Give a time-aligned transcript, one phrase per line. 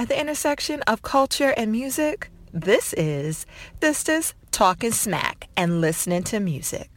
[0.00, 2.30] at the intersection of culture and music?
[2.54, 3.44] This is
[3.82, 6.88] Sistas Talking Smack and Listening to Music.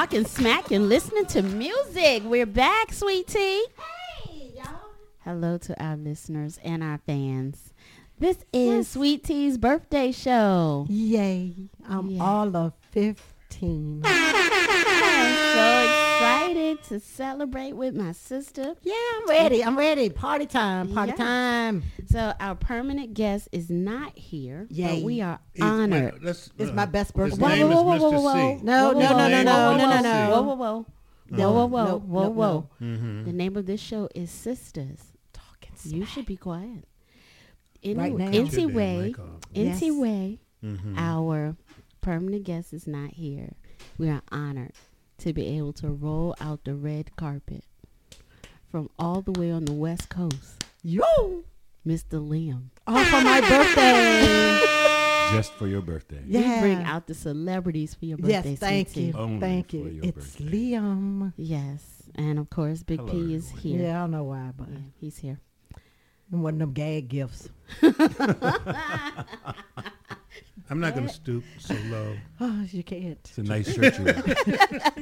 [0.00, 2.22] Talking smack and listening to music.
[2.24, 3.66] We're back, sweet tea.
[4.24, 4.80] Hey, y'all.
[5.18, 7.74] Hello to our listeners and our fans.
[8.18, 8.88] This is yes.
[8.88, 10.86] Sweet Tea's birthday show.
[10.88, 11.52] Yay.
[11.86, 12.24] I'm yeah.
[12.24, 14.02] all of 15.
[16.82, 18.74] I'm so excited to celebrate with my sister.
[18.82, 19.64] Yeah, I'm ready.
[19.64, 20.08] I'm ready.
[20.10, 20.92] Party time.
[20.92, 21.16] Party Yeah.
[21.24, 21.82] time.
[22.08, 24.96] So our permanent guest is not here, Yay.
[24.96, 26.14] but we are He's- honored.
[26.14, 27.36] wait, let's, It's uh, my best birthday.
[27.48, 28.58] name Whoa, whoa, whoa, whoa, whoa.
[28.62, 30.30] No, no, no, no, no, no, no, no.
[30.30, 30.86] Whoa, whoa, whoa.
[31.30, 32.52] Whoa, whoa, whoa, Nope, whoa, nope, whoa.
[32.52, 32.70] nope.
[32.82, 33.24] Mhm.
[33.24, 34.98] The name of this show is Sistas.
[35.32, 36.84] Talking You should be quiet.
[37.84, 38.26] Any, Right now.
[38.32, 39.16] Cut NT Way, mic.
[39.54, 39.80] Yes.
[39.80, 40.94] NT Way, Mhm.
[40.98, 41.56] our
[42.00, 43.52] permanent guest is not here.
[43.96, 44.72] We are honored
[45.20, 47.64] to be able to roll out the red carpet
[48.70, 51.44] from all the way on the West Coast, Yo.
[51.86, 52.20] Mr.
[52.20, 52.70] Liam.
[52.86, 54.58] Oh, for my birthday.
[55.36, 56.20] Just for your birthday.
[56.26, 56.56] Yeah.
[56.56, 58.50] We bring out the celebrities for your birthday.
[58.50, 59.08] yes, thank sweetie.
[59.08, 59.14] you.
[59.14, 60.00] Only Thank you.
[60.02, 60.44] It's birthday.
[60.44, 61.32] Liam.
[61.36, 61.82] Yes,
[62.16, 63.62] and of course, Big Hello, P is everyone.
[63.78, 63.82] here.
[63.88, 65.38] Yeah, I don't know why, but Yeah, he's here.
[66.30, 67.48] one of them gag gifts.
[70.70, 72.16] I'm not going to stoop so low.
[72.40, 73.18] Oh, you can't.
[73.24, 74.22] It's a nice shirt you wear.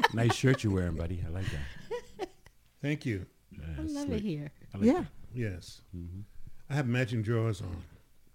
[0.15, 1.23] nice shirt you're wearing, buddy.
[1.26, 2.29] I like that.
[2.82, 3.26] Thank you.
[3.79, 4.15] I love sweet.
[4.17, 4.50] it here.
[4.75, 4.93] I like Yeah.
[5.00, 5.06] that.
[5.35, 5.82] Yes.
[5.97, 6.23] Mhm.
[6.70, 7.82] I have matching drawers on.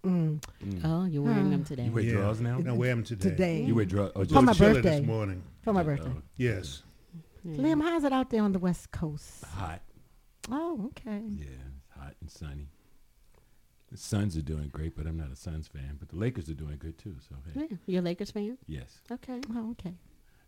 [0.04, 0.80] Mm, Mm.
[0.84, 1.86] Oh, you're wearing Uh, them today.
[1.86, 2.62] You wear drawers now?
[2.66, 3.30] I wear them today.
[3.30, 3.62] today.
[3.64, 4.12] You wear drawers?
[4.14, 4.98] Oh, For my birthday.
[5.00, 5.42] this morning.
[5.62, 6.10] For my birthday.
[6.14, 6.82] oh, Yes.
[7.42, 7.56] Yeah.
[7.56, 9.44] Liam, how's it out there on the West Coast?
[9.44, 9.80] hot.
[10.50, 11.22] Oh, okay.
[11.30, 12.68] Yeah, it's hot and sunny.
[13.94, 15.96] The Suns are doing great, but I'm not a Suns fan.
[16.00, 17.14] But the Lakers are doing good too.
[17.28, 18.58] So hey, Yeah, you're a Lakers fan?
[18.66, 19.40] yes, Okay.
[19.54, 19.94] Oh, okay.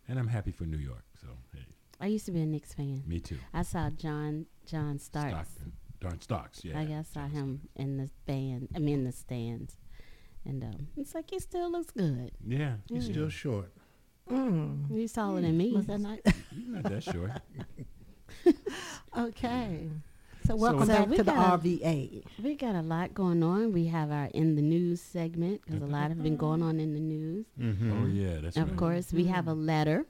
[0.09, 1.05] and I'm happy for New York.
[1.21, 1.63] So hey,
[2.01, 3.03] I used to be a Knicks fan.
[3.07, 3.37] me too.
[3.53, 5.31] I saw John John Starks.
[5.31, 5.71] Stockton,
[6.01, 6.65] darn stocks.
[6.65, 8.67] Yeah, I guess I saw him in the band.
[8.75, 9.77] I mean, in the stands,
[10.43, 12.31] and um, it's like he still looks good.
[12.45, 13.11] Yeah, He's Mm.
[13.13, 13.71] still short.
[14.29, 14.91] Mm.
[14.91, 15.71] He's taller than me.
[15.71, 16.19] Was that nice?
[16.51, 17.31] You're not that short.
[19.17, 19.89] okay.
[20.47, 22.23] So welcome So back we to the got- RVA.
[22.41, 23.73] We got a lot going on.
[23.73, 26.93] We have our in the news segment because a lot have been going on in
[26.93, 27.45] the news.
[27.59, 27.91] Mm-hmm.
[27.91, 28.77] oh yeah, that's Of right.
[28.77, 30.05] course, we have a letter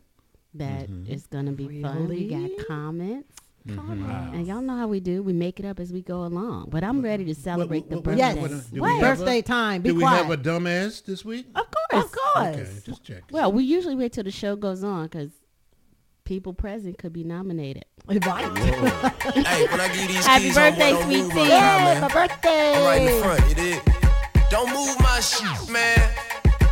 [0.54, 1.30] that is Mhm.
[1.32, 2.08] going to be fun.
[2.08, 2.50] We Really?
[2.58, 3.36] got comments.
[3.68, 4.08] Mm-hmm.
[4.08, 4.32] Wow.
[4.34, 5.22] And y'all know how we do.
[5.24, 6.70] We make it up as we go along.
[6.70, 8.20] But I'm ready to celebrate the what- birthday.
[8.20, 8.36] Yes.
[8.38, 9.82] what- what- do we have a- Birthday time.
[9.82, 11.48] Be Do we have a dumbass this week?
[11.56, 12.06] Of course.
[12.06, 12.56] of course.
[12.56, 13.24] Okay, just check.
[13.32, 15.32] Well, we usually wait till the show goes on because
[16.28, 17.86] people present could be nominated.
[18.06, 18.20] Right.
[19.38, 21.48] Hey, when I give these Happy keys, birthday, homeboy, don't sweet tea.
[21.48, 22.74] Yeah, my birthday.
[22.76, 23.82] I'm right in the front, you dig?
[24.50, 25.98] Don't move my shit, man.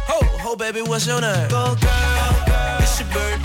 [0.09, 1.47] Ho, ho, baby, what's your name?
[1.49, 3.44] Go, girl, it's your birthday.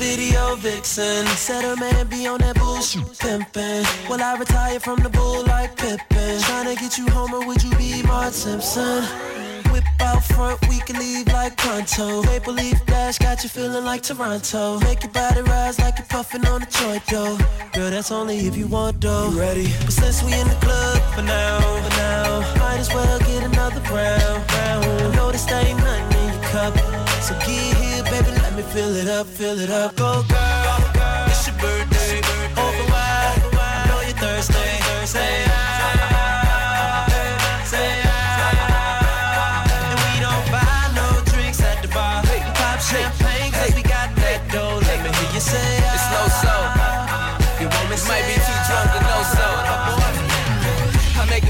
[0.00, 1.26] video vixen.
[1.36, 3.84] Said her man be on that bullshit pimpin'.
[4.08, 6.38] Well, I retire from the bull like Pippen.
[6.46, 9.04] Tryna get you home or would you be Mark Simpson?
[10.00, 12.22] Out front, we can leave like pronto.
[12.22, 14.80] Maple leaf dash got you feeling like Toronto.
[14.80, 17.38] Make your body rise like you're puffing on a joint dough.
[17.72, 19.30] Girl, that's only if you want dough.
[19.30, 19.68] You ready?
[19.84, 23.80] But since we in the club for now, for now, might as well get another
[23.92, 24.84] round, round.
[24.84, 26.74] I know there ain't nothing in your cup.
[27.22, 29.96] So get here, baby, let me fill it up, fill it up.
[29.96, 32.18] Go, girl, it's your birthday.
[32.56, 35.06] Open wide, I know you're thirsty.
[35.06, 35.49] Say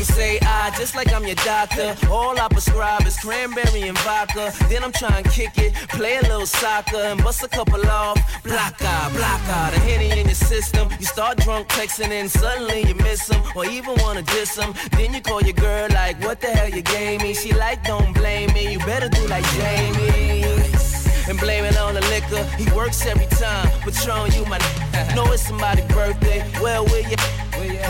[0.00, 1.94] Him say I, just like I'm your doctor.
[2.10, 4.50] All I prescribe is cranberry and vodka.
[4.70, 8.16] Then I'm trying to kick it, play a little soccer, and bust a couple off.
[8.42, 10.88] Block out, block out, a henny in your system.
[10.98, 14.72] You start drunk texting, and suddenly you miss him, or even wanna diss him.
[14.92, 17.34] Then you call your girl like, what the hell you gave me?
[17.34, 20.79] She like, don't blame me, you better do like Jamie
[21.28, 22.42] and blame it on the liquor.
[22.56, 23.68] He works every time.
[23.80, 24.58] Patron, you my
[24.94, 26.44] n- know it's somebody's birthday.
[26.60, 27.16] Well, where you?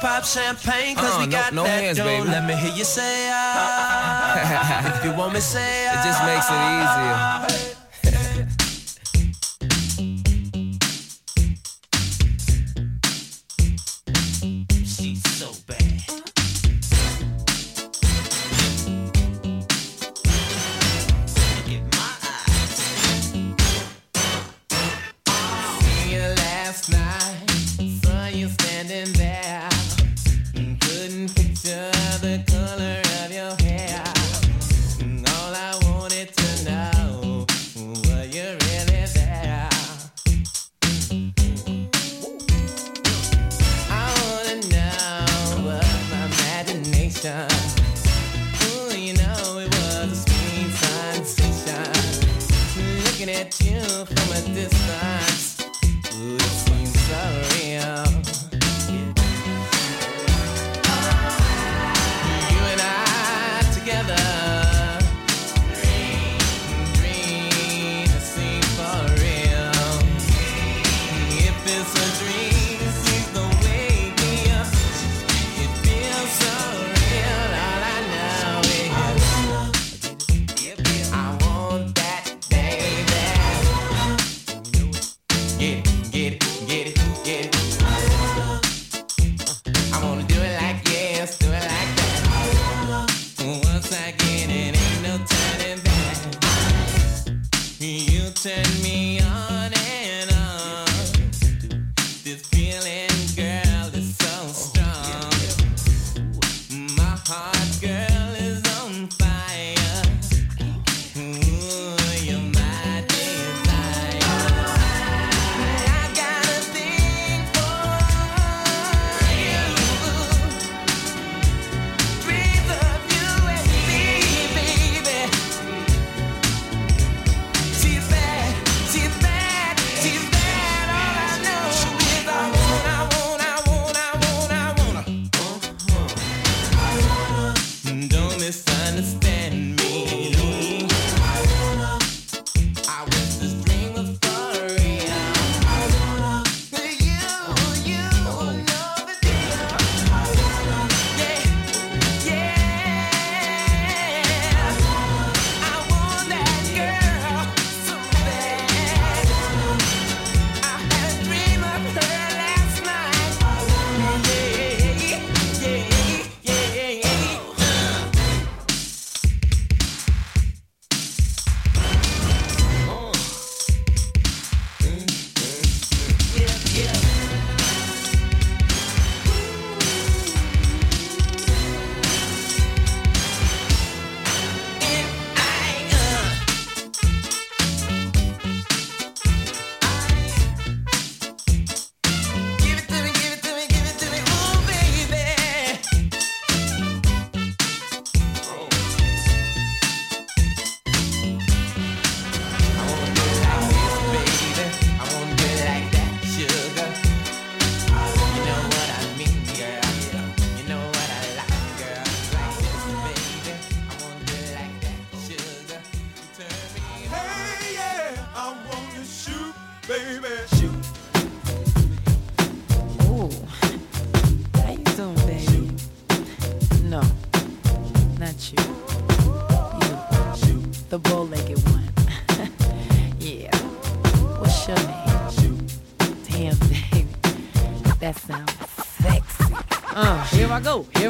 [0.00, 2.04] pop champagne, cause uh, we got no, that hands, dough.
[2.04, 2.28] Baby.
[2.28, 4.98] Let me hear you say ah.
[4.98, 5.92] if you want me, say ah.
[5.98, 7.46] It just makes it ah.
[7.46, 7.87] easier.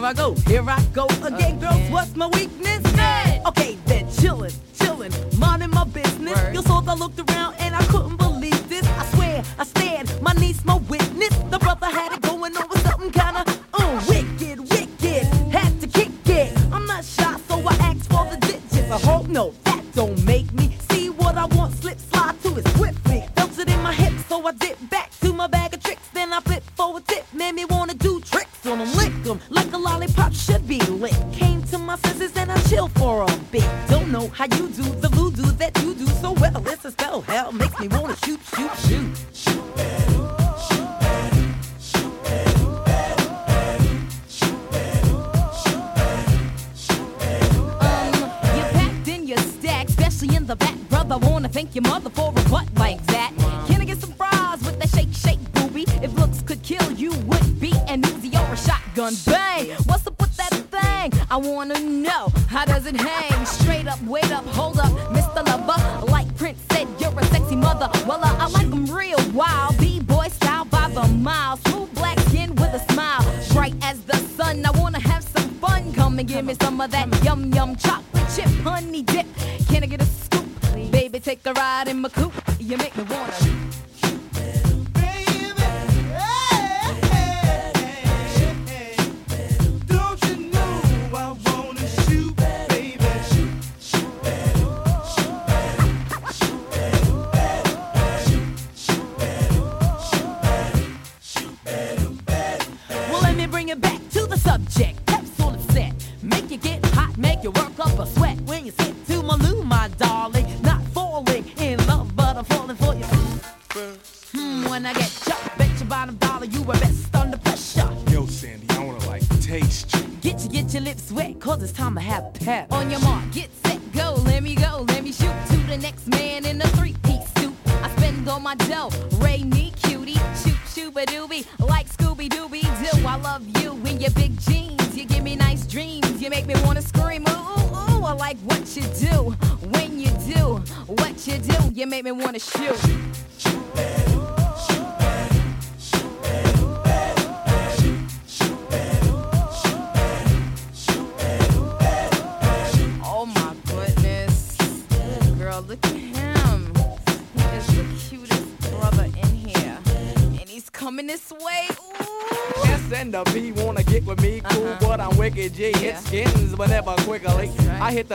[0.08, 1.90] I go, here I go again, girls.
[1.90, 2.57] What's my week?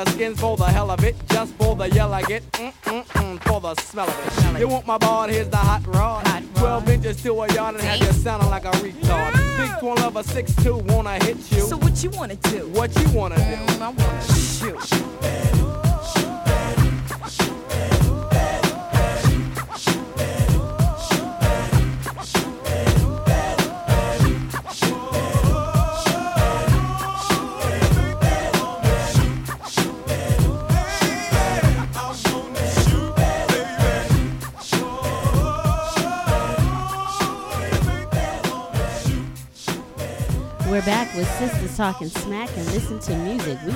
[0.03, 3.05] The skins for the hell of it, just for the yell I get, mm mm
[3.05, 4.59] mm, for the smell of it.
[4.59, 5.27] You want my ball?
[5.27, 6.25] Here's the hot rod.
[6.55, 9.33] 12 inches to a yard and have you sounding like a retard.
[9.57, 10.82] Big 12 of a 6'2,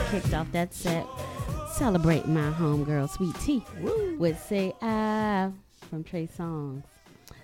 [0.09, 1.05] kicked off that set
[1.73, 3.61] celebrating my homegirl Sweet Tea
[4.17, 5.51] with Say I
[5.89, 6.83] from Trey Songz.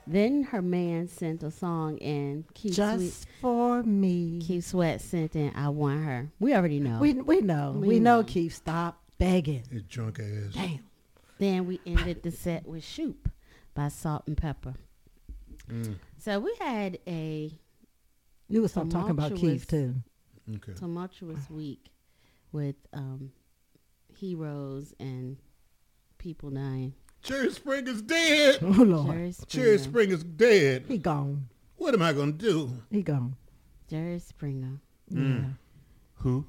[0.07, 4.39] Then her man sent a song and Keith Just Sweet, for me.
[4.41, 6.29] Keith Sweat sent in I Want Her.
[6.39, 6.99] We already know.
[6.99, 7.73] We we know.
[7.75, 8.19] We We, know.
[8.19, 8.23] know.
[8.23, 9.63] Keith, stop begging.
[9.69, 10.53] His drunk ass.
[10.53, 10.79] Damn.
[11.39, 13.29] Then we ended the set with Shoop
[13.73, 14.75] by Salt-N-Pepa.
[15.69, 15.95] Mm.
[16.17, 17.51] So we had a
[18.47, 19.95] You was talking about Keith too.
[20.55, 20.73] Okay.
[20.73, 21.89] tumultuous week
[22.53, 23.31] with um,
[24.17, 25.37] heroes and
[26.17, 26.93] people dying.
[27.21, 28.59] Jerry is dead.
[28.61, 29.07] Oh Lord.
[29.15, 30.13] Jerry Jerry Springer.
[30.13, 30.85] is dead.
[30.87, 31.47] He gone.
[31.77, 32.71] What am I gonna do?
[32.91, 33.35] He gone.
[33.89, 34.79] Jerry Springer.
[35.11, 35.53] Mm.
[36.15, 36.45] Who?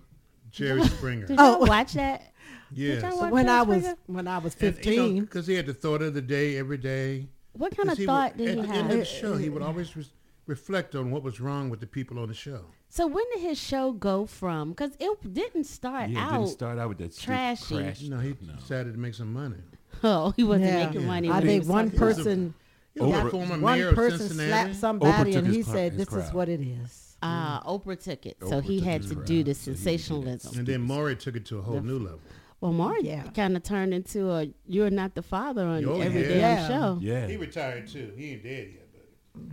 [0.51, 1.27] Jerry Springer.
[1.27, 1.59] Did Oh.
[1.59, 2.33] watch that?
[2.73, 3.03] Yes.
[3.03, 3.99] y'all So when Jerry I was Springer?
[4.07, 6.57] when I was And, you know, fifteen, because he had the thought of the day
[6.57, 7.29] every day.
[7.53, 9.49] What kind of he thought would, did at he the end of the show, he
[9.49, 10.05] would always re-
[10.46, 12.66] reflect on what was wrong with the people on the show.
[12.88, 14.70] So when did his show go from?
[14.70, 16.38] Because it didn't start Yeah, it out.
[16.40, 17.76] didn't start out with that stupid trashy.
[17.76, 18.02] crash.
[18.02, 18.52] No, he No.
[18.54, 19.57] decided to make some money.
[20.02, 20.87] Oh, he wasn't Yeah.
[20.87, 21.07] making Yeah.
[21.07, 21.30] money.
[21.30, 22.54] I think one talking person
[22.94, 26.07] He was former one mayor of person slapped somebody took and he cra- said, his
[26.07, 29.42] "This is what it is." Ah, Oprah took it, so he had to crowd, do
[29.42, 30.59] the so he did that sensationalism.
[30.59, 32.20] And then Maury took it to a whole new level.
[32.61, 33.22] Well, Maury Yeah.
[33.30, 36.28] kind of turned into a "You're not the father" on Oh, every yeah.
[36.28, 36.68] damn Yeah.
[36.68, 36.98] show.
[37.00, 37.26] Yeah.
[37.26, 38.12] He retired too.
[38.16, 38.84] He ain't dead yet, but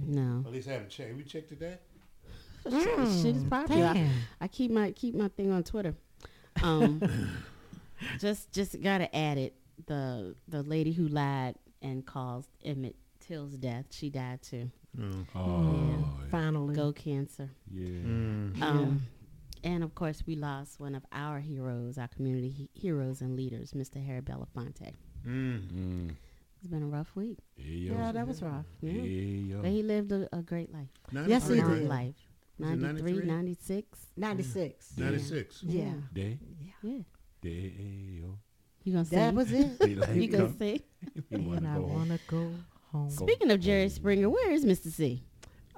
[0.05, 1.09] No, at least I haven't checked.
[1.09, 1.77] Have we checked today?
[2.69, 3.87] shit is popular.
[3.87, 4.09] I,
[4.41, 5.95] I keep my keep my thing on Twitter.
[6.61, 7.01] Um,
[8.19, 9.55] just just gotta add it.
[9.87, 14.69] The the lady who lied and caused Emmett Till's death, she died too.
[14.95, 15.25] No.
[15.35, 17.49] Oh, Finally, Go cancer.
[17.73, 17.87] yeah.
[17.87, 18.61] Mm.
[18.61, 19.01] Um,
[19.63, 23.71] and of course, we lost one of our heroes, our community he- heroes and leaders,
[23.71, 24.05] Mr.
[24.05, 24.93] Harry Belafonte.
[25.25, 26.11] Mm.
[26.61, 27.39] It's been a rough week.
[27.57, 27.89] Hey.
[27.89, 28.65] Yeah, that was rough.
[28.81, 28.91] Yeah.
[28.91, 29.55] Hey.
[29.61, 30.89] But he lived a, a great life.
[31.27, 31.87] Yes, he did.
[31.87, 32.13] life.
[32.59, 33.25] Was 93, 93?
[33.25, 33.99] 96.
[34.15, 34.93] 96.
[34.95, 35.05] Yeah.
[35.05, 35.63] 96.
[35.63, 35.93] Yeah.
[36.13, 36.39] Day.
[36.83, 36.99] Yeah.
[37.41, 37.73] Day,
[38.21, 38.37] yo.
[38.83, 39.71] You gonna That was it.
[40.13, 40.57] You gonna come.
[40.59, 40.81] sing?
[41.31, 42.51] And I want to go
[42.91, 43.09] home.
[43.09, 44.91] Speaking of Jerry Springer, where is Mr.
[44.91, 45.23] C?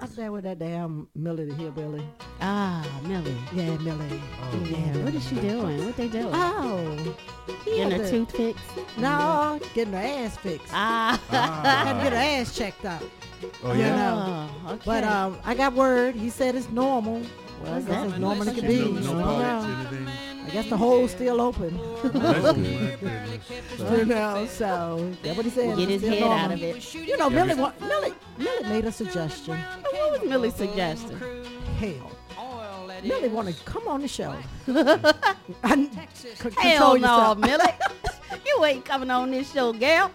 [0.04, 2.06] I there with that damn Millie the Hillbilly.
[2.42, 3.38] Ah, Millie.
[3.54, 4.22] Yeah, Millie.
[4.42, 4.66] Oh.
[4.70, 4.98] Yeah.
[4.98, 5.86] What is she doing?
[5.86, 6.28] What they doing?
[6.34, 7.16] Oh.
[7.64, 8.64] Getting had her to- tooth fixed?
[8.98, 10.74] No, getting her ass fixed.
[10.74, 11.22] Ah.
[11.30, 13.02] Had to get her ass checked out.
[13.64, 13.96] Oh, You yeah?
[13.96, 14.50] know.
[14.68, 14.82] Oh, okay.
[14.86, 16.16] But um, I got word.
[16.16, 17.22] He said it's normal.
[17.64, 18.08] Well, I What's guess that?
[18.10, 18.80] it's normal it can be.
[18.80, 19.98] No, I no don't polyps, know.
[19.98, 20.33] anything.
[20.46, 21.78] I guess the hole's still open.
[22.04, 24.00] That's good.
[24.00, 25.78] you know, so that's what he said.
[25.78, 26.94] Get his It's still head out of it.
[26.96, 29.58] You know, Millie, wa- Millie, Millie made a suggestion.
[29.58, 31.20] What was Millie's suggestion?
[31.80, 32.12] Hell.
[33.04, 34.34] Millie want to come on the show.
[35.64, 37.38] and c- control Hell no, yourself.
[37.40, 37.74] Millie.
[38.46, 40.12] you ain't coming on this show, gal.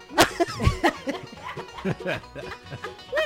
[1.85, 1.91] we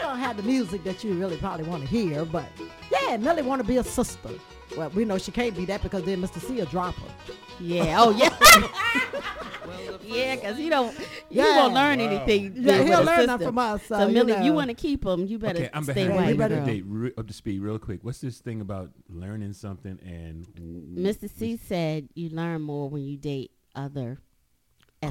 [0.02, 2.46] don't have the music that you really probably want to hear, but
[2.92, 4.30] yeah, Millie want to be a sister.
[4.78, 6.40] Well, we know she can't be that because then Mr.
[6.42, 7.12] C will drop her.
[7.60, 7.96] Yeah.
[8.00, 8.36] Oh, yeah.
[10.04, 10.98] yeah, because you don't,
[11.30, 11.58] you Yeah.
[11.58, 12.06] won't learn Wow.
[12.06, 12.54] anything.
[12.56, 13.28] Yeah, he'll learn sister.
[13.38, 13.84] that from us.
[13.86, 14.54] So, uh, So, Millie, you know.
[14.54, 16.14] want to keep him, you better Okay, I'm stay behind.
[16.14, 16.74] away, we better- up to girl.
[16.76, 18.00] date, re- up to speed, real quick.
[18.04, 20.48] What's this thing about learning something and
[20.98, 21.30] Mr.
[21.30, 24.20] C said you learn more when you date other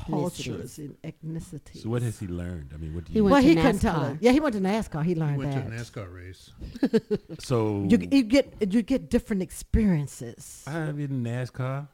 [0.00, 1.82] Cultures and ethnicities.
[1.82, 2.70] So what has he learned?
[2.74, 3.24] I mean, what do He you?
[3.24, 4.18] went well, he couldn't tell NASCAR.
[4.20, 5.02] Yeah, he went to NASCAR.
[5.04, 5.62] He He learned went to a.
[5.62, 6.50] NASCAR race.
[7.38, 10.64] so You, you get you get different experiences.
[10.66, 11.88] I've been in NASCAR.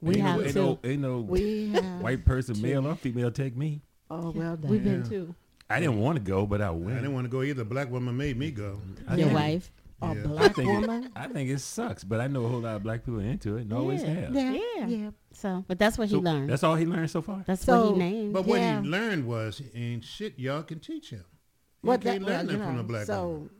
[0.00, 0.60] We ain't have no, ain't too.
[0.62, 1.68] no, ain't no We
[2.00, 2.62] white person, too.
[2.62, 3.82] male or female, take me.
[4.10, 4.70] Oh well done.
[4.70, 5.08] We've been Yeah.
[5.08, 5.34] too.
[5.70, 6.92] I didn't want to go, but I went.
[6.92, 7.62] I didn't want to go either.
[7.64, 8.80] Black woman made me go.
[9.06, 9.70] I Your think- wife.
[10.00, 10.10] A Yeah.
[10.12, 11.10] I black think, it, woman.
[11.16, 13.56] I think it sucks, but I know a whole lot of black people are into
[13.56, 14.08] it and always Yeah.
[14.08, 14.34] have.
[14.34, 14.86] Yeah, Yeah.
[14.86, 15.10] yeah.
[15.32, 16.50] So, but that's what So he learned.
[16.50, 17.42] That's all he learned so far.
[17.46, 18.32] That's what So- he named.
[18.32, 18.80] But what Yeah.
[18.80, 21.24] he learned was, and shit y'all can teach him.
[21.82, 23.50] You What can't that, learn well, that from know, a black so, woman.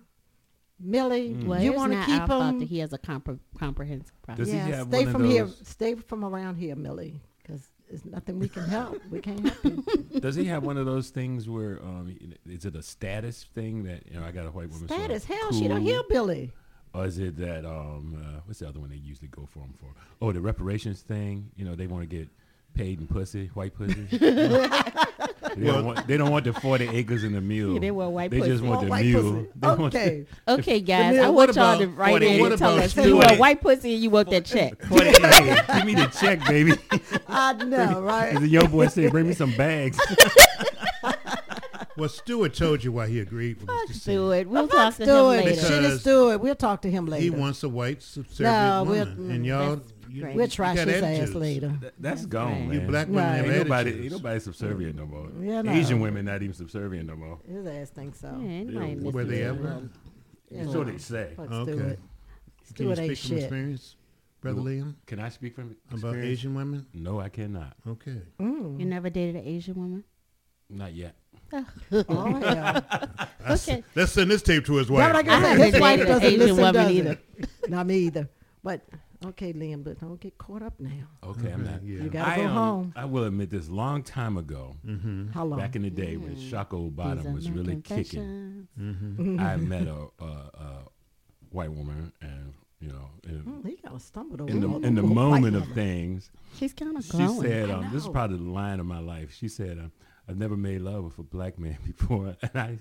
[0.80, 1.44] Millie, mm.
[1.46, 2.58] well, you want to keep our fault him?
[2.60, 4.44] that he has a compre- comprehensive problem.
[4.44, 5.44] Does he yeah, have stay one of from here.
[5.44, 9.00] those- Stay from around here, Millie, because there's nothing we can help.
[9.10, 10.20] we can't help you.
[10.20, 14.02] Does he have one of those things where um, is it a status thing that
[14.10, 14.88] you know I got a white woman?
[14.88, 15.92] so Status, hell, she don't cool?
[15.92, 16.52] hillbilly.
[16.94, 19.74] Or is it that um, uh, what's the other one they usually go for him
[19.78, 19.88] for?
[20.20, 21.50] Oh, the reparations thing.
[21.56, 22.28] You know, they want to get
[22.74, 24.06] paid in pussy, white pussy.
[25.60, 27.74] they, don't want, they don't want the forty acres and the mule.
[27.74, 28.66] Yeah, they want white They just pussy.
[28.66, 29.22] want the mule.
[29.32, 29.48] pussy.
[29.60, 30.26] The- Okay.
[30.48, 33.14] Okay, guys, I want y'all to about- write in and tell about us you Stewie?
[33.26, 34.82] want white pussy and you want that check.
[34.86, 36.72] 40 hey, give me the check, baby.
[37.28, 38.38] I know, right?
[38.40, 39.98] the young boy said, bring me some bags.
[41.96, 43.94] Well, Stewart told you why he agreed with Fuck Mr.
[43.94, 44.48] Stewart.
[44.48, 45.36] We'll Fuck talk to him Stewart.
[45.38, 45.50] later.
[45.50, 46.40] Because- Shit is Stewart.
[46.40, 47.22] We'll talk to him later.
[47.24, 50.32] He wants a white subservient No, we'll- and mm, y'all, that's you, great.
[50.34, 51.68] you We'll trash got his ass later.
[51.68, 52.68] That- that's That's gone, right.
[52.68, 52.80] man.
[52.80, 53.38] You black women Right.
[53.38, 54.12] Ain't nobody, attitudes.
[54.12, 55.28] ain't nobody subservient no more.
[55.40, 55.72] Yeah, no.
[55.72, 57.38] Asian women not even subservient no more.
[57.48, 58.28] His ass thinks so.
[58.40, 59.88] Yeah, anybody Yeah, miss Were the they little- ever?
[60.50, 60.66] Yeah.
[60.72, 61.32] So they say.
[61.36, 61.72] Fuck Okay.
[61.72, 61.78] Stewart.
[62.76, 63.96] Can you Stewart ain't speak from experience,
[64.40, 66.02] Brother Liam, Can I speak from experience?
[66.02, 66.38] about experience?
[66.38, 66.86] Asian women?
[66.94, 67.74] No, I cannot.
[67.86, 68.22] Okay.
[68.40, 68.78] Mm.
[68.78, 70.04] You never dated an Asian woman?
[70.70, 71.16] Not yet.
[72.10, 72.80] Oh, yeah.
[73.50, 73.82] Okay.
[73.94, 75.14] let's send this tape to his That wife.
[75.14, 77.18] what I I can His wife doesn't Asian listen, woman does either.
[77.68, 78.28] Not me either.
[78.62, 78.82] But
[79.26, 81.08] okay, Liam, but don't get caught up now.
[81.24, 81.82] Okay, I'm not.
[81.82, 82.02] Yeah.
[82.02, 82.92] You gotta I, go um, home.
[82.96, 83.68] I will admit this.
[83.68, 85.28] Long time ago, Mm-hmm.
[85.28, 85.58] How long?
[85.58, 86.50] back in the day when Mm.
[86.50, 89.40] Shako These Bottom was my really kicking, confessions.
[89.40, 90.84] I met a, a, a
[91.50, 94.94] white woman, and you know, in, Mm, he kind of stumbled over in the in
[94.94, 97.42] the moment of things, She's kind of she glowing.
[97.42, 99.90] said, um, "This is probably the line of my life." She said, um,
[100.28, 102.78] "I've never made love with a black man before," and I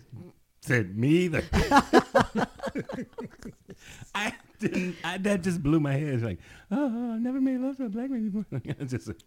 [0.61, 1.43] said, "Me either."
[4.15, 4.95] I didn't.
[5.03, 6.13] I, that just blew my head.
[6.15, 6.39] It's like,
[6.71, 8.59] uh-huh, oh, I've never made love to a black man before.
[8.85, 9.21] Just like,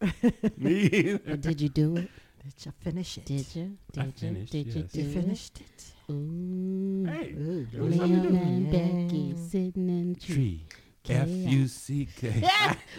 [0.58, 1.18] me either.
[1.26, 2.08] But did you do it?
[2.44, 3.24] Did you finish it?
[3.26, 3.76] Did you?
[3.92, 4.12] Did I you?
[4.12, 4.92] finished, Did you yes.
[4.92, 5.66] do You finished it?
[6.08, 6.12] it?
[6.12, 7.04] Ooh.
[7.06, 8.36] Hey, Ooh, there was something to Liam do.
[8.38, 9.48] and Becky Yeah.
[9.48, 10.34] sitting in the tree.
[10.34, 10.66] Tree.
[11.04, 11.22] Chaos.
[11.22, 12.48] F U C K.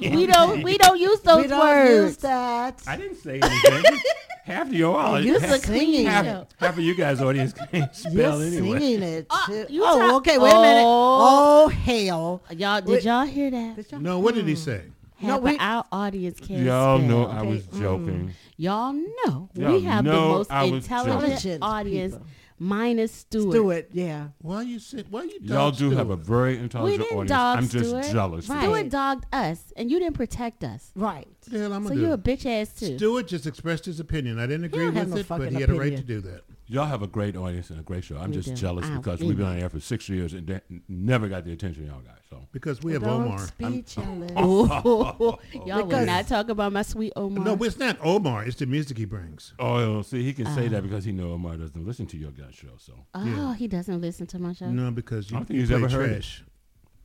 [0.02, 1.89] we don't we don't use those we don't words.
[1.89, 2.82] use that.
[2.86, 4.00] I didn't say anything.
[4.44, 6.48] half of your Oh, audience, you're half, singing half, it.
[6.60, 8.80] half of you guys' audience can't spell You're anyway.
[8.80, 9.28] singing it.
[9.30, 9.66] Oh, too.
[9.70, 10.38] you oh, talk- okay.
[10.38, 10.84] Wait a minute.
[10.86, 11.63] Oh.
[11.66, 12.42] Oh, hell.
[12.52, 13.04] Y'all did Wait.
[13.06, 13.89] y'all hear that?
[13.92, 14.58] Y'all- No, what did he Mm.
[14.58, 14.82] say?
[15.22, 17.08] No, Half we- of our audience can't Y'all spell.
[17.10, 17.80] know I Okay, was mm.
[17.80, 18.34] joking.
[18.58, 22.28] Y'all know Y'all we have the most intelligent Intelligent audience, people.
[22.60, 23.52] Minus Stewart.
[23.54, 24.28] Stewart, yeah.
[24.39, 25.08] Why you sit?
[25.10, 25.39] Why you?
[25.42, 26.28] Y'all dog do have a Stewart?
[26.28, 27.30] very We intelligent didn't audience.
[27.30, 28.06] dog I'm just Stewart.
[28.12, 28.50] jealous.
[28.50, 28.62] Right.
[28.63, 30.92] Stewart dogged us, and you didn't protect us.
[30.96, 31.28] Right.
[31.28, 32.98] What the hell I'm So gonna you a bitch ass too.
[32.98, 34.39] Stewart just expressed his opinion.
[34.39, 36.42] I didn't agree with no it, but he had a right to do that.
[36.74, 38.18] Y'all have a great audience and a great show.
[38.18, 38.56] I'm We just do.
[38.56, 41.46] jealous I- because we we've been on air for six years and de- never got
[41.46, 42.18] the attention y'all got.
[42.32, 43.48] So Because we have Don't Omar.
[43.60, 44.32] be jealous.
[45.68, 47.46] Y'all will not talk about my sweet Omar.
[47.46, 48.46] No, it's not Omar.
[48.46, 49.54] It's the music he brings.
[49.60, 50.70] Oh, see, he can say Uh.
[50.70, 52.70] that because he know Omar doesn't listen to your guys' show.
[52.80, 53.54] So oh, yeah.
[53.56, 55.78] he doesn't listen to my show No, because you, I don't think you he's play
[55.78, 56.14] ever heard it.
[56.14, 56.44] trash.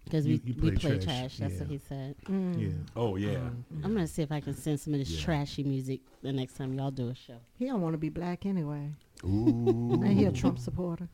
[0.04, 1.04] because we you we play play trash.
[1.04, 1.36] trash.
[1.36, 2.14] That's what he said.
[2.26, 2.68] Yeah.
[2.96, 3.36] oh yeah,
[3.84, 5.20] I'm gonna see if I can send some of this Yeah.
[5.26, 7.36] trashy music the next time y'all do a show.
[7.58, 8.92] He don't want to be black anyway.
[9.24, 11.08] Ooh, And he a Trump supporter.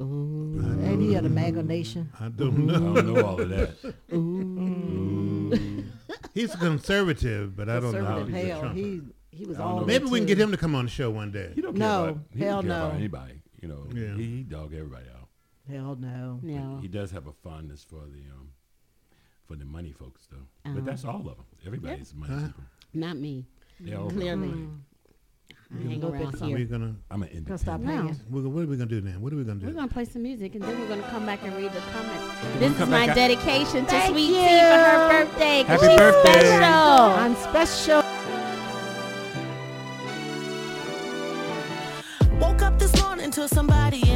[0.00, 2.10] Ooh, And he of the MAGA nation.
[2.20, 2.92] I don't know.
[2.92, 3.94] I don't know all of that.
[6.34, 8.24] He's a conservative, but I don't know.
[8.24, 8.60] Conservative he's a hell.
[8.60, 8.76] Trumper.
[8.78, 9.86] He he was all know.
[9.86, 11.52] Maybe we can get him to come on the show one day.
[11.54, 12.98] He don't care No, about, he hell don't care about no.
[12.98, 13.40] anybody.
[13.62, 14.14] You know, Yeah.
[14.16, 15.28] he, he dog everybody out.
[15.70, 16.38] Hell no.
[16.42, 18.50] But no, He does have a fondness for the um
[19.46, 20.36] for the money folks though.
[20.66, 20.74] Uh-huh.
[20.74, 21.44] But that's all of them.
[21.66, 22.46] Everybody's money Uh-huh.
[22.48, 22.64] people.
[22.94, 23.46] not me.
[23.80, 24.68] They all Clearly, money.
[25.74, 25.88] Mm-hmm.
[25.88, 26.66] I hang Go around pick We're here.
[26.66, 27.86] gonna, I'm Gonna stop independent.
[27.86, 27.92] No.
[27.96, 28.20] hanging.
[28.30, 29.18] we're, gonna- what are we gonna do now?
[29.18, 29.66] What are we gonna do?
[29.66, 32.24] We're gonna play some music and then we're gonna come back and read the comments.
[32.54, 34.34] we This is my back out- dedication to Thank Sweet you.
[34.34, 35.64] Tea for her birthday.
[35.64, 36.40] 'cause Happy she's birthday.
[36.40, 36.62] Special.
[37.18, 38.02] I'm special.
[42.40, 44.15] Woke up this morning to somebody in a video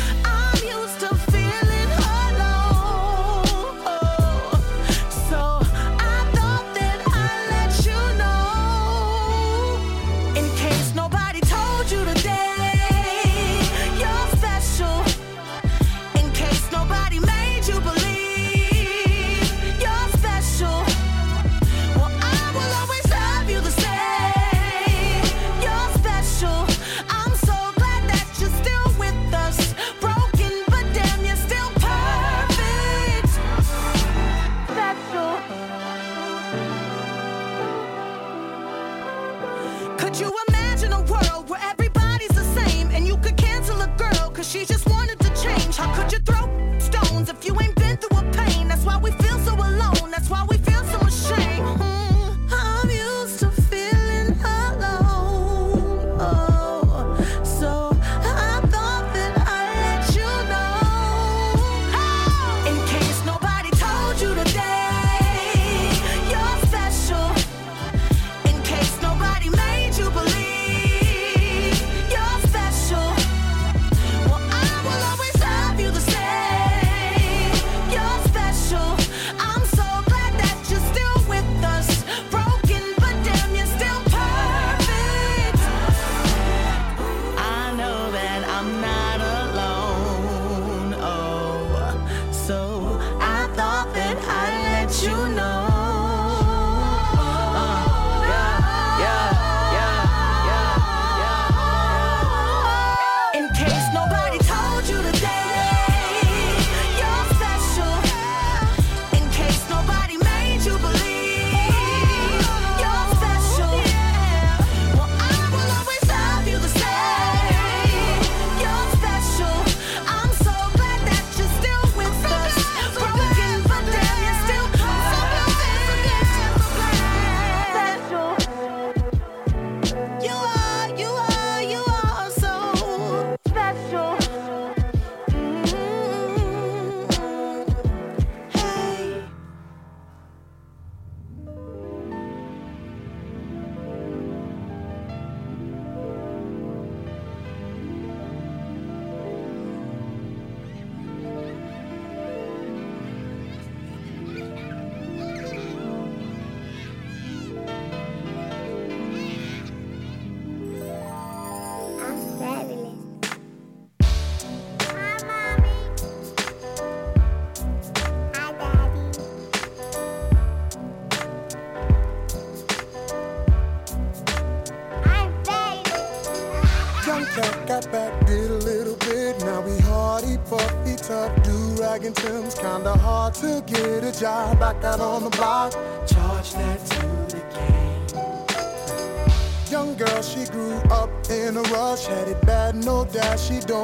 [193.51, 193.80] She don't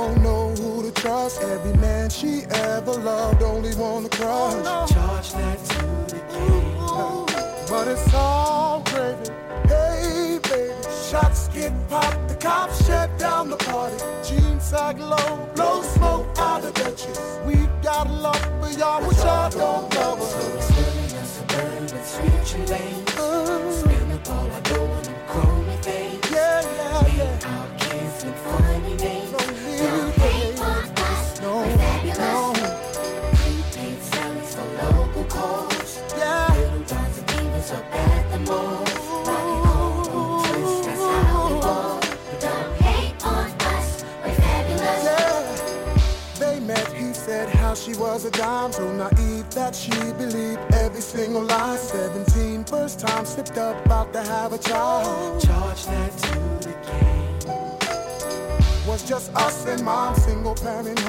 [59.18, 61.07] just us and mom, single parent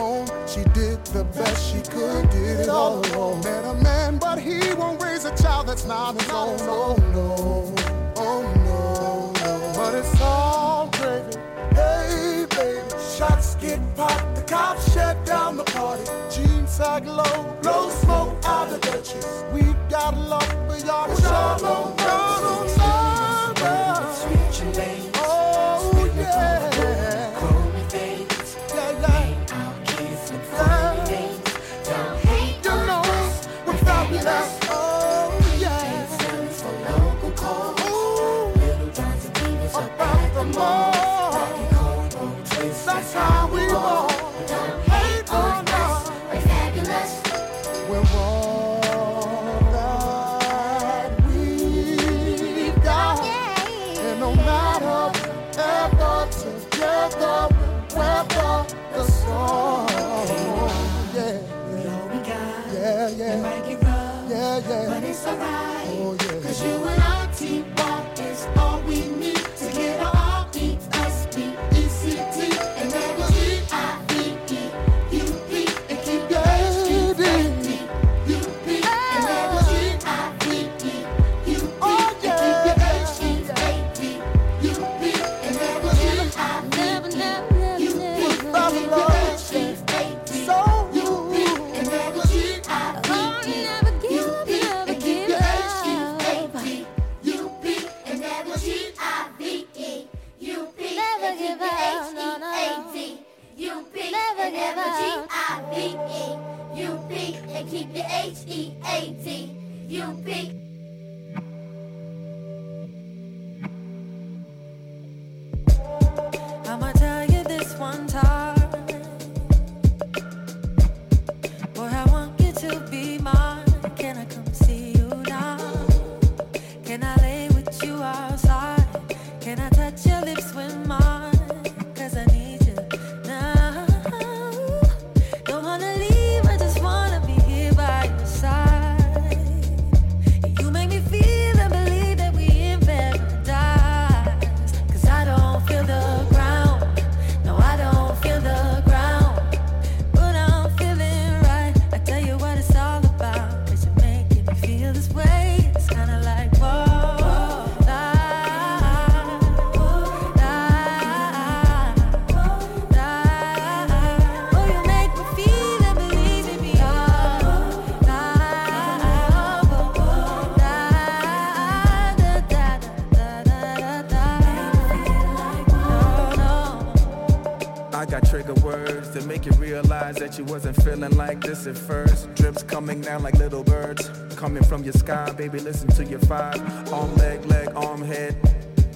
[180.49, 182.33] wasn't feeling like this at first.
[182.35, 184.11] Drips coming down like little birds.
[184.37, 186.57] Coming from your sky, baby, listen to your five.
[186.93, 188.35] Arm, leg, leg, arm, head.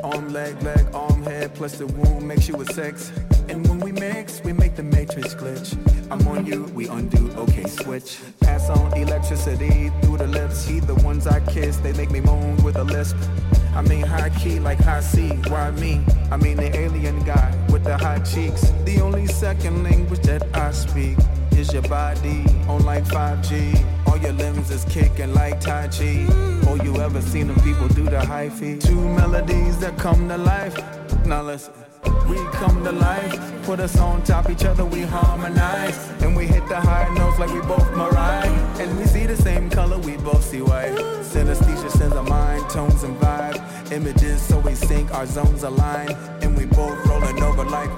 [0.02, 1.54] Arm, leg, leg, arm, head.
[1.54, 3.12] Plus the womb makes you a sex.
[3.48, 5.76] And when we mix, we make the matrix glitch.
[6.10, 8.18] I'm on you, we undo, okay, switch.
[8.40, 10.66] Pass on electricity through the lips.
[10.66, 13.16] He the ones I kiss, they make me moan with a lisp.
[13.74, 16.00] I mean high key like high C, why me?
[16.30, 18.70] I mean the alien guy with the high cheeks.
[18.84, 21.16] The only second language that I speak
[21.62, 23.56] is your body on like 5G.
[24.08, 26.26] All your limbs is kicking like Tai Chi.
[26.66, 28.82] Oh, you ever seen them people do the hyphy?
[28.82, 30.76] Two melodies that come to life.
[31.24, 31.72] Now listen.
[32.28, 35.96] We come to life, put us on top each other, we harmonize.
[36.22, 38.50] And we hit the high notes like we both Mariah.
[38.80, 40.96] And we see the same color, we both see white.
[41.32, 43.58] Synesthesia sends our mind, tones and vibe.
[43.92, 46.10] Images, so we sync, our zones align.
[46.42, 47.90] And we both rolling over like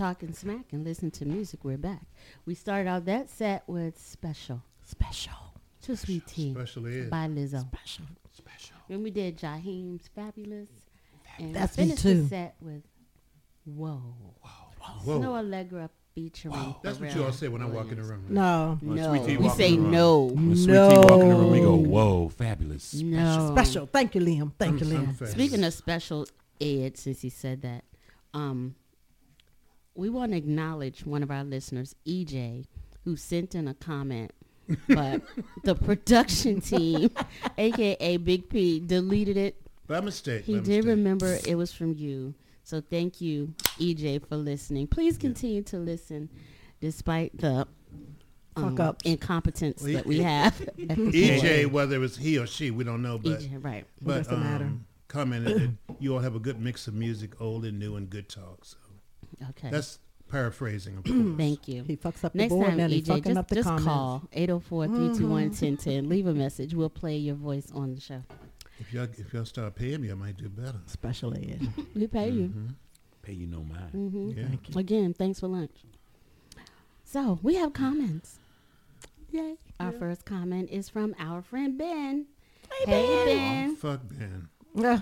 [0.00, 1.60] talking smack and listen to music.
[1.62, 2.00] We're back.
[2.46, 4.62] We started out that set with Special.
[4.82, 5.34] Special.
[5.82, 7.10] Too Sweet Tea Special Ed.
[7.10, 7.60] by Lizzo.
[7.60, 8.06] Special.
[8.32, 8.76] Special.
[8.88, 10.70] Then we did Jaheim's Fabulous.
[11.38, 12.22] And That's me finished too.
[12.22, 12.82] the set with
[13.66, 14.00] Whoa.
[14.40, 14.50] Whoa.
[15.04, 15.20] Whoa.
[15.20, 18.08] Snoh Aalegra featuring That's what you all say when I walk in the Williams.
[18.24, 18.34] room.
[18.34, 18.78] No.
[18.80, 19.14] When No.
[19.14, 19.90] Sweet Tea We say in the room.
[19.90, 20.24] no.
[20.24, 22.94] When Sweet Tea walk in the room, we go, whoa, fabulous.
[22.94, 23.50] No.
[23.54, 23.84] Special.
[23.84, 24.52] Thank you, Liam.
[24.58, 25.26] Thank you, I'm- I'm Liam.
[25.28, 26.26] Speaking of special
[26.58, 27.84] ed, since he said that,
[28.32, 28.76] um,
[30.00, 32.64] we want to acknowledge one of our listeners, EJ,
[33.04, 34.32] who sent in a comment,
[34.88, 35.20] but
[35.64, 37.10] the production team,
[37.58, 39.56] aka Big P, deleted it.
[39.86, 40.44] By mistake.
[40.44, 40.84] He by did mistake.
[40.86, 42.32] remember it was from you.
[42.64, 44.86] So thank you, EJ, for listening.
[44.86, 46.30] Please continue to listen
[46.80, 47.66] despite the
[48.56, 49.04] um, Fuck ups.
[49.04, 50.54] incompetence Well, that we have.
[50.78, 53.84] EJ, whether it was he or she, we don't know, but EJ, right.
[54.00, 54.64] but Doesn't matter.
[54.64, 58.08] um, commented that you all have a good mix of music, old and new, and
[58.08, 58.64] good talk.
[58.64, 58.76] So
[59.50, 59.70] Okay.
[59.70, 59.98] that's
[60.30, 61.36] paraphrasing, of course.
[61.36, 61.82] Thank you.
[61.84, 63.68] He fucks up the Next board time, and he EJ, fucking just, up the just
[63.68, 63.84] comments.
[63.86, 66.08] call 804-321-1010.
[66.08, 66.74] Leave a message.
[66.74, 68.22] We'll play your voice on the show.
[68.78, 70.78] If y'all if y'all start paying me, I might do better.
[70.86, 71.68] Special ed.
[71.94, 72.52] We pay you.
[73.22, 73.90] Pay you no mind.
[73.92, 74.46] hmm Yeah.
[74.48, 74.78] Thank you.
[74.80, 75.72] Again, thanks for lunch.
[77.04, 78.38] So we have comments.
[79.32, 79.56] Yay.
[79.78, 82.26] Our first comment is from our friend Ben.
[82.70, 83.26] Hey, Hey, Ben.
[83.26, 83.70] Ben.
[83.72, 84.48] Oh, fuck Ben.
[84.74, 85.00] Yeah.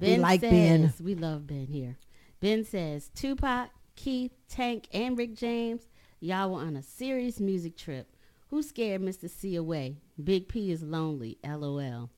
[0.00, 0.92] We Ben like says, Ben.
[1.00, 1.96] We love Ben here.
[2.44, 5.80] Ben says, Tupac, Keith, Tank, and Rick James,
[6.20, 8.06] y'all were on a serious music trip.
[8.50, 9.30] Who scared Mr.
[9.30, 9.96] C away?
[10.22, 11.38] Big P is lonely.
[11.42, 12.10] LOL.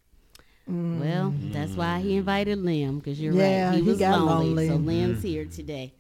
[0.67, 2.17] Well, that's why he mm.
[2.17, 3.77] invited Liam, because you're Yeah, right.
[3.77, 4.67] He he was got lonely.
[4.67, 4.89] So mm-hmm.
[4.89, 5.15] lonely.
[5.15, 5.95] Liam's here today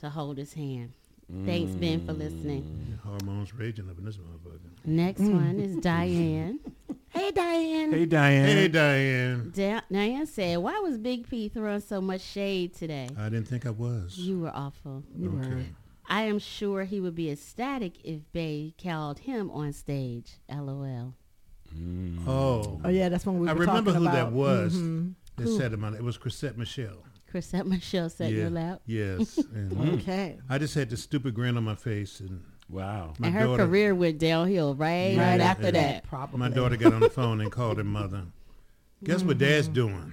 [0.00, 0.92] to hold his hand.
[1.46, 2.64] Thanks, Ben, for listening.
[2.64, 3.00] Mm.
[3.00, 4.58] Hormones raging up in this motherfucker.
[4.84, 5.32] Next mm.
[5.32, 6.60] one is Diane.
[7.14, 7.92] Hey, Diane.
[7.92, 8.44] Hey, Diane.
[8.46, 9.52] Hey, Diane.
[9.54, 13.08] Da- Diane said, Why was Big P throwing so much shade today?
[13.16, 14.18] I didn't think I was.
[14.18, 15.04] You were awful.
[15.16, 15.62] You were.
[16.08, 20.32] I am sure he would be ecstatic if Bay called him on stage.
[20.50, 21.14] LOL.
[22.26, 22.80] Oh.
[22.84, 24.74] Oh, yeah, that's when we I remember talking who that about- was.
[24.74, 25.14] Mhm.
[25.36, 25.58] That Who?
[25.58, 25.98] said him on it.
[25.98, 27.02] It was Chrisette Michele.
[27.28, 28.40] Chrisette Michele sat in yeah.
[28.42, 28.80] your lap.
[28.86, 29.38] Yes.
[29.54, 30.38] And Okay.
[30.48, 32.42] I just had the stupid grin on my face, and
[32.74, 33.14] Wow.
[33.18, 35.70] my and her daughter, career went downhill right, Yeah, right after yeah.
[35.72, 36.04] that.
[36.04, 36.38] Probably.
[36.38, 38.24] my daughter got on the phone and called her mother.
[39.02, 39.74] Guess what Dad's Mm-hmm.
[39.74, 40.12] doing?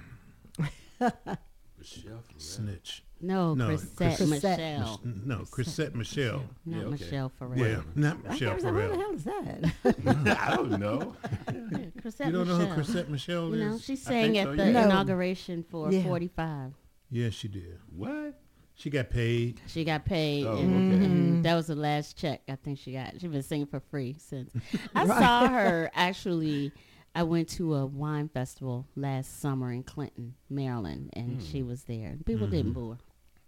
[1.78, 3.02] Michelle, Snitch.
[3.24, 4.58] No, No, Chrisette Chrisette.
[4.58, 5.00] Michelle.
[5.04, 6.42] No, Chrisette Michele.
[6.66, 6.90] Not Yeah, okay.
[6.90, 7.56] Michelle Ferrer.
[7.56, 10.38] Yeah, not I Michelle was like, what the hell is that?
[10.44, 11.16] I don't know.
[12.02, 13.84] Chrisette You don't know who Chrisette Michele You know, is?
[13.84, 14.84] she sang at so, the yeah.
[14.86, 16.02] Inauguration for Yeah.
[16.02, 16.72] 45.
[17.10, 17.78] Yeah, she did.
[17.94, 18.40] What?
[18.82, 19.60] She got paid.
[19.68, 21.04] She got paid, Oh, and, okay.
[21.04, 23.12] and that was the last check I think she got.
[23.20, 24.50] She's been singing for free since.
[24.94, 26.72] I saw her actually.
[27.14, 31.46] I went to a wine festival last summer in Clinton, Maryland, and Hmm.
[31.46, 32.16] she was there.
[32.26, 32.96] People didn't boo her.
[32.96, 33.02] Oh,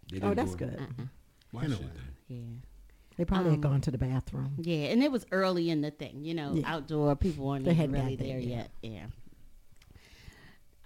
[0.09, 0.78] didn't that's do good.
[0.78, 1.05] Uh-uh.
[1.51, 1.91] Why You know should
[2.28, 2.35] they?
[2.37, 2.41] Yeah,
[3.16, 4.55] They probably Um, had gone to the bathroom.
[4.61, 6.24] yeah, and it was early in the thing.
[6.24, 6.74] You know, Yeah.
[6.74, 8.70] outdoor people weren't They even really there there yet.
[8.82, 8.93] yet.
[8.93, 9.07] Yeah.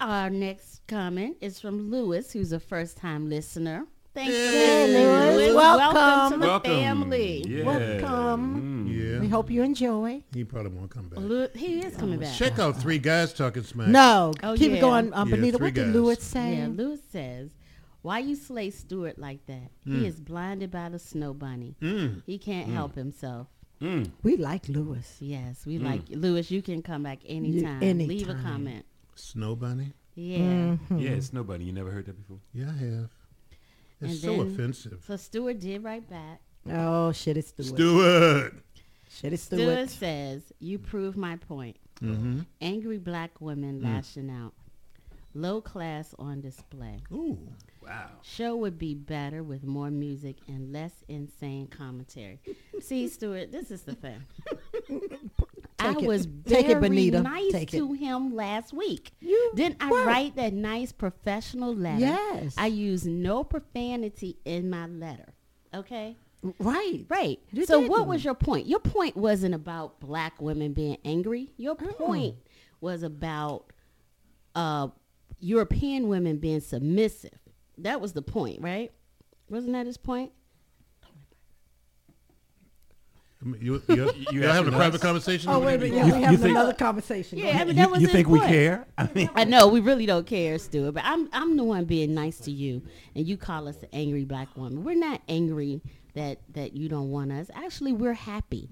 [0.00, 3.86] Our next comment is from Lewis, who's a first-time listener.
[4.18, 5.54] Thanks, for Hey, listening, Lewis.
[5.54, 6.32] Welcome, Welcome.
[6.32, 6.70] to the Welcome.
[6.72, 7.44] family.
[7.46, 7.64] Yeah.
[7.64, 8.86] Welcome.
[8.88, 9.12] Mm.
[9.12, 9.20] Yeah.
[9.20, 10.22] We hope you enjoy.
[10.34, 11.20] He probably won't come back.
[11.20, 12.34] Lew- he is coming back.
[12.36, 13.86] Check out three guys talking smack.
[13.88, 14.78] No, Oh, keep yeah.
[14.78, 15.14] it going.
[15.14, 15.94] Um, Yeah, Benita, three what did guys.
[15.94, 16.56] Lewis say?
[16.56, 17.50] Yeah, Lewis says,
[18.02, 19.70] "Why you slay Stewart like that?
[19.86, 20.00] Mm.
[20.00, 21.76] He is blinded by the snow bunny.
[21.80, 22.22] Mm.
[22.26, 23.46] He can't help himself."
[23.80, 24.10] Mm.
[24.24, 25.16] We like Lewis.
[25.20, 25.84] Yes, we Mm.
[25.84, 26.50] like Lewis.
[26.50, 27.78] You can come back anytime.
[27.98, 28.84] Leave a comment.
[29.14, 29.92] Snow bunny.
[30.16, 30.38] Yeah.
[30.90, 31.00] Mhm.
[31.00, 31.64] Yeah, it's nobody.
[31.66, 32.40] You never heard that before?
[32.52, 33.10] Yeah, I have.
[34.00, 35.02] It's And so then- offensive.
[35.06, 36.40] So Stewart did write back.
[36.70, 37.66] Oh, shit, it's Stewart.
[37.68, 38.54] Stewart.
[39.10, 39.90] Shit, it's Stewart Stewart.
[39.90, 41.76] says, "You prove my point.
[42.02, 42.40] Mm-hmm.
[42.60, 43.84] Angry black women Mm.
[43.84, 44.52] lashing out,
[45.34, 47.02] low class on display.
[47.10, 47.38] Ooh.
[47.82, 48.10] Wow.
[48.22, 52.38] Show would be better with more music and less insane commentary.
[52.80, 54.22] See, Stuart, this is the thing.
[55.80, 56.02] I it.
[56.02, 57.20] was Take it, very Benita.
[57.22, 57.78] nice Take it.
[57.78, 59.12] to him last week.
[59.20, 60.04] You Didn't I were.
[60.04, 62.00] write that nice professional letter?
[62.00, 62.54] Yes.
[62.58, 65.34] I used no profanity in my letter.
[65.72, 66.16] Okay?
[66.58, 67.04] Right.
[67.08, 67.38] Right.
[67.52, 68.08] You so what didn't.
[68.08, 68.66] was your point?
[68.66, 71.50] Your point wasn't about black women being angry.
[71.56, 72.36] Your point
[72.80, 73.72] was about
[74.54, 74.88] uh,
[75.40, 77.38] European women being submissive.
[77.78, 78.90] That was the point, right?
[79.48, 80.32] Wasn't that his point?
[81.02, 81.22] I mean,
[83.44, 85.50] You, you, you, You y'all having a private conversation?
[85.50, 85.94] Oh, wait a minute.
[85.96, 87.38] Yeah, You- we you having think- another conversation.
[87.38, 88.50] Yeah, I mean, you that was you think we point.
[88.50, 88.86] care?
[88.98, 92.14] I mean, I know we really don't care, Stuart, but I'm I'm the one being
[92.14, 92.82] nice to you,
[93.14, 94.82] and you call us an angry black woman.
[94.82, 95.80] We're not angry
[96.14, 97.48] that that you don't want us.
[97.54, 98.70] Actually, we're happy.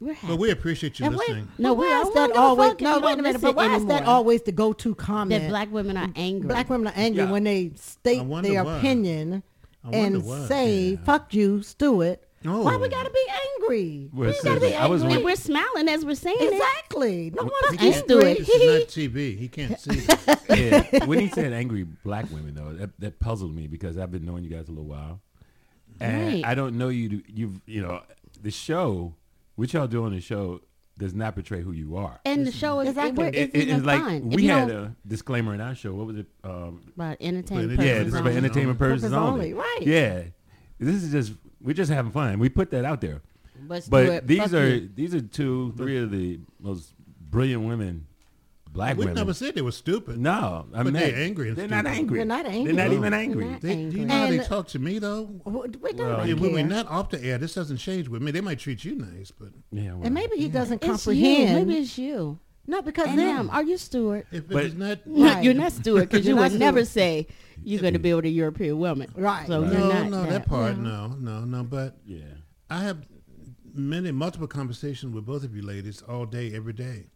[0.00, 0.26] We're happy.
[0.32, 1.48] But we appreciate you And wait, listening.
[1.58, 2.80] No, but we why is that give a always?
[2.80, 3.42] No, wait a minute.
[3.42, 5.42] But why is that always the go-to comment?
[5.42, 6.48] that black women are angry.
[6.48, 7.30] Black women are angry Yeah.
[7.30, 8.78] when they state their why.
[8.78, 9.42] opinion
[9.92, 10.46] and why.
[10.46, 12.88] say "fuck you, Stewart." Why we Oh.
[12.88, 13.26] gotta be
[13.58, 14.08] angry?
[14.14, 15.16] Well, we it gotta says- be I was angry.
[15.16, 17.30] And we're smiling as we're saying exactly.
[17.36, 18.34] No He one's can't- angry.
[18.34, 19.36] This is not TV.
[19.36, 19.90] He can't see.
[20.08, 20.90] it.
[20.98, 21.04] yeah.
[21.04, 24.42] When he said angry black women, though, that, that puzzled me because I've been knowing
[24.44, 25.20] you guys a little while,
[26.00, 26.44] and Right.
[26.46, 27.08] I don't know you.
[27.10, 28.02] To, you've you know
[28.40, 29.14] the show,
[29.56, 30.62] what y'all do on the show
[30.96, 32.20] does not portray who you are.
[32.24, 33.26] And the show is Exactly.
[33.28, 34.30] it, It- it's like fun.
[34.30, 35.92] We you had a disclaimer in our show.
[35.92, 36.26] What was it?
[36.42, 37.72] Um, about entertainment.
[37.82, 38.36] Yeah, purposes this is for only.
[38.36, 39.52] entertainment purposes Purpose only.
[39.52, 39.82] only, right.
[39.82, 40.22] Yeah,
[40.78, 41.32] this is just
[41.62, 42.38] we're just having fun.
[42.38, 43.22] We put that out there.
[43.62, 44.90] But, But Stuart, these fuck are you.
[44.94, 46.94] these are two, three of the most
[47.30, 48.06] brilliant women,
[48.72, 48.98] black women.
[48.98, 49.14] we women.
[49.16, 50.18] never said they were stupid.
[50.18, 52.18] no, I But mean they're angry and They're not angry.
[52.18, 52.72] They're not angry.
[52.72, 52.96] They're not No.
[52.98, 53.44] even angry.
[53.44, 54.00] Not They, do angry.
[54.00, 55.26] you know how they And- talk to me though?
[55.44, 56.68] W- We don't Well, really Yeah, when we're care.
[56.68, 58.30] not off the air, this doesn't change with me.
[58.30, 60.92] They might treat you nice, but Yeah, well, And maybe he doesn't It's you.
[60.94, 61.68] comprehend.
[61.68, 62.38] Maybe it's you.
[62.70, 63.50] No, because And then him.
[63.50, 64.26] Are you Stuart?
[64.32, 65.44] if But- it's not, No, Right.
[65.44, 67.26] you're not Stuart because you would never say
[67.64, 69.10] you're going to be with a European woman.
[69.14, 69.46] Right.
[69.46, 69.72] So Right.
[69.72, 70.30] you're no, not no, that.
[70.30, 71.64] that part, no, no, no.
[71.64, 72.20] But yeah.
[72.70, 72.98] I have
[73.74, 77.06] many multiple conversations with both of you ladies all day, every day.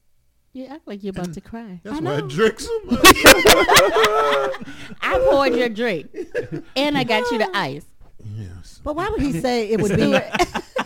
[0.53, 1.81] You act like you're about And to cry.
[1.83, 2.29] That's I why I know.
[2.29, 3.01] drink so much.
[5.01, 6.11] I poured your drink,
[6.77, 7.85] and I got you the ice.
[8.37, 8.81] yes.
[8.85, 10.13] But why would he say it would be?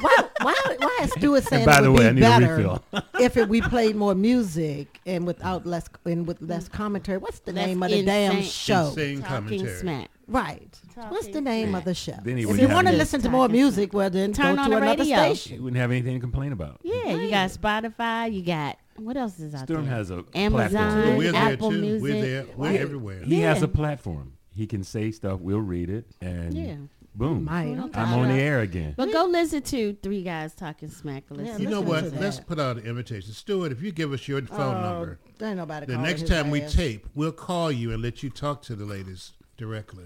[0.00, 2.56] Why, why, why is Stewart saying by it the would way, I need a better
[2.56, 2.84] refill.
[3.20, 7.18] if it, we played more music and without less and with less commentary?
[7.18, 8.86] What's the Less name of the damn insane- show?
[8.88, 9.76] Insane Talking commentary.
[9.78, 10.10] smack.
[10.26, 10.78] Right.
[11.08, 12.12] What's the name of the show?
[12.22, 14.10] Then he if wouldn't you have want to any- listen to more Talking music, well
[14.10, 15.24] then Turn go on to the another radio.
[15.28, 15.62] You station.
[15.64, 16.80] wouldn't have anything to complain about.
[16.82, 18.32] Yeah, you got Spotify.
[18.32, 19.94] You got what else is out Sturm there?
[19.94, 21.16] has a Amazon, platform.
[21.16, 21.80] We're there Apple too.
[21.80, 22.02] Music.
[22.02, 22.46] We're there.
[22.56, 22.80] We're Yeah.
[22.80, 23.22] everywhere.
[23.24, 23.64] He has Yeah.
[23.64, 24.32] a platform.
[24.54, 25.38] He can say stuff.
[25.40, 26.74] We'll read it, and Yeah.
[27.14, 27.76] Boom, Might.
[27.76, 28.00] Well, Okay.
[28.00, 28.94] I'm on the air again.
[28.96, 31.24] But go listen to three guys talking smack.
[31.30, 31.46] Listen.
[31.46, 32.12] Yeah, You know what?
[32.14, 33.32] Let's put out an invitation.
[33.32, 36.30] Stuart, if you give us your phone Oh, number, There ain't nobody the next his
[36.30, 40.04] time we tape, we'll call you and let you talk to the ladies directly.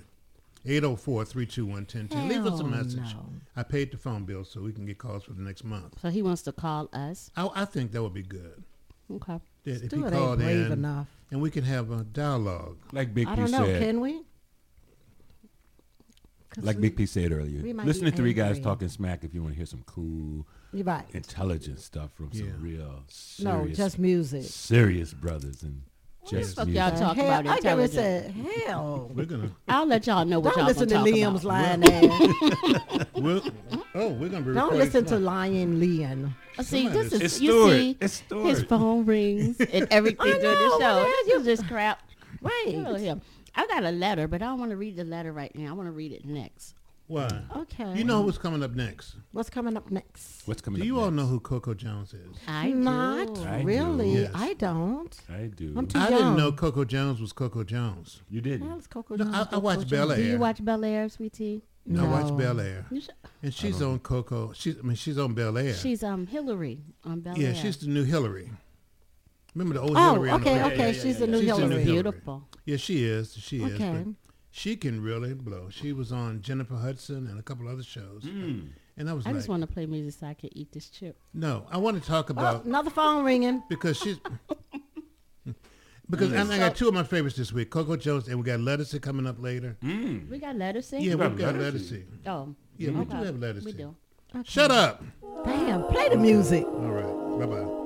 [0.65, 2.29] 804-321-1010.
[2.29, 3.15] Leave us a message.
[3.15, 3.27] no.
[3.57, 6.01] I paid the phone bill so we can get calls for the next month.
[6.01, 7.31] So he wants to call us.
[7.37, 8.63] I, I think that would be good.
[9.13, 9.41] Okay.
[9.65, 11.09] That if you Stuart ain't brave in enough.
[11.31, 12.79] and we can have a dialogue.
[12.93, 13.65] Like Big I P don't know.
[13.67, 13.83] said.
[13.83, 14.23] Can we?
[16.55, 17.63] 'Cause like we- Big P said earlier.
[17.85, 20.85] Listen be to three guys talking smack if you want to hear some cool, You're
[20.85, 21.05] right.
[21.13, 22.43] intelligent stuff from Yeah.
[22.53, 23.03] some real
[23.41, 24.45] No, just music.
[24.45, 25.83] serious brothers and
[26.31, 27.95] just fuck y'all talk Hell, about I never intelligence.
[27.95, 28.31] said
[28.67, 29.11] hell.
[29.15, 31.81] We're gonna I'll let y'all know what Don't y'all listen to gonna talk Liam's about.
[31.81, 33.51] lying ass.
[33.95, 35.25] oh, we're gonna be Don't listen to tonight.
[35.25, 36.33] lying Liam.
[36.59, 37.71] Uh, See, Somebody this is- is It's you Stuart.
[37.73, 41.13] see It's his phone rings and everything I during the show.
[41.27, 42.03] This is just crap.
[42.41, 42.65] Right.
[43.57, 43.63] Yeah.
[43.63, 45.71] I got a letter, but I don't want to read the letter right now.
[45.71, 46.75] I want to read it next.
[47.09, 47.29] Why?
[47.57, 47.95] Okay.
[47.95, 49.17] You know who's coming up next?
[49.33, 50.47] What's coming up next?
[50.47, 50.85] What's coming up?
[50.87, 52.37] Do up you all know who Coco Jones is?
[52.49, 53.45] I Not do.
[53.45, 53.67] I do.
[53.67, 54.13] really.
[54.23, 54.31] Yes.
[54.35, 55.15] I don't.
[55.29, 55.75] I do.
[55.77, 56.19] I'm too I young.
[56.19, 58.23] didn't know Coco Jones was Coco Jones.
[58.31, 58.67] you didn't.
[58.69, 60.21] Well, it's Coco No, Jones, I, I Coco watched Bel Jones.
[60.21, 60.39] Do you Air.
[60.39, 61.63] watch Bel Air, sweetie?
[61.85, 62.37] No, I watch No.
[62.37, 63.09] Bel Air, You sh-
[63.43, 64.53] and she's on Coco.
[64.55, 65.75] She's, I mean, she's on Bel Air.
[65.75, 67.55] She's um Hillary on Bel yeah, Air.
[67.57, 68.49] she's the new Hillary.
[69.55, 70.31] Remember the old Oh, Hillary?
[70.31, 70.73] on the okay, plate?
[70.73, 70.93] okay.
[70.93, 71.83] She's the new She's the new Hillary.
[71.85, 72.03] Hillary.
[72.03, 72.49] Beautiful.
[72.65, 73.35] Yeah, she is.
[73.35, 73.75] She is.
[73.75, 74.05] Okay.
[74.51, 75.69] She can really blow.
[75.71, 78.23] She was on Jennifer Hudson and a couple other shows.
[78.25, 78.69] Mm.
[78.99, 80.89] And I was I like, just want to play music so I can eat this
[80.91, 81.17] chip.
[81.33, 83.63] no, I want to talk Oh, about another phone ringing.
[83.71, 84.19] because she's
[86.11, 86.39] because mm.
[86.41, 89.01] and I got two of my favorites this week: Coco Jones, and we got Ledisi
[89.01, 89.77] coming up later.
[89.83, 90.29] Mm.
[90.29, 90.89] We got letters.
[90.89, 90.99] See?
[90.99, 92.05] Yeah, we've got Ledisi.
[92.05, 92.27] Ledisi.
[92.27, 92.55] Oh.
[92.77, 93.65] Yeah, we do have Ledisi.
[93.65, 93.95] We do.
[94.45, 95.03] Shut up.
[95.47, 96.65] Damn, play the music.
[96.65, 97.82] All right, bye bye.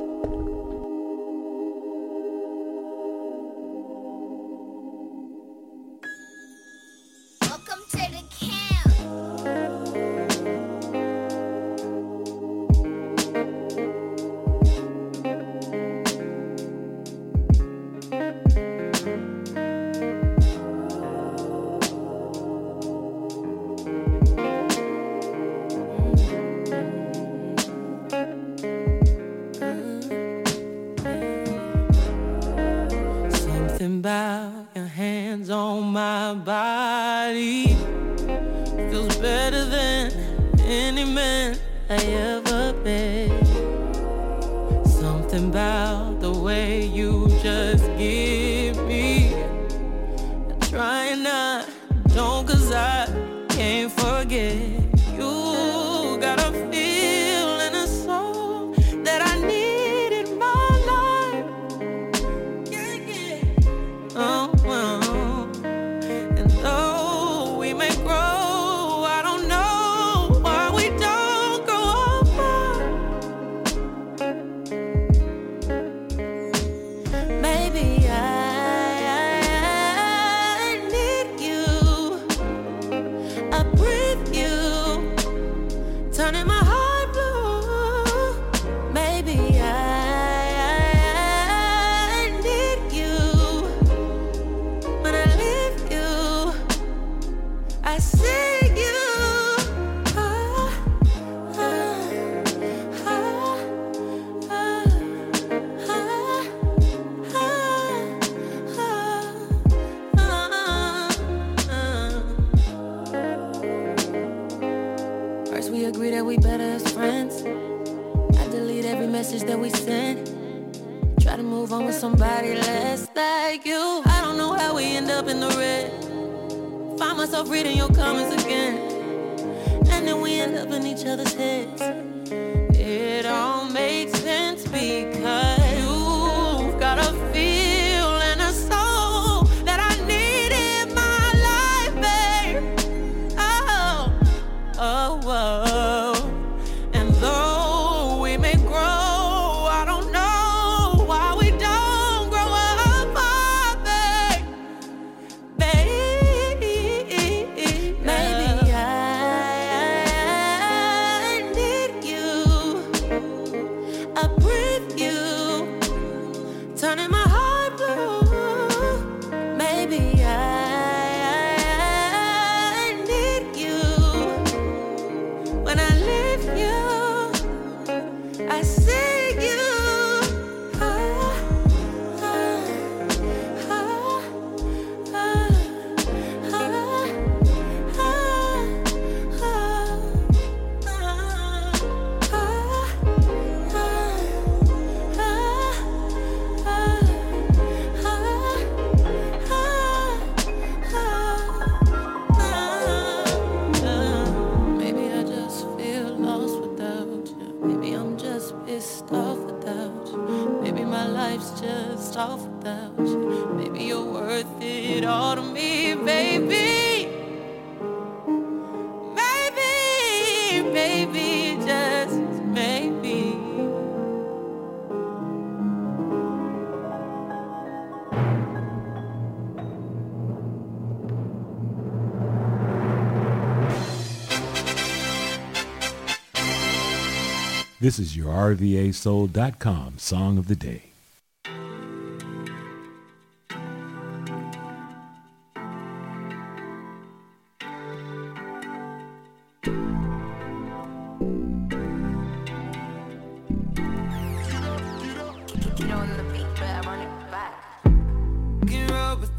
[237.97, 240.83] This is your RVASoul.com song of the day.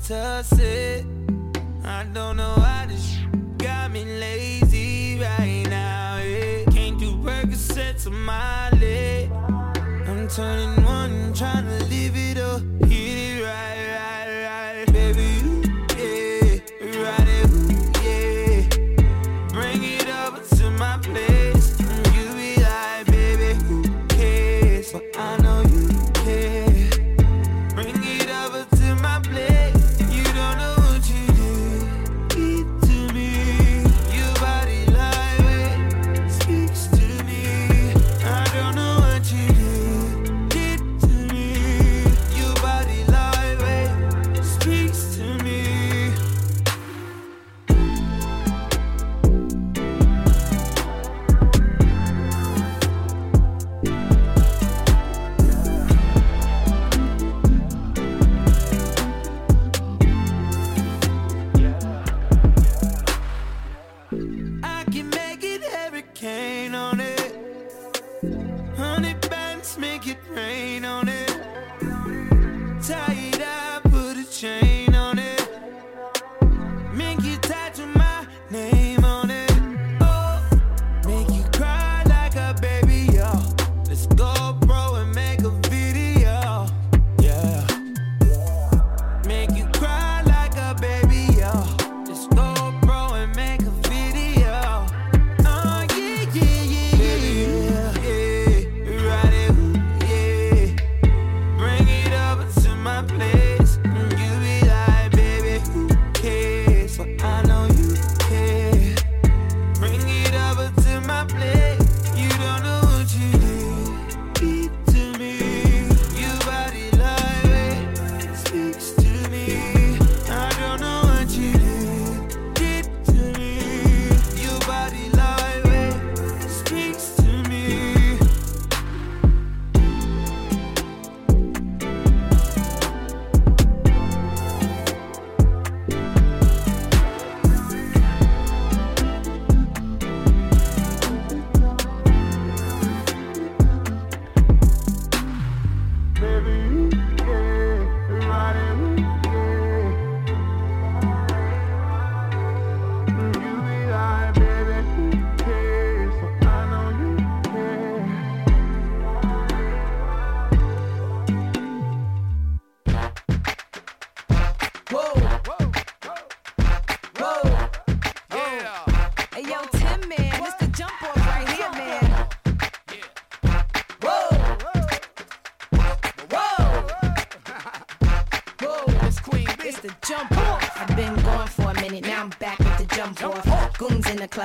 [0.07, 1.05] Tuss it.
[1.05, 1.59] Eh?
[1.83, 3.17] I don't know why this
[3.57, 4.66] got me lazy.
[8.27, 9.31] my leg.
[10.05, 12.76] I'm turning one, trying to live it up.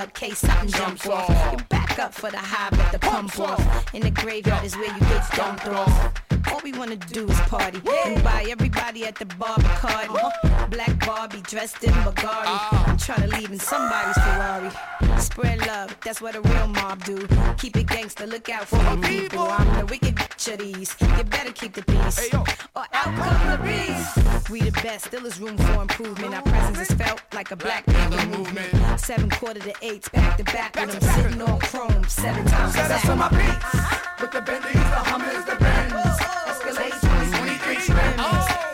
[0.03, 1.53] Goons in the club, case something jump off.
[1.53, 3.95] You back up for the high, but the pump off.
[3.95, 6.23] In the graveyard is where you get dumped off.
[6.51, 10.09] All we wanna do is party and buy everybody at the bar Bacardi.
[10.09, 10.67] Uh-huh.
[10.69, 12.89] Black Barbie dressed in Bulgari.
[12.89, 14.71] I'm trying to leave in somebody's Ferrari.
[15.21, 17.27] Spread love, that's what a real mob do.
[17.59, 19.47] Keep it gangster, look out for the people.
[19.49, 20.95] I'm the wicked bitch of these.
[21.01, 22.35] You better keep the peace.
[22.35, 24.51] Or out come the beast.
[24.51, 26.35] We the best, still is room for improvement.
[26.35, 28.32] Our presence is felt like a black movement.
[29.13, 32.73] Seven quarter to eights, back to back with them sitting on chrome seven times.
[32.73, 33.73] Set us on my beats.
[34.19, 35.93] With the Bentleys, the Hummers, the Benz.
[36.49, 38.17] Escalade 2023 trims.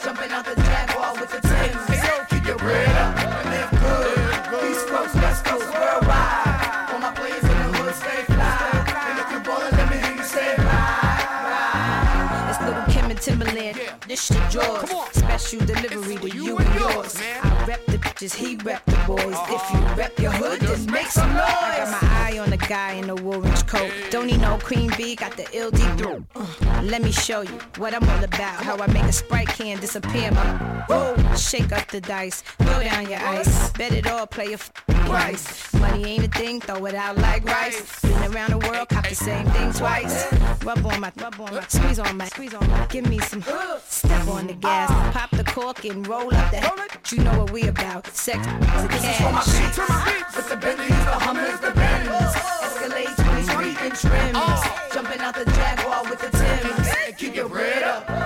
[0.05, 2.31] Jumping out the Jaguar with the Timbs.
[2.31, 4.71] Keep your bread up and live good.
[4.71, 6.87] East Coast, West Coast, worldwide.
[6.95, 8.87] All my players in the hood stay fly.
[9.11, 10.55] And if you ballin', let me hear you say
[12.47, 14.07] It's Lil Kim and Timbaland.
[14.07, 14.89] This shit yours.
[15.11, 17.19] Special delivery to you and yours.
[17.43, 17.48] I
[18.19, 19.37] bitches, he rep the boys.
[19.49, 21.41] If you rep your hood, then make some noise.
[21.41, 23.91] I got my eye on the guy in the orange coat.
[24.11, 26.23] Don't need no cream bee, got the ill deep throat.
[26.35, 26.47] Uh,
[26.85, 28.63] let me show you what I'm all about.
[28.63, 30.31] How I make a sprite can disappear.
[30.33, 33.71] My whoa, shake up the dice, throw down your ice.
[33.73, 35.73] Bet it all, play a f- price.
[35.75, 38.01] Money ain't a thing, throw it out like rice.
[38.01, 40.33] Been around the world, cop the same thing twice.
[40.65, 42.87] Rub on my, rub on my, squeeze on my, squeeze on my.
[42.87, 43.43] Give me some,
[43.87, 46.69] step on the gas, pop the cork and roll up the.
[47.17, 48.08] You know what we about?
[48.15, 49.43] Sex, the This is for my
[49.89, 50.37] my beats.
[50.37, 52.09] With the Bentleys, the Hummers, the Benz.
[52.63, 54.61] Escalade 23 inch rims.
[54.93, 57.17] Jumping out the Jaguar with the Timbs.
[57.17, 58.18] Keep your bread up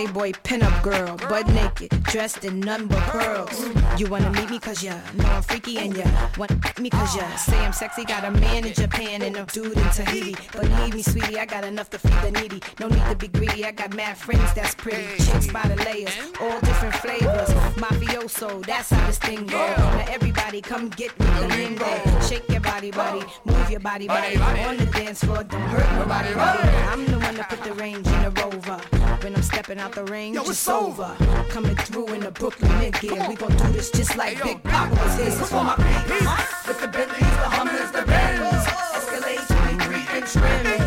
[0.00, 3.68] Playboy pinup girl, butt naked, dressed in none but pearls.
[3.98, 6.06] You wanna meet me cause ya know I'm freaky and ya
[6.38, 8.06] want me cause ya say I'm sexy.
[8.06, 10.36] Got a man in Japan and a dude in Tahiti.
[10.52, 12.62] Believe me, sweetie, I got enough to feed the needy.
[12.78, 15.22] No need to be greedy, I got mad friends that's pretty.
[15.22, 17.50] Chicks by the layers, all different flavors.
[17.76, 19.58] Mafioso, that's how this thing go.
[19.58, 22.20] Now everybody come get with the lingo.
[22.26, 24.36] Shake your body, body, move your body, body.
[24.38, 26.68] On the dance floor, don't hurt nobody, body.
[26.88, 28.99] I'm the one that put the range in the rover.
[29.22, 31.14] When I'm stepping out the range, Yo, it's it's over.
[31.50, 33.22] Coming through in the Brooklyn mid gear.
[33.28, 35.26] We gon' do this just like Big Poppa was here.
[35.26, 36.66] Is for my beats.
[36.66, 38.66] With the Bentleys, the Hummers, the Benz.
[38.96, 40.79] Escalade 23 inch rims.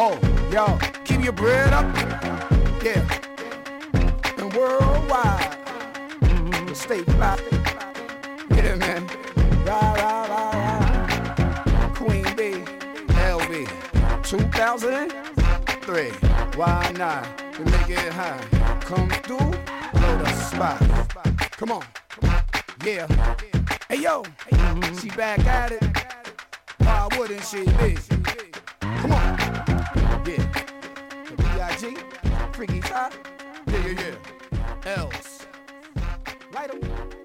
[0.00, 0.16] Oh,
[0.52, 1.84] yo, keep your bread up.
[2.84, 3.02] Yeah.
[4.38, 5.56] And worldwide.
[6.20, 6.76] Mhm.
[6.76, 7.36] Stay fly.
[8.54, 9.08] Yeah, man.
[9.66, 11.94] Rah, rah, rah, rah.
[11.96, 12.62] Queen B,
[13.34, 13.66] LB.
[14.22, 16.12] 2003.
[16.54, 17.24] Why not?
[17.54, 18.38] To make it high.
[18.82, 19.50] Come through,
[19.98, 20.78] blow the spot.
[21.58, 21.84] Come on.
[22.84, 23.08] Yeah.
[23.88, 24.22] Hey yo,
[25.00, 25.82] she back at it.
[26.84, 27.98] Why wouldn't she be?
[28.80, 29.37] Come on.
[30.28, 30.36] Yeah.
[31.24, 31.96] The B.I.G.
[32.52, 33.14] Freaky Top.
[33.66, 34.14] Yeah, yeah, yeah.
[36.70, 37.17] 'em.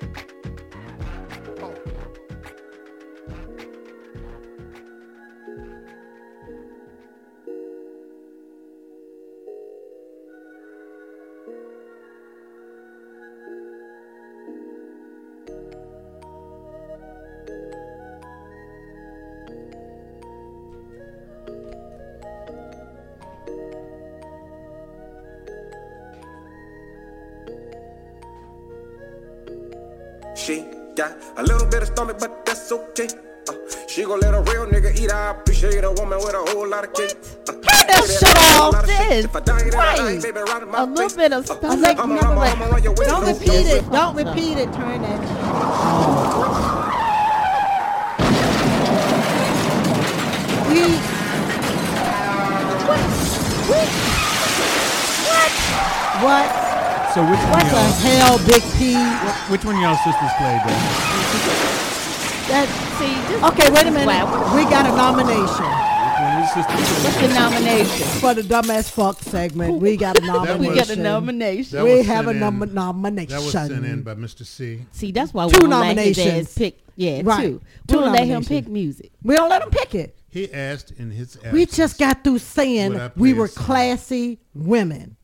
[31.03, 33.07] Got a little bit of stomach, but that's okay.
[33.49, 33.53] Uh,
[33.87, 35.11] she gon' let a real nigga eat.
[35.11, 37.15] I appreciate a woman with a whole lot of cake.
[37.47, 38.85] Uh, Turn that shit off.
[38.85, 39.25] This.
[39.35, 40.21] I die, then I die, Right.
[40.21, 41.99] baby, right in my A little bit of Uh, stomach.
[41.99, 43.09] I'ma run my arm around your waist.
[43.09, 43.91] Don't repeat it.
[43.91, 44.71] Don't repeat it.
[44.73, 46.23] Turn that.
[50.69, 50.83] We.
[56.23, 56.62] What?
[57.13, 58.95] So which one What the hell, Big P?
[59.51, 60.81] Which one y'all sisters played then?
[62.49, 64.07] That, See, this okay, wait a minute.
[64.07, 65.65] why- We got a nomination.
[67.03, 68.07] What's the nomination?
[68.19, 70.59] For the dumbass fuck segment, we got a nomination.
[70.71, 71.83] We got a nomination.
[71.83, 73.29] We have a sent nom- in- nomination.
[73.29, 74.43] That was sent in by Mr.
[74.43, 74.81] C.
[74.91, 76.79] See, that's why we don't let his ass pick.
[76.95, 77.41] Yeah, Right.
[77.41, 77.61] two.
[77.87, 79.11] Two We don't let him pick music.
[79.23, 80.15] We don't let him pick it.
[80.29, 85.15] He asked in his We just got through saying we were classy women.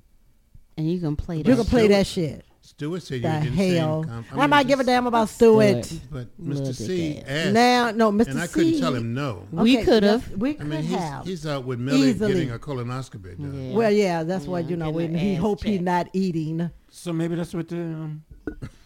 [0.80, 1.50] And you can play that.
[1.50, 1.90] You can play shit.
[1.92, 2.46] that shit.
[2.62, 4.04] Stewart said you The didn't say hell.
[4.04, 4.24] him.
[4.32, 5.92] I might give a damn about Stewart.
[6.10, 6.74] But Mr.
[6.74, 7.52] C asked.
[7.54, 8.28] Now, no, Mr.
[8.30, 9.46] And I couldn't C- tell him no.
[9.52, 10.26] We Okay, could've.
[10.30, 11.26] yes, We I could mean, he's, have.
[11.26, 12.34] he's out with Millie Easily.
[12.34, 13.74] getting a colonoscopy done.
[13.74, 14.92] Well, yeah, that's what you know.
[14.92, 16.70] we, he hope he's not eating.
[16.90, 18.24] So maybe that's what the um,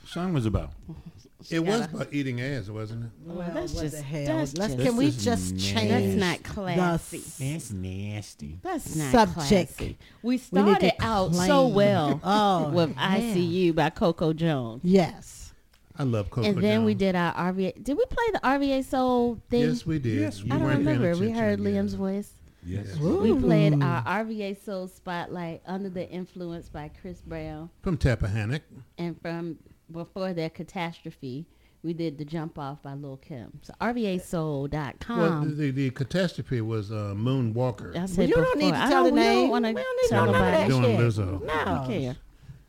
[0.07, 0.71] song was about.
[1.51, 3.09] It was about eating ass, wasn't it?
[3.25, 4.25] Well, that's what just- the hell?
[4.25, 5.73] that's Let's, just- can we This is just nasty.
[5.73, 5.89] change?
[5.89, 7.17] That's not classy.
[7.53, 8.59] That's nasty.
[8.61, 9.77] That's not Subject.
[9.77, 9.97] classy.
[10.21, 13.21] We We need to started out so well Oh, with man.
[13.21, 14.81] ICU by Coco Jones.
[14.83, 15.53] Yes.
[15.97, 16.55] I love Coco Jones.
[16.55, 17.83] and then we did our RVA.
[17.83, 19.61] Did we play the RVA Soul thing?
[19.69, 20.19] Yes, we did.
[20.21, 21.15] Yes, You we I don't remember.
[21.17, 21.65] We heard yeah.
[21.69, 22.31] Liam's voice.
[22.65, 22.97] Yes.
[22.97, 27.69] We played our RVA Soul Spotlight Under the Influence by Chris Brown.
[27.81, 28.61] From Tappahannock.
[28.97, 29.57] And from
[29.93, 31.45] before their catastrophe,
[31.83, 33.59] we did the Jump Off by Lil Kim.
[33.61, 35.19] So RVASoul.com.
[35.19, 37.93] Well, the, the catastrophe was uh, Moon Walker.
[37.95, 38.61] I said you don't before.
[38.61, 39.41] need to I tell don't, the we name.
[39.41, 40.73] don't want We to don't need to tell know none of nobody.
[40.73, 40.99] that Doing shit.
[40.99, 41.49] Lizzo.
[41.49, 41.87] I don't No.
[41.87, 42.15] care.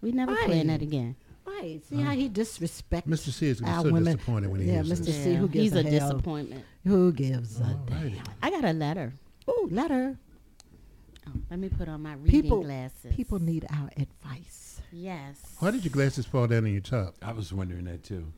[0.02, 0.44] We never Right.
[0.46, 1.16] playing that again.
[1.46, 1.80] Right.
[1.88, 3.30] See how he disrespects Mr.
[3.30, 4.16] C is our so women.
[4.16, 5.04] disappointed when he yeah, hears Mr.
[5.06, 5.24] this.
[5.24, 6.10] C, who gives he's a hell?
[6.10, 6.64] disappointment.
[6.84, 8.18] Who gives a damn?
[8.42, 9.12] I got a letter.
[9.48, 10.18] Ooh, letter.
[11.28, 13.14] Oh, let me put on my reading People, glasses.
[13.14, 14.63] people need our advice.
[14.96, 15.40] Yes.
[15.58, 17.16] Why did your glasses fall down on your top?
[17.20, 18.32] I was wondering that too.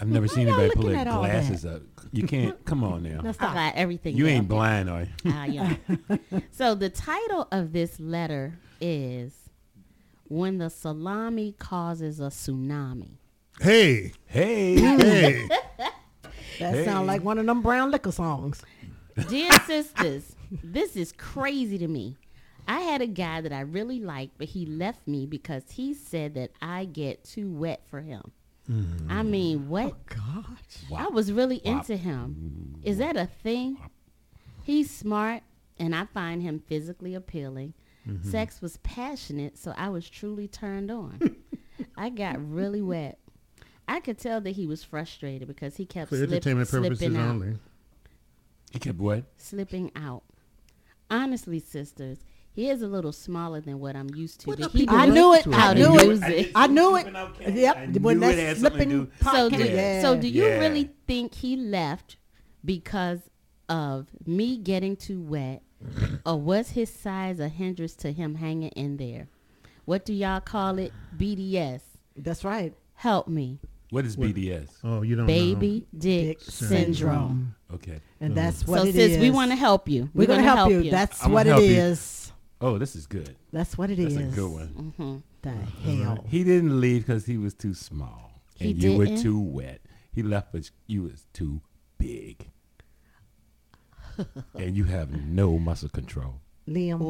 [0.00, 1.82] I've never seen anybody pull their glasses up.
[2.10, 2.62] You can't.
[2.64, 3.20] Come on now.
[3.20, 3.54] Now I stop.
[3.54, 4.16] got everything.
[4.16, 5.08] You ain't blind, are you?
[5.26, 6.18] Ah, I am.
[6.50, 9.32] so the title of this letter is
[10.24, 13.18] "When the Salami Causes a Tsunami."
[13.60, 14.74] Hey, Hey.
[14.80, 15.48] hey.
[16.58, 16.84] That Hey.
[16.84, 18.62] sounds like one of them brown liquor songs.
[19.28, 22.16] Dear sisters, this is crazy to me.
[22.66, 26.34] I had a guy that I really liked, but he left me because he said
[26.34, 28.32] that I get too wet for him.
[28.70, 29.10] Mm.
[29.10, 29.92] I mean, what?
[29.92, 30.96] Oh, gosh.
[30.96, 32.80] I was really into him.
[32.82, 33.78] Is that a thing?
[34.62, 35.42] He's smart,
[35.78, 37.74] and I find him physically appealing.
[38.08, 38.30] Mm-hmm.
[38.30, 41.36] Sex was passionate, so I was truly turned on.
[41.96, 43.18] I got really wet.
[43.86, 47.16] I could tell that he was frustrated because he kept For slip, entertainment purposes slipping
[47.18, 47.58] out only.
[48.72, 49.24] He kept what?
[49.36, 50.22] slipping out.
[51.10, 52.18] Honestly, sisters,
[52.54, 54.46] he is a little smaller than what I'm used to.
[54.50, 55.44] What but he I knew it.
[55.44, 56.30] How I knew use it.
[56.30, 56.52] it.
[56.54, 57.06] I knew it.
[57.52, 57.76] Yep.
[57.76, 60.00] I when knew it that had something to slipping So do, yeah.
[60.02, 60.58] so do you Yeah.
[60.60, 62.16] really think he left
[62.64, 63.28] because
[63.68, 65.62] of me getting too wet,
[66.24, 69.26] or was his size a hindrance to him hanging in there?
[69.84, 70.92] What do y'all call it?
[71.18, 71.80] BDS.
[72.16, 72.72] That's right.
[72.94, 73.58] Help me,
[73.90, 74.68] What is BDS?
[74.84, 75.32] Oh, you don't know.
[75.32, 76.84] baby dick, Dick syndrome.
[76.84, 77.54] syndrome.
[77.74, 78.00] Okay.
[78.20, 78.46] And uh-huh.
[78.46, 78.94] that's what it is.
[78.94, 79.18] So it sis, is.
[79.18, 80.08] we want to help you.
[80.14, 80.90] We're, gonna, help, you.
[80.90, 81.76] That's I'm what gonna it help you.
[81.82, 82.23] is.
[82.60, 83.36] Oh, this is good.
[83.52, 84.14] That's what it is.
[84.14, 84.92] That's a good one.
[84.96, 86.24] hmm The hell.
[86.28, 89.22] He didn't leave because he was too small, He and you were didn't?
[89.22, 89.80] too wet.
[90.12, 91.60] He left because you was too
[91.98, 92.50] big,
[94.54, 96.40] and you have no muscle control.
[96.68, 97.00] Liam.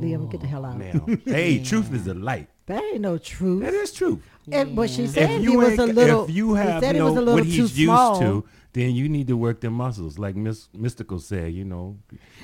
[0.00, 0.78] Liam, get the hell out.
[0.78, 2.48] Now, hey, truth is a light.
[2.66, 3.62] That ain't no truth.
[3.62, 4.20] That is true.
[4.50, 6.24] And, but she If said he you was a little.
[6.24, 8.18] if you he said you he was a little what too he's used small.
[8.20, 8.44] to,
[8.74, 11.52] then you need to work the muscles, like Miss Mystical said.
[11.52, 11.98] You know,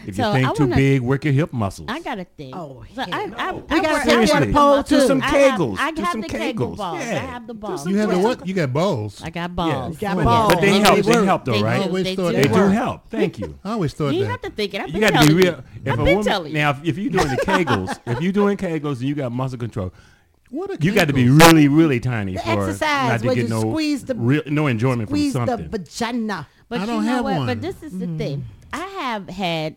[0.07, 1.89] if So you think too wanna- big, work your hip muscles.
[1.91, 2.55] I got a thing.
[2.55, 3.37] Oh, so I, hell I, no.
[3.39, 4.95] I We gotta work- take I that work pole, the too.
[4.97, 5.01] muscles.
[5.03, 5.79] Do some I have- Kegels.
[5.79, 6.77] I have some the Kegel Kegels.
[6.77, 6.99] balls.
[6.99, 7.19] I Yeah.
[7.33, 7.87] have the balls.
[7.89, 8.47] You have the what?
[8.47, 9.23] You got balls.
[9.23, 9.95] I got balls.
[9.95, 10.53] You got But- balls.
[10.55, 10.97] But they And help.
[10.97, 11.77] they They help, though, They right?
[11.79, 11.83] do.
[11.89, 12.33] always They do.
[12.33, 13.09] Do help.
[13.09, 13.59] Thank you.
[13.65, 14.15] I always thought that.
[14.15, 14.31] You that.
[14.31, 14.81] have to think it.
[14.83, 15.51] I've You been got to telling be you.
[15.53, 15.65] real.
[15.85, 16.59] If I've a been woman, telling you.
[16.59, 19.59] now, if, if you're doing the Kegels, if you're doing Kegels and you got muscle
[19.59, 20.18] control, What a
[20.51, 23.49] you got to be really, really tiny The for exercise not to where get you
[23.51, 25.71] no squeeze the- real, no enjoyment Squeeze from the something.
[25.71, 26.49] vagina.
[26.69, 27.37] But I you don't know have what?
[27.39, 27.47] one.
[27.47, 28.39] But this is the thing.
[28.39, 28.43] Mm-hmm.
[28.73, 29.77] I have had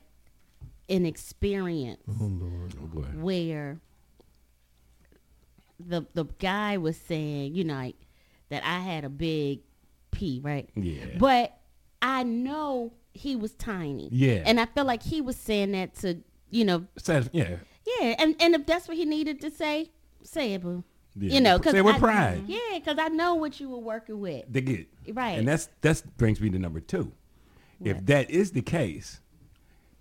[0.89, 2.73] an experience Oh Lord.
[2.81, 3.01] oh boy.
[3.15, 3.79] where
[5.79, 7.95] the the guy was saying, you know, like,
[8.49, 9.61] that I had a big
[10.11, 10.69] pee, right?
[10.75, 11.05] Yeah.
[11.17, 11.57] But
[12.01, 14.09] I know he was tiny.
[14.11, 14.43] Yeah.
[14.45, 16.17] And I felt like he was saying that to,
[16.49, 17.57] you know, So, yeah.
[17.99, 18.15] yeah.
[18.19, 19.91] And and if that's what he needed to say,
[20.23, 20.83] say it, boo.
[21.15, 21.33] Yeah.
[21.33, 22.37] You know, because Say it with pride.
[22.43, 22.51] Mm-hmm.
[22.51, 24.45] Yeah, because I know what you were working with.
[24.49, 25.37] They get Right.
[25.37, 27.11] and that's that's brings me to number two.
[27.83, 29.19] If that is the case,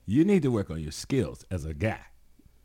[0.07, 2.01] you need to work on your skills as a guy.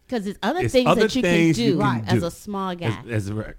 [0.05, 2.25] Because there's other It's things other that you things can do you can as do.
[2.27, 3.01] a small guy.
[3.09, 3.55] As, as a,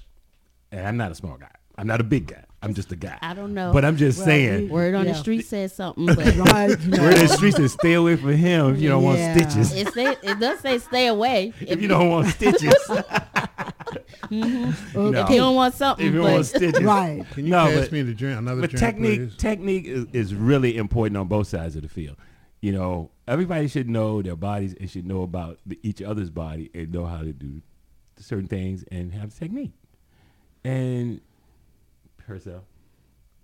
[0.70, 1.50] and I'm not a small guy.
[1.78, 2.44] I'm not a big guy.
[2.62, 3.18] I'm just a guy.
[3.20, 3.70] I don't know.
[3.72, 4.68] But I'm just Well, saying.
[4.70, 6.68] Word on the street says something, but Right.
[6.70, 6.82] Word
[7.14, 9.08] in the streets is stay away from him if you don't Yeah.
[9.34, 9.72] want stitches.
[9.74, 11.52] it say it does say stay away.
[11.60, 12.74] if you don't want stitches.
[13.96, 14.64] if mm-hmm.
[14.98, 15.10] mm-hmm.
[15.10, 15.28] No.
[15.28, 16.82] you don't want something, if you but don't want stitches.
[16.82, 17.24] Right.
[17.32, 18.38] Can you No, pass but- me the drink?
[18.38, 19.36] Another But drink, technique please?
[19.36, 22.16] technique is, is really important on both sides of the field.
[22.60, 26.70] You know, everybody should know their bodies and should know about the, each other's body
[26.74, 27.60] and know how to do
[28.18, 29.72] certain things and have technique.
[30.64, 31.20] And
[32.26, 32.64] herself.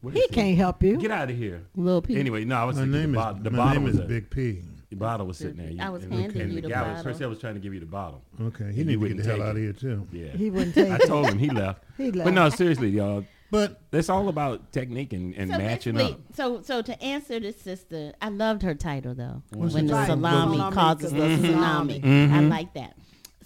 [0.00, 0.96] What He can't help you.
[0.98, 1.62] Get out of here.
[1.76, 2.16] Little P.
[2.16, 4.08] Anyway, no, I was My thinking name the, is the my bottom name was is
[4.08, 4.62] Big P.
[4.92, 5.86] The bottle was sitting there.
[5.86, 7.12] I was and, handing and you the the guy was, bottle.
[7.12, 8.22] first I was trying to give you the bottle.
[8.40, 10.06] Okay, he you need to get the hell out of here too.
[10.12, 11.06] Yeah, He wouldn't take I it.
[11.06, 11.82] told him he left.
[11.96, 12.24] He left.
[12.26, 13.24] But no, seriously, y'all.
[13.50, 16.20] But it's all about technique and, and So matching up.
[16.34, 19.42] So, so to answer this sister, I loved her title though.
[19.50, 20.16] What's when the the title?
[20.16, 22.50] salami Salami causes the tsunami, I Mhm.
[22.50, 22.96] like that.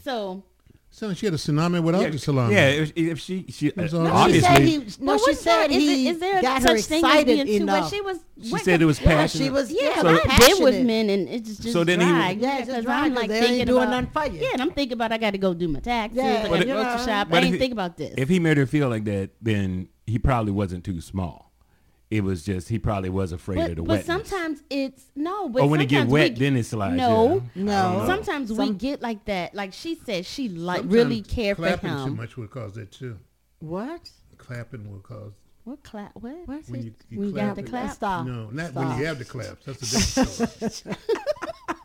[0.03, 0.43] So
[0.99, 2.55] So she had a tsunami without Yeah, the salami.
[2.55, 4.13] yeah, if, if she she was uh, all right.
[4.15, 4.63] obviously She said
[4.97, 5.71] he, no, she said that?
[5.71, 7.81] Is he is there got such her thing as being too enough.
[7.83, 7.91] much?
[7.93, 8.19] She was.
[8.43, 9.45] She went said it was Yeah, passionate.
[9.45, 9.71] she was.
[9.71, 12.31] Yeah, Yeah, but I've been with men and it's just, just So then he- Yeah,
[12.31, 14.41] it's just because dry I'm 'cause like they ain't thinking doing about, nothing for you.
[14.41, 16.17] Yeah, and I'm thinking about I got to go do my taxes.
[16.17, 17.29] Yeah, I got to it- grocery shop.
[17.31, 18.15] I if ain't he- think about this.
[18.17, 21.46] If he made her feel like that, then he probably wasn't too small.
[22.09, 25.49] It was just he probably was afraid of the but, but sometimes it's no.
[25.49, 27.65] But Or when it get wet, we, then it slides, No, yeah.
[27.65, 27.73] No.
[27.73, 28.07] I don't.
[28.07, 29.55] Sometimes we get like that.
[29.55, 31.79] Like she said, she like really care for him.
[31.79, 33.19] clapping too much would cause that too.
[33.59, 34.09] What?
[34.39, 35.33] Clapping will cause.
[35.65, 36.13] What clap?
[36.15, 36.37] What?
[36.47, 37.95] What's When you, you When you got clap the clap?
[37.95, 38.27] Stop.
[38.27, 38.85] No, not Stop.
[38.85, 39.65] when you have the claps.
[39.65, 40.97] That's a different story.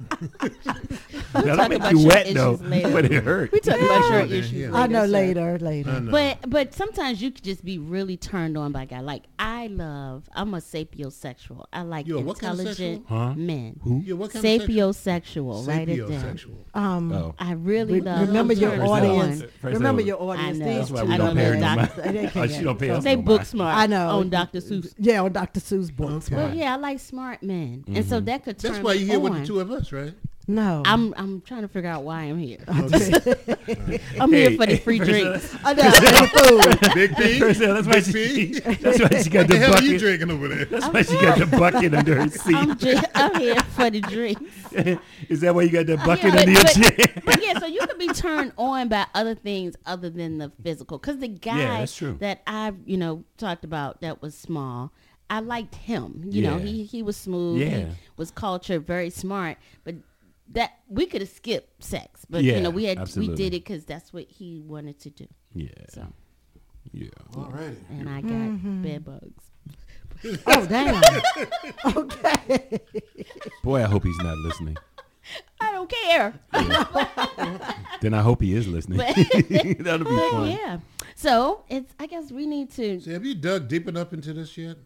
[1.46, 2.92] Now, that talk make about you your wet issues though, later.
[2.92, 3.52] but it hurt.
[3.52, 4.54] We talk about your issues.
[4.54, 4.72] yeah.
[4.74, 6.00] I know later, later.
[6.02, 6.12] Know.
[6.12, 9.00] But but sometimes you could just be really turned on by a guy.
[9.02, 10.28] Like I love.
[10.34, 11.66] I'm a sapiosexual.
[11.72, 13.06] I like You a what kind of intelligent?
[13.08, 13.34] Huh?
[13.36, 13.80] men.
[13.84, 14.02] Who?
[14.06, 15.68] Yeah, what kind of Sapiosexual.
[15.68, 16.10] Write it down.
[16.10, 16.56] Sapiosexual.
[16.74, 17.36] Um, Oh.
[17.40, 18.28] I really re- love.
[18.28, 19.44] remember your audience.
[19.62, 20.58] remember your audience.
[20.58, 20.66] I know.
[20.66, 22.16] These That's why two we I don't don't pay her know, no doc- mind.
[22.18, 23.02] They can't Oh, get she don't it.
[23.04, 23.78] They no book smart.
[23.78, 24.10] I know.
[24.10, 24.60] On Dr.
[24.60, 24.94] Seuss.
[24.98, 25.60] Yeah, on Dr.
[25.60, 26.28] Seuss books.
[26.28, 26.36] Okay.
[26.36, 29.20] Well, yeah, I like smart men, and so that could turn That's why you're here
[29.20, 30.14] with the two of us, right?
[30.56, 30.84] No.
[30.86, 32.58] I'm I'm trying to figure out why I'm here.
[32.68, 34.00] Okay.
[34.20, 35.56] I'm Hey, here for the free first, drinks.
[35.64, 35.84] I know.
[35.84, 36.30] and
[36.82, 36.94] food.
[36.94, 37.40] Big P.
[37.40, 38.12] First, that's why Big she.
[38.54, 38.60] P.
[38.82, 40.00] That's why she got What the the hell are you bucket.
[40.00, 40.66] drinking over there?
[40.66, 42.78] That's why she got the bucket under her I'm, seat.
[42.80, 44.42] just, I'm here for the drinks.
[45.30, 46.92] Is that why you got the bucket Yeah, under your but, chair?
[47.16, 50.52] but, but yeah, so you could be turned on by other things other than the
[50.64, 50.98] physical.
[50.98, 52.18] Because the guy that's true.
[52.20, 54.92] that I, you know, talked about that was small,
[55.30, 56.24] I liked him.
[56.26, 57.62] You know, he he was smooth.
[57.62, 57.86] He Yeah.
[58.18, 59.58] was cultured, very smart.
[59.84, 59.96] But
[60.54, 63.34] that we could have skipped sex, but Yeah, you know, we had absolutely.
[63.34, 65.28] we did it because that's what he wanted to do.
[65.54, 65.70] Yeah.
[65.90, 66.08] So,
[66.92, 67.10] Yeah.
[67.36, 67.78] All right.
[67.90, 68.84] and I got mm-hmm.
[68.84, 69.44] bed bugs.
[70.46, 71.02] Oh, damn.
[71.98, 72.80] okay.
[73.64, 74.78] Boy, I hope he's not listening.
[75.60, 76.34] I don't care.
[78.02, 78.98] Then I hope he is listening.
[79.80, 80.50] That'll be fun.
[80.50, 80.80] yeah.
[81.16, 81.94] So it's.
[82.00, 83.00] I guess we need to.
[83.00, 84.78] So have you dug deep enough into this yet?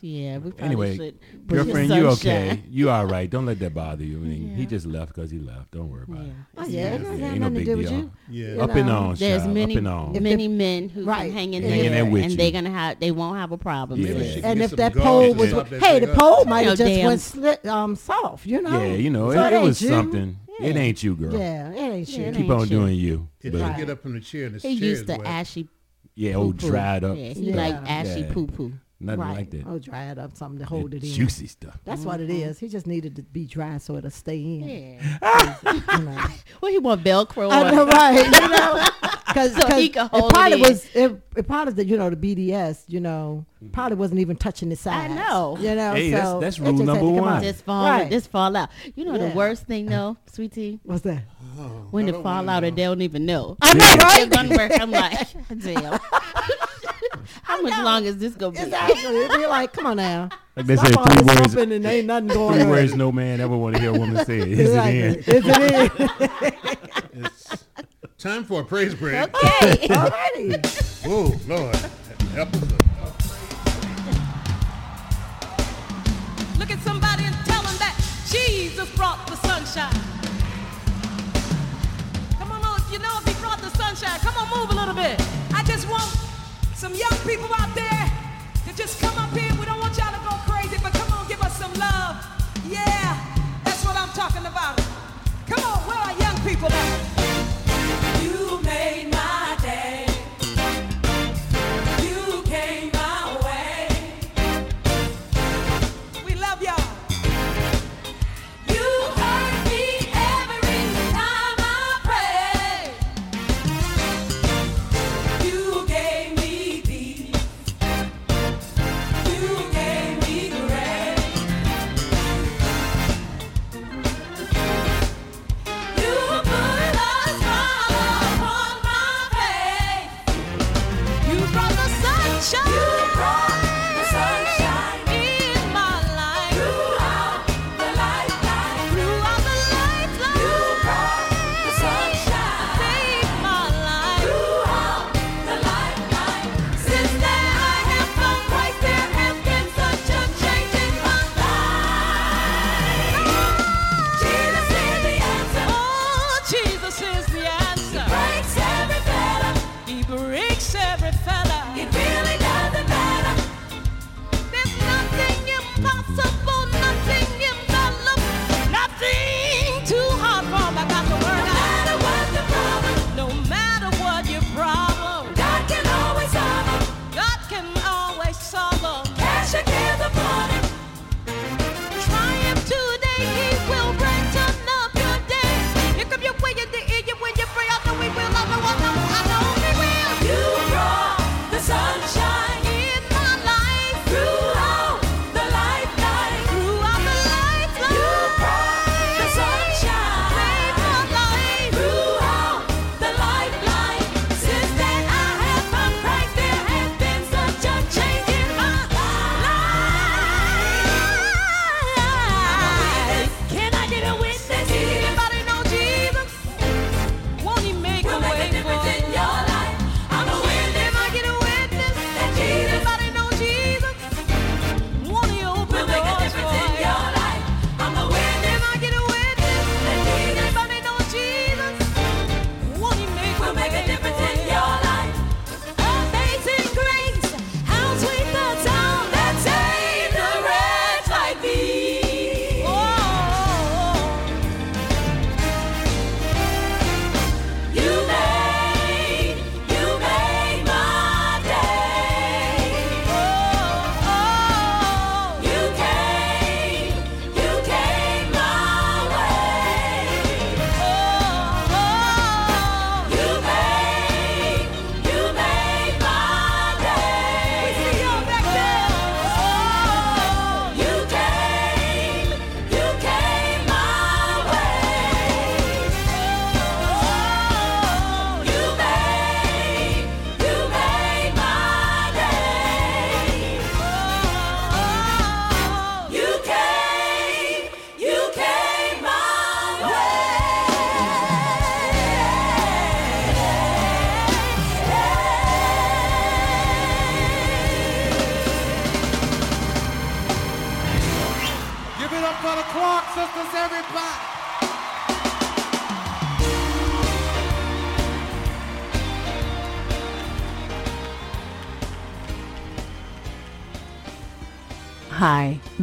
[0.00, 1.20] Yeah, we probably Anyway, should.
[1.48, 2.48] put girlfriend, you okay?
[2.48, 2.64] sunshine.
[2.70, 3.28] You all right?
[3.28, 4.18] Don't let that bother you.
[4.18, 5.70] I mean, he just left because he left.
[5.72, 6.32] Don't worry about it.
[6.56, 7.80] Oh, yeah, it doesn't Yeah, ain't no big deal.
[7.80, 8.10] you.
[8.30, 8.54] Yeah.
[8.54, 8.98] You Up and know.
[8.98, 9.54] on, There's child.
[9.54, 10.22] many Up and on.
[10.22, 11.22] Many men who right.
[11.26, 12.36] can hang in Hanging there, there with and you.
[12.38, 14.00] they're gonna have they won't have a problem.
[14.00, 14.12] Yeah.
[14.14, 14.42] with she it.
[14.42, 17.20] can And if that pole was, that hey, the pole might have just damn- went
[17.20, 18.80] slit, um, soft, you know.
[18.80, 19.88] Yeah, you know, So it, it was you.
[19.88, 20.36] something.
[20.60, 21.32] It ain't you, girl.
[21.36, 22.32] Yeah, it ain't Yeah, you.
[22.34, 23.28] Keep on doing you.
[23.40, 23.76] If But- you Right.
[23.76, 25.68] get up from the chair and the He used to ashy.
[26.14, 27.16] yeah, old dried up.
[27.16, 28.72] Yeah, he like ashy poo poo.
[29.04, 29.36] Nothing right.
[29.36, 29.64] like that.
[29.66, 31.10] Oh, dry it up, something to hold it in.
[31.10, 31.78] Juicy stuff.
[31.84, 32.48] That's what it mm-hmm.
[32.50, 32.58] is.
[32.58, 34.98] He just needed to be dry so it'll stay in.
[35.22, 35.56] Yeah.
[35.72, 36.26] You know.
[36.60, 37.50] well, he want Velcro.
[37.50, 37.74] I on.
[37.74, 38.24] know, right?
[38.24, 38.88] You know,
[39.26, 42.08] because So he can hold it probably it was it, it probably the you know
[42.08, 43.72] the BDS you know mm-hmm.
[43.72, 45.12] probably wasn't even touching the sides.
[45.12, 45.58] I know.
[45.60, 47.42] You know, Hey, so that's it rule just had number come one.
[47.42, 48.10] Just fall, Right.
[48.10, 48.70] just fall out.
[48.94, 49.28] You know Yeah.
[49.28, 51.24] the worst thing though, sweetie, What's that?
[51.90, 52.68] when I they oh, fall out know.
[52.68, 53.56] and they don't even know.
[53.60, 54.22] I know, right?
[54.26, 54.72] It's gonna work.
[54.80, 55.28] I'm like,
[55.60, 56.00] damn.
[57.54, 58.58] How much long is this gonna be?
[58.60, 59.16] Exactly.
[59.16, 60.28] It'd be like, come on now.
[60.56, 61.54] Like they Stop said, all three this words.
[61.54, 62.70] thumping and ain't nothing going Three on.
[62.70, 64.38] words no man ever want to hear a woman say.
[64.40, 64.98] Is it Exactly.
[64.98, 67.24] it Is it in?
[67.24, 69.14] It's time for a praise break.
[69.14, 69.88] Okay.
[69.88, 71.02] Alrighty.
[71.06, 71.76] Oh, Lord.
[72.34, 72.62] Help us.
[76.58, 77.94] Look at somebody and tell them that
[78.30, 79.92] Jesus brought the sunshine.
[82.38, 84.94] Come on, oh, you know if he brought the sunshine, come on, move a little
[84.94, 85.20] bit.
[85.54, 86.04] I just want
[86.84, 88.12] some young people out there
[88.66, 89.50] to just come up here.
[89.58, 92.22] We don't want y'all to go crazy, but come on, give us some love.
[92.68, 93.16] Yeah,
[93.64, 94.76] that's what I'm talking about.
[95.46, 97.13] Come on, where are young people at?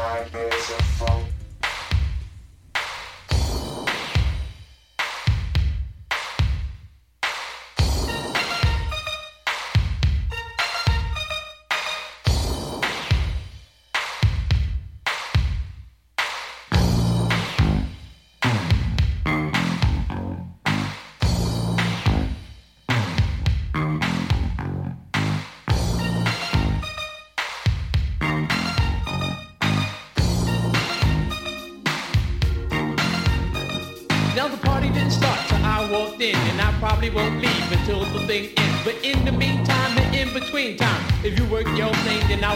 [0.00, 0.99] Five minutes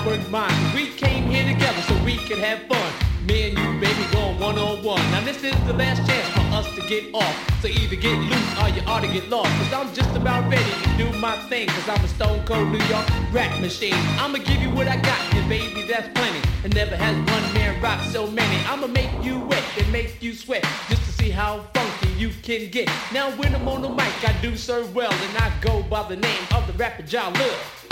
[0.04, 2.92] We came here together so we could have fun.
[3.26, 5.00] Me and you, baby, going one on one.
[5.10, 7.62] Now this is the last chance for us to get off.
[7.62, 9.48] So either get loose or you ought to get lost.
[9.56, 11.68] Cause I'm just about ready to do my thing.
[11.68, 13.94] Cause I'm a stone cold New York rap machine.
[14.20, 16.46] I'ma give you what I got, and baby, that's plenty.
[16.64, 18.62] And never has one man rock so many.
[18.66, 20.66] I'ma make you wet and make you sweat.
[20.90, 22.90] Just to see how funky you can get.
[23.10, 25.10] Now when I'm on the mic, I do serve well.
[25.10, 27.83] And I go by the name of the rapper Jalil.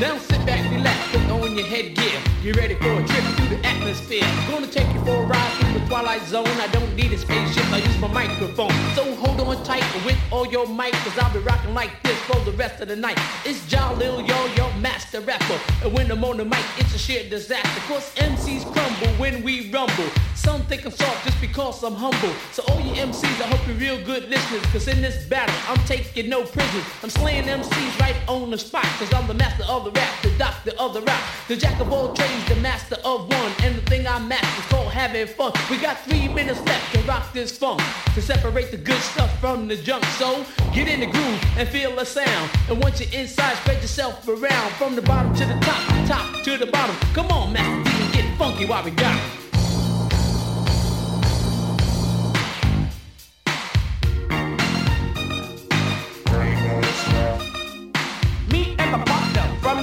[0.00, 2.20] Now sit back, relax, put on your headgear.
[2.40, 4.22] You ready for a trip through the atmosphere?
[4.48, 6.46] Gonna take you for a ride through the twilight zone.
[6.46, 8.70] I don't need a spaceship, I use my microphone.
[8.94, 12.38] So hold on tight with all your mic, cause I'll be rocking like this for
[12.44, 13.18] the rest of the night.
[13.44, 15.58] It's John Lil, yo, your master rapper.
[15.82, 17.80] And when I'm on the mic, it's a sheer disaster.
[17.92, 20.08] Cause MCs crumble when we rumble.
[20.38, 22.32] Some think I'm soft just because I'm humble.
[22.52, 24.62] So all you MCs, I hope you're real good listeners.
[24.72, 26.84] Cause in this battle, I'm taking no prisoners.
[27.02, 28.84] I'm slaying MCs right on the spot.
[28.98, 31.22] Cause I'm the master of the rap, the doctor of the rap.
[31.48, 33.52] The jack of all trades, the master of one.
[33.64, 35.52] And the thing I master is called having fun.
[35.70, 37.82] We got three minutes left to rock this funk.
[38.14, 40.04] To separate the good stuff from the junk.
[40.20, 42.50] So get in the groove and feel the sound.
[42.68, 44.70] And once you're inside, spread yourself around.
[44.74, 46.94] From the bottom to the top, top to the bottom.
[47.12, 49.37] Come on, Master get funky while we got 'em.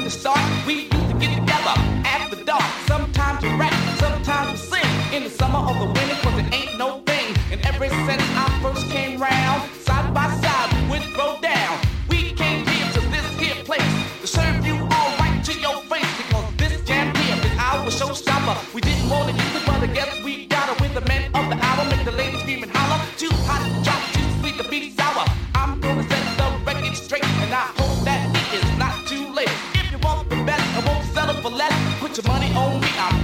[0.06, 0.38] The start,
[0.68, 1.74] we used to get together
[2.06, 2.62] after dark.
[2.86, 5.16] Sometimes we rap, sometimes we sing.
[5.16, 7.36] In the summer or the winter, cause it ain't no thing.
[7.52, 7.86] And ever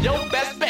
[0.01, 0.60] your best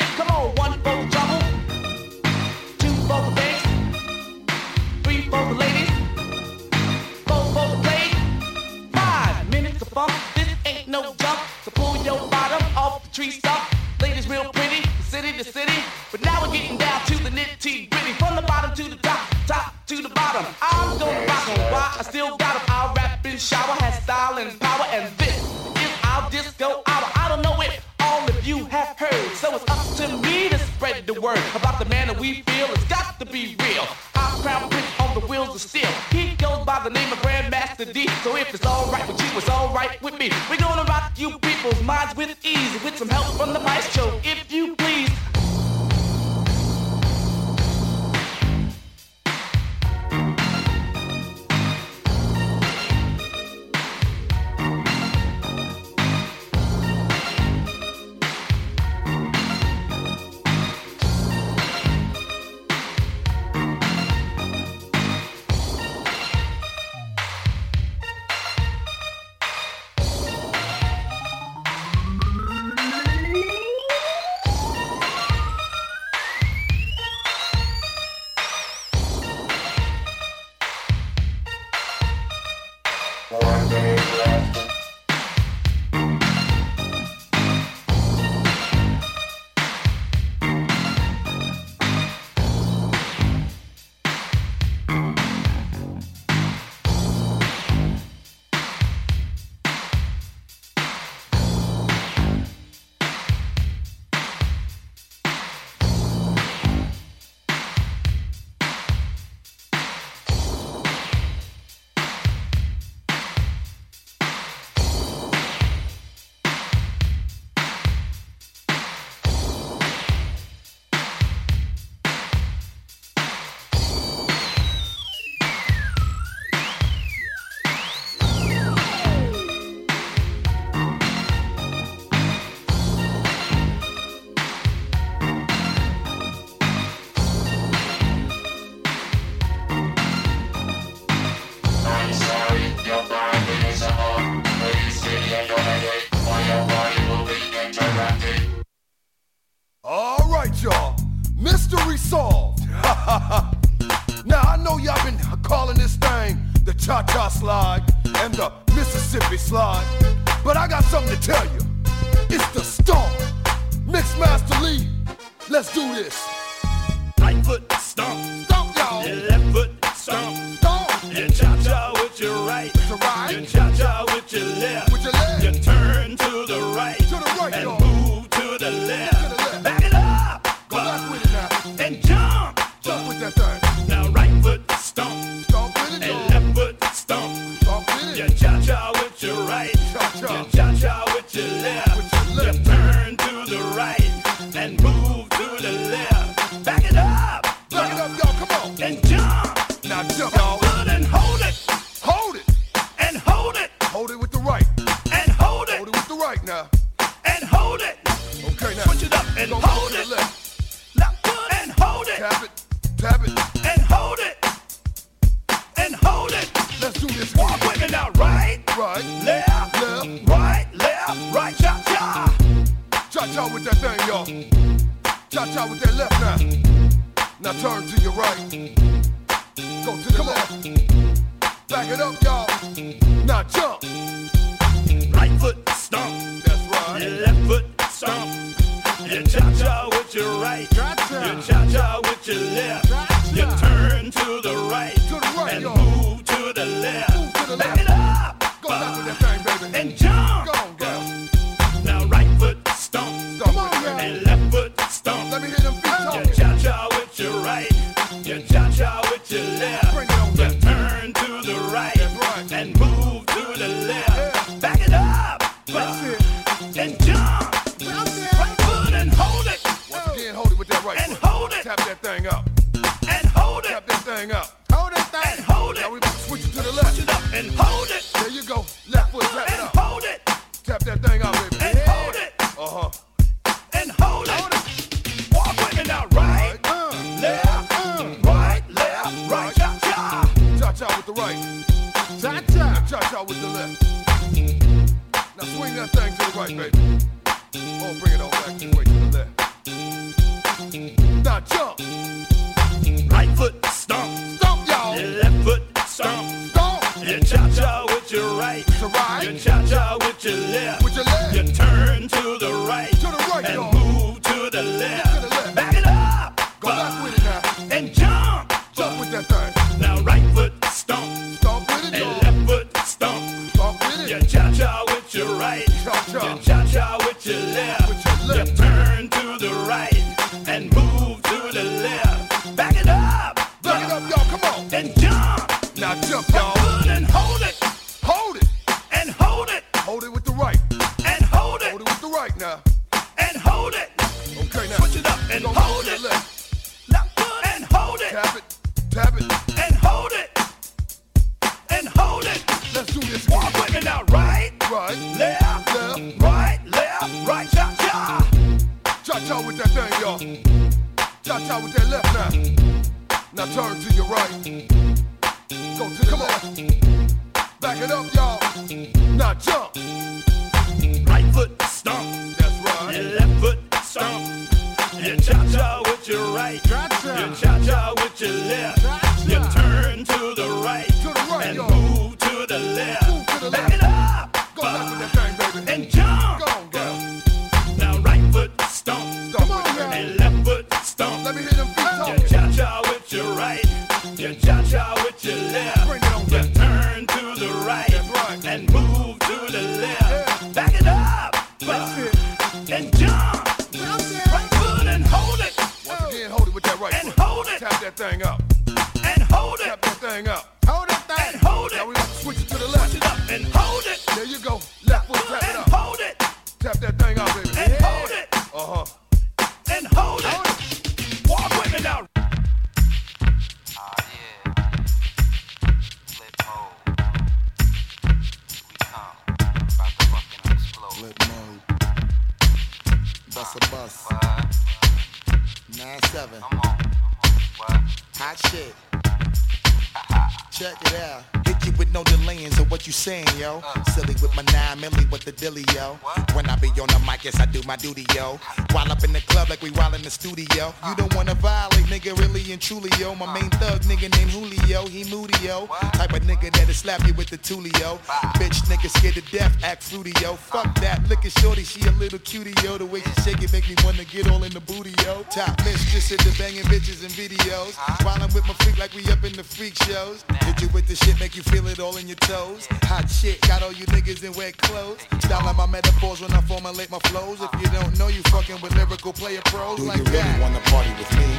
[450.42, 453.14] You don't wanna violate, nigga, really and truly, yo.
[453.16, 455.68] My main thug nigga named Julio, he moody, yo.
[455.94, 458.00] Type of nigga that'll slap you with the tulio.
[458.40, 460.34] Bitch, nigga scared to death, act fruity, yo.
[460.36, 462.78] Fuck that, look at shorty, she a little cutie, yo.
[462.78, 465.24] The way she shake it make me wanna get all in the booty, yo.
[465.30, 467.76] Top mistress at the banging bitches and videos.
[468.04, 470.26] While I'm with my freak like we up in the freak shows.
[470.42, 472.68] Hit you with the shit, make you feel it all in your toes.
[472.84, 475.00] Hot shit, got all you niggas in wet clothes.
[475.20, 477.42] Styling my metaphors when I formulate my flows.
[477.42, 480.31] If you don't know, you fucking with lyrical player pros Do like really that.
[480.40, 481.30] Wanna party with me?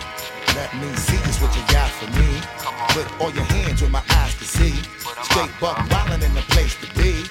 [0.55, 2.41] Let me see just what you got for me.
[2.93, 4.75] Put all your hands with my eyes to see.
[5.23, 7.25] Straight buck wildin' in the place to be.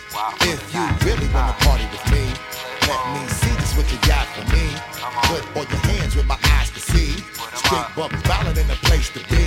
[0.48, 2.24] If you really wanna party with me,
[2.88, 4.66] let me see just what you got for me.
[5.30, 7.12] Put all your hands with my eyes to see.
[7.54, 9.46] Straight buck wildin' in the place to be.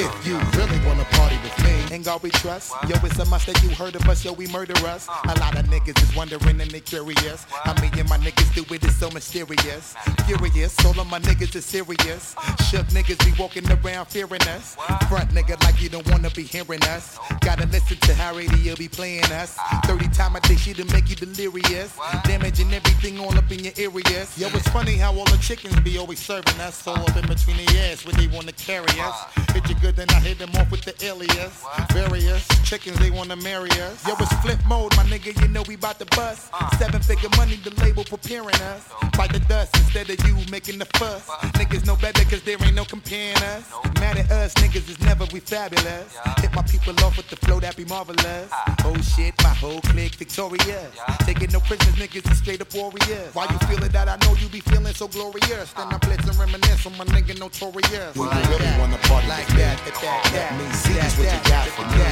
[0.00, 2.70] If you really wanna party with me, ain't God we trust.
[2.86, 5.08] Yo, it's a must that you heard of us, yo, we murder us.
[5.08, 7.42] A lot of niggas is wondering and they curious.
[7.64, 9.96] How me and my niggas do it, it is so mysterious.
[10.24, 12.36] Furious, all of my niggas is serious.
[12.70, 14.76] Shook niggas be walking around fearing us.
[15.08, 17.18] Front nigga like you don't wanna be hearing us.
[17.40, 19.58] Gotta listen to how radio be playing us.
[19.86, 21.98] 30 time a day she'll make you delirious.
[22.22, 24.38] Damaging everything all up in your areas.
[24.38, 26.86] Yo, it's funny how all the chickens be always serving us.
[26.86, 29.24] All up in between the ass where they wanna carry us.
[29.52, 31.64] Hit you good, then I hit them off with the alias.
[31.92, 34.06] Various chickens, they wanna marry us.
[34.06, 36.50] Yo, it's flip mode, my nigga, you know we bout to bust.
[36.78, 38.88] Seven figure money, the label preparing us.
[39.16, 41.28] Bite the dust instead of you making the fuss.
[41.58, 43.64] Niggas know better cause there ain't no comparing us.
[44.00, 46.16] Mad at us, niggas is never we fabulous.
[46.38, 48.48] Hit my people off with the flow that be marvelous.
[48.84, 50.90] Oh shit, my whole clique victorious.
[51.20, 53.34] Taking no prisoners, niggas is straight up warriors.
[53.34, 54.08] Why you feeling that?
[54.08, 55.72] I know you be feeling so glorious.
[55.72, 58.14] Then I blitz and reminisce on my nigga notorious.
[58.14, 59.62] Do you really wanna party like with me?
[59.62, 62.02] that, that, that, Let me see what you got for me.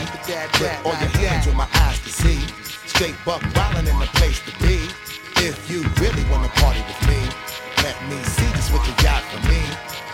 [0.54, 2.40] Put all your hands with my eyes to see.
[2.86, 4.88] Straight buck wildin' in the place to be.
[5.44, 7.20] If you really wanna party with me,
[7.82, 9.60] let me see just what you got for me.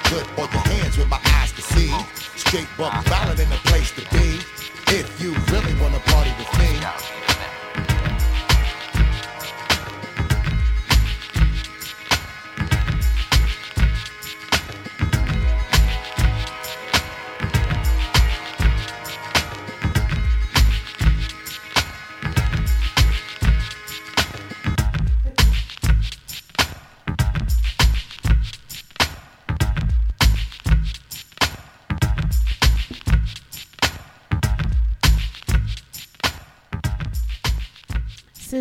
[0.05, 1.93] Put all your hands with my eyes to see.
[2.37, 4.41] Straight buck wildin' in the place to be.
[4.89, 7.32] If you really wanna party with me.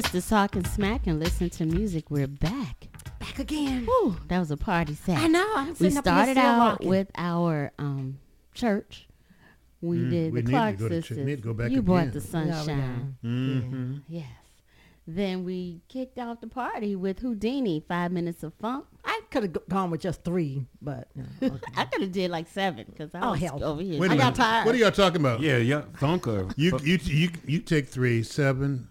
[0.02, 2.10] Sistas talking smack and listen to music.
[2.10, 2.88] We're back.
[3.20, 3.86] Back again.
[3.86, 5.18] Whew, that was a party set.
[5.20, 6.90] I know, I'm we sitting up started out rocking.
[6.90, 8.18] with our um,
[8.56, 9.08] church.
[9.80, 11.08] We Mm, did we the need to Clark go to church.
[11.10, 11.26] sisters.
[11.28, 12.14] Need to go back you brought again.
[12.14, 13.16] the Yeah, we sunshine.
[13.22, 14.02] got- Mhm.
[14.08, 14.28] Yes.
[15.08, 18.86] Then we kicked off the party with Whodini, Five Minutes of Funk.
[19.06, 21.66] I could have gone with just three, but you know, okay.
[21.76, 23.64] I could have did like seven because I Oh, was hell.
[23.64, 24.00] over here.
[24.00, 24.66] Wait a I got tired.
[24.66, 25.42] What are y'all talking about?
[25.42, 28.88] Yeah, yeah, funk or You you you you take three seven.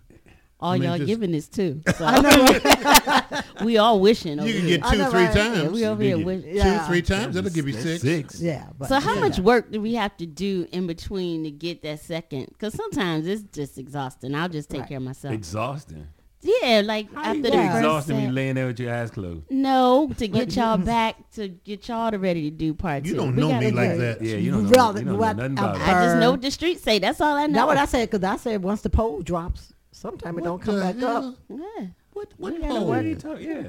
[0.61, 1.81] All I mean, y'all just- giving this too.
[1.97, 2.05] So.
[2.05, 4.39] I know, we all wishing.
[4.43, 5.35] You can get I two, know, three right?
[5.35, 5.59] times.
[5.63, 6.81] Yeah, we over You here get wish- Yeah.
[6.81, 7.35] Two, three times.
[7.35, 8.03] That'll give you six.
[8.03, 8.41] Six.
[8.41, 8.67] yeah.
[8.79, 9.21] But So how yeah.
[9.21, 12.47] much work do we have to do in between to get that second?
[12.51, 14.35] Because sometimes it's just exhausting.
[14.35, 14.89] I'll just take Right.
[14.89, 15.35] care of myself.
[15.35, 16.07] Exhausting.
[16.43, 17.73] yeah, like How after you the do You're Yeah.
[17.73, 19.43] first exhausting me set- laying there with your eyes closed.
[19.51, 23.35] No, to get y'all back to get y'all to ready to do part You don't
[23.37, 24.23] We know gotta me like that.
[24.23, 25.77] Yeah, you don't know, Rather you don't know what nothing about.
[25.81, 26.99] I just know what the streets say.
[26.99, 27.55] That's all I know.
[27.55, 30.81] That's what I said because I said once the pole drops, sometime it don't come
[30.81, 31.29] back hell?
[31.29, 31.35] up.
[31.49, 31.87] Yeah.
[32.13, 32.81] What what We gotta pole?
[32.81, 33.49] work What are you talking?
[33.51, 33.63] Yeah.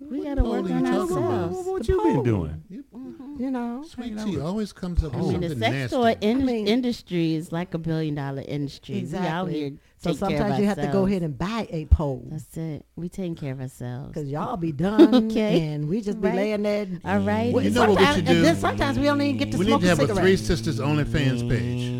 [0.00, 1.32] We gotta What work on talking about?
[1.50, 1.66] ourselves.
[1.66, 2.62] What The you been doing?
[2.72, 3.42] Mm-hmm.
[3.42, 5.96] You know, Sweet tea always comes up with I mean, the something sex nasty.
[5.96, 8.94] toy in- I mean- industry is like a billion dollar industry.
[8.94, 9.04] We out
[9.48, 9.52] Exactly.
[9.60, 9.70] here.
[9.98, 12.56] So taking care of sometimes you have to go ahead and buy a pole That's
[12.56, 12.86] it.
[12.96, 14.08] We taking care of ourselves.
[14.08, 15.68] because y'all be done Okay.
[15.68, 16.86] and we just be laying there.
[17.04, 17.52] All right.
[17.52, 18.40] Well, You know what we should and do?
[18.40, 20.14] then sometimes we don't even get to we need to have a a.
[20.14, 21.99] Three Sisters OnlyFans page.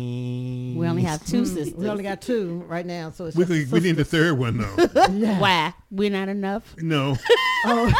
[0.75, 1.73] We only have two sisters.
[1.75, 4.37] We only got two right now, so it's We, just could, we need the third
[4.37, 4.75] one though.
[5.11, 5.39] Yeah.
[5.39, 5.73] Why?
[5.89, 6.75] We're not enough.
[6.77, 7.17] no,
[7.65, 7.93] Oh,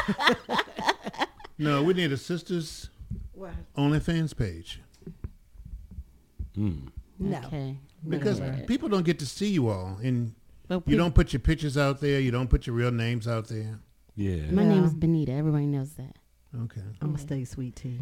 [1.57, 2.89] no, we need a Sisters
[3.33, 3.51] What?
[3.77, 4.81] OnlyFans page
[6.57, 6.89] Mm.
[7.19, 7.37] no.
[7.45, 7.77] Okay.
[8.07, 8.63] because Whatever.
[8.63, 10.33] people don't get to see you all, and
[10.67, 12.19] But you peop- don't put your pictures out there.
[12.19, 13.79] You don't put your real names out there.
[14.15, 14.51] Yeah.
[14.51, 14.69] My Yeah.
[14.69, 15.31] name is Benita.
[15.31, 16.15] Everybody knows that.
[16.63, 16.81] Okay.
[17.01, 18.01] I'm gonna stay sweet tea.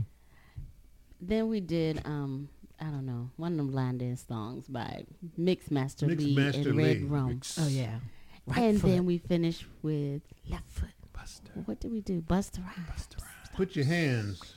[1.22, 2.50] Then we did um
[2.82, 5.06] I don't know one of them line dance songs by
[5.40, 7.04] Mixmaster Mix Lee Master and Red Lee.
[7.04, 7.42] Rum.
[7.60, 8.00] Oh yeah.
[8.46, 8.88] Right and foot.
[8.88, 10.90] then we finish with left foot.
[11.14, 11.66] Busta.
[11.66, 12.22] What did we do?
[12.22, 13.08] Busta Rhymes.
[13.54, 14.56] Put your hands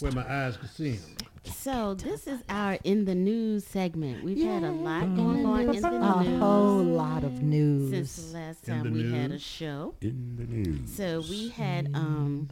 [0.00, 1.16] where my eyes can see them.
[1.44, 4.22] So this is our in the news segment.
[4.24, 7.90] We've had a lot going on in the a news A whole lot of news.
[7.90, 9.94] since the last time the we had a show.
[10.00, 10.94] In the news.
[10.94, 12.48] So we had um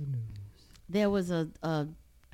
[0.88, 1.86] there was a, a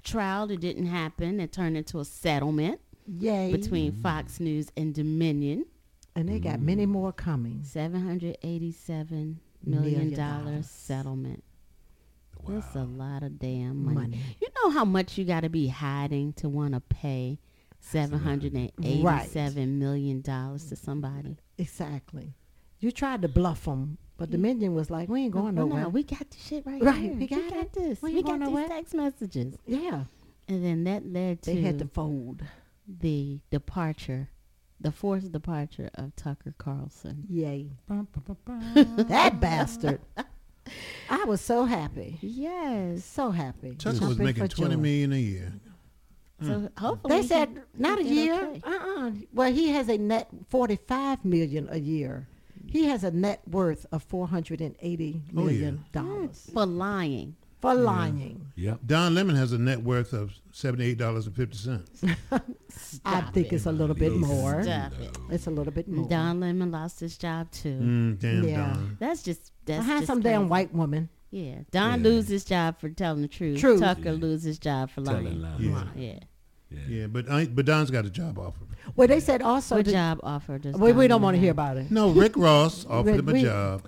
[0.06, 1.40] trial that didn't happen.
[1.40, 3.52] It turned into a settlement Yay!
[3.52, 4.02] between mm.
[4.02, 5.66] Fox News and Dominion.
[6.14, 6.90] and they got many mm.
[6.90, 7.60] more coming.
[7.64, 10.70] Seven hundred eighty-seven million Million dollar dollars.
[10.70, 11.44] settlement.
[12.48, 13.96] That's a lot of damn money.
[13.96, 14.20] Money.
[14.40, 17.40] You know how much you got to be hiding to want to pay
[17.80, 21.36] seven hundred and eighty-seven million dollars to somebody?
[21.58, 22.34] Exactly.
[22.78, 25.88] You tried to bluff them, but Dominion was like, "We ain't going Well, nowhere." no,
[25.90, 27.14] we got the shit right, Right, here.
[27.14, 27.72] we got it.
[27.72, 28.00] this.
[28.02, 28.68] We We, got going these nowhere.
[28.68, 30.04] text messages, yeah,
[30.48, 32.42] and then that led to they had to fold.
[32.88, 34.30] the departure,
[34.80, 37.24] the forced departure of Tucker Carlson.
[37.28, 37.70] Yay!
[37.88, 40.00] that bastard.
[41.08, 43.04] I was so happy, Yes.
[43.04, 43.76] so happy.
[43.76, 44.80] Tucker was making for twenty joy.
[44.80, 45.52] million a year.
[46.42, 46.78] So mm.
[46.78, 48.34] hopefully They said not a he did year.
[48.46, 48.62] okay.
[48.64, 49.10] Uh-uh.
[49.32, 52.26] Well, he has a net forty-five million a year.
[52.68, 55.44] He has a net worth of four hundred and eighty Oh, yeah.
[55.46, 57.36] million dollars for lying.
[57.60, 58.52] for lying.
[58.56, 58.80] Yep.
[58.86, 62.02] Don Lemon has a net worth of seventy-eight dollars and fifty cents.
[63.04, 64.62] I think it's a little bit more.
[64.62, 64.92] Stop.
[65.30, 66.08] It's a little bit more.
[66.08, 67.78] Don Lemon lost his job too.
[67.80, 68.56] Mm, damn Yeah.
[68.72, 68.96] Don.
[69.00, 71.08] That's just that's I had just some damn white woman.
[71.30, 72.08] Yeah, Don Yeah.
[72.08, 73.58] lose his job for telling the truth.
[73.60, 73.80] Truth.
[73.80, 74.12] Tucker Yeah.
[74.12, 75.72] lose his job for Telling lying.
[75.72, 75.86] lies.
[75.96, 76.18] Yeah.
[76.70, 76.78] Yeah.
[76.88, 76.96] Yeah.
[77.00, 78.60] Yeah, but I, but Don's got a job offer.
[78.94, 79.76] Well, they said also.
[79.76, 81.90] What that- job offer does we, we don't want to hear about it.
[81.90, 83.86] No, Rick Ross offered him a we- job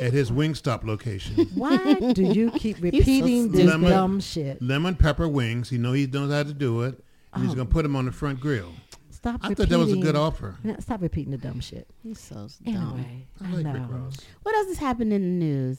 [0.00, 1.34] at his Wingstop location.
[1.54, 1.76] why
[2.12, 3.88] do you keep repeating this stupid.
[3.88, 4.60] dumb shit?
[4.62, 5.70] Lemon pepper wings.
[5.70, 7.02] He know he knows how to do it.
[7.32, 7.56] And he's Oh.
[7.56, 8.72] gonna put him on the front grill.
[9.10, 9.40] Stop.
[9.42, 10.56] I thought that was a good offer.
[10.64, 11.88] Yeah, Stop repeating the dumb shit.
[12.02, 12.74] He's so dumb.
[12.74, 13.72] Anyway, I I, like know.
[13.72, 14.16] Rick Ross.
[14.42, 15.78] What else has happened in the news?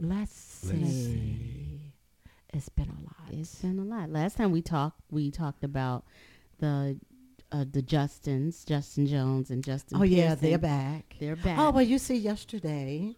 [0.00, 0.76] Let's see.
[0.78, 1.51] Let's see.
[2.52, 3.30] It's been a lot.
[3.40, 4.10] It's been a lot.
[4.10, 6.04] Last time we talked, we talked about
[6.58, 6.98] the
[7.50, 9.98] uh, the Justins, Justin Jones and Justin.
[9.98, 11.16] oh yeah, they're back.
[11.18, 11.58] They're back.
[11.58, 13.16] Oh well, you see, yesterday,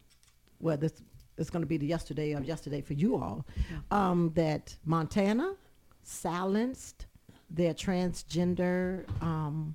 [0.60, 1.02] well, this
[1.36, 3.44] is going to be the yesterday of yesterday for you all.
[3.90, 5.54] Um, that Montana
[6.02, 7.06] silenced
[7.50, 9.04] their transgender.
[9.22, 9.74] Um,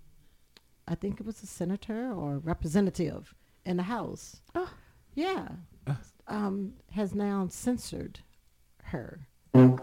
[0.88, 4.41] I think it was a senator or representative in the House.
[4.56, 4.69] Oh.
[5.15, 5.48] Yeah,
[6.27, 8.19] um, has now censored
[8.84, 9.27] her.
[9.53, 9.80] And,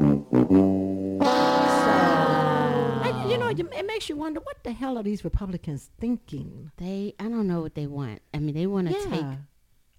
[3.31, 6.71] you know, it makes you wonder what the hell are these Republicans thinking?
[6.77, 8.23] They, I don't know what they want.
[8.35, 9.11] I mean, they want to Yeah.
[9.11, 9.25] take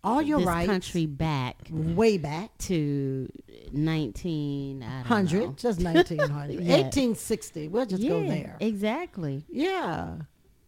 [0.03, 3.29] All your this rights country back way back to
[3.71, 5.03] 19 I don't know.
[5.03, 6.87] hundred, just nineteen hundred, Yeah.
[6.87, 7.67] eighteen sixty.
[7.67, 8.55] We'll just go there.
[8.61, 9.43] Exactly.
[9.49, 10.17] Yeah,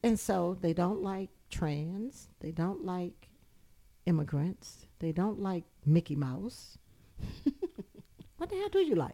[0.03, 2.27] and so they don't like trans.
[2.41, 3.30] They don't like
[4.05, 4.88] immigrants.
[4.99, 6.77] They don't like Mickey Mouse.
[8.40, 9.14] what the hell do you like?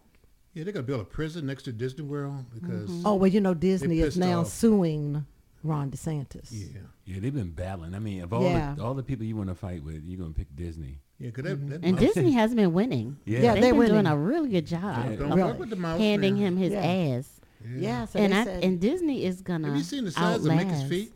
[0.53, 3.05] Yeah, they're gonna build a prison next to Disney World because mm-hmm.
[3.05, 4.47] Oh well, you know Disney is now off.
[4.47, 5.25] suing
[5.63, 6.47] Ron DeSantis.
[6.51, 7.93] yeah, Yeah, they've been battling.
[7.93, 8.73] I mean, of all Yeah.
[8.77, 11.01] the all the people you want to fight with, you're gonna pick Disney.
[11.19, 11.87] yeah, because that, that mm-hmm.
[11.89, 13.17] And Disney has been winning.
[13.25, 13.39] Yeah.
[13.39, 15.99] Yeah, They've they're been doing a really good job Yeah, don't of with the mouse.
[15.99, 16.43] handing man.
[16.43, 16.83] him his Yeah.
[17.17, 17.41] ass.
[17.67, 20.55] Yeah, so and I said and Disney is gonna Have you seen the size of.
[20.55, 21.11] Mickey's feet?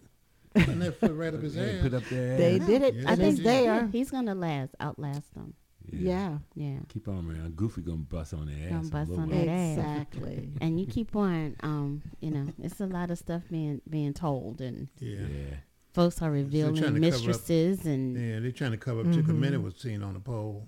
[0.56, 1.82] Putting that foot right up his ass.
[1.84, 2.96] put up their they did it.
[2.96, 3.46] Yeah, I think they it's think did.
[3.46, 3.88] there.
[3.92, 5.54] he's gonna last, outlast them.
[5.94, 6.80] Yeah, Yeah.
[6.88, 7.56] Keep on around.
[7.56, 8.88] Goofy gonna bust on their Gonna ass.
[8.88, 9.46] a bust on bit.
[9.46, 9.78] that ass.
[9.78, 10.50] exactly.
[10.62, 14.62] And you keep on, um, you know, it's a lot of stuff being being told,
[14.62, 15.20] and Yeah.
[15.22, 15.56] Yeah.
[15.94, 19.08] folks are trying to revealing up- mistresses and Yeah, they're trying to cover up.
[19.12, 19.40] Chicken Mhm.
[19.40, 20.68] Minnie was seen on the pole.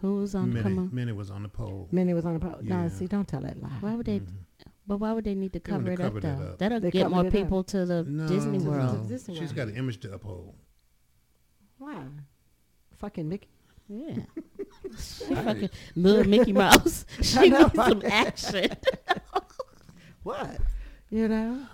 [0.00, 0.48] who's on.
[0.48, 0.94] Minnie, Come on.
[0.94, 1.86] Minnie was on the pole.
[1.92, 2.62] Minnie was on the post.
[2.62, 3.68] No, see, don't tell that lie.
[3.80, 4.20] Why would they?
[4.20, 4.28] Mhm.
[4.86, 6.44] But why would they need to They wanna cover it up that though?
[6.52, 6.58] up.
[6.58, 7.32] That'll They get more it up.
[7.34, 8.58] people to the No, Disney.
[8.60, 9.06] World.
[9.08, 9.56] Disney She's World.
[9.56, 10.54] got an image to uphold.
[11.76, 12.02] Why?
[12.96, 13.48] Fucking Mickey.
[13.90, 14.14] Yeah.
[14.98, 17.04] She fucking little Mickey Mouse.
[17.22, 18.12] She know, needs some right?
[18.12, 18.70] action.
[20.22, 20.56] what?
[21.10, 21.66] You know?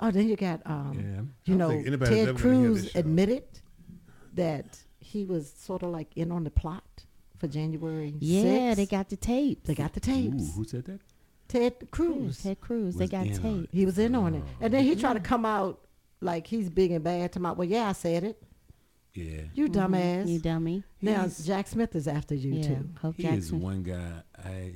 [0.00, 1.50] Oh, then you got, um, Yeah.
[1.50, 3.44] You know, Ted ever gonna hear Cruz admitted
[4.34, 7.04] that he was sort of like in on the plot
[7.38, 8.14] for January.
[8.18, 8.76] Yeah, 6th.
[8.76, 9.66] they got the tapes.
[9.66, 10.42] They got the tapes.
[10.42, 11.00] Ooh, who said that?
[11.48, 12.42] Ted Cruz.
[12.42, 12.96] Ted Cruz.
[12.96, 13.72] They got in tapes.
[13.72, 15.80] He was in on it, and then he tried to come out
[16.20, 17.32] like he's big and bad.
[17.32, 18.42] Talking about, well, yeah, I said it.
[19.14, 19.42] Yeah.
[19.54, 19.74] You Mhm.
[19.74, 20.28] dumbass.
[20.28, 20.84] You dummy.
[21.00, 22.62] Now He's- Jack Smith is after you Yeah.
[22.62, 22.88] too.
[23.00, 23.60] Hope He is Jackson.
[23.60, 24.74] one guy I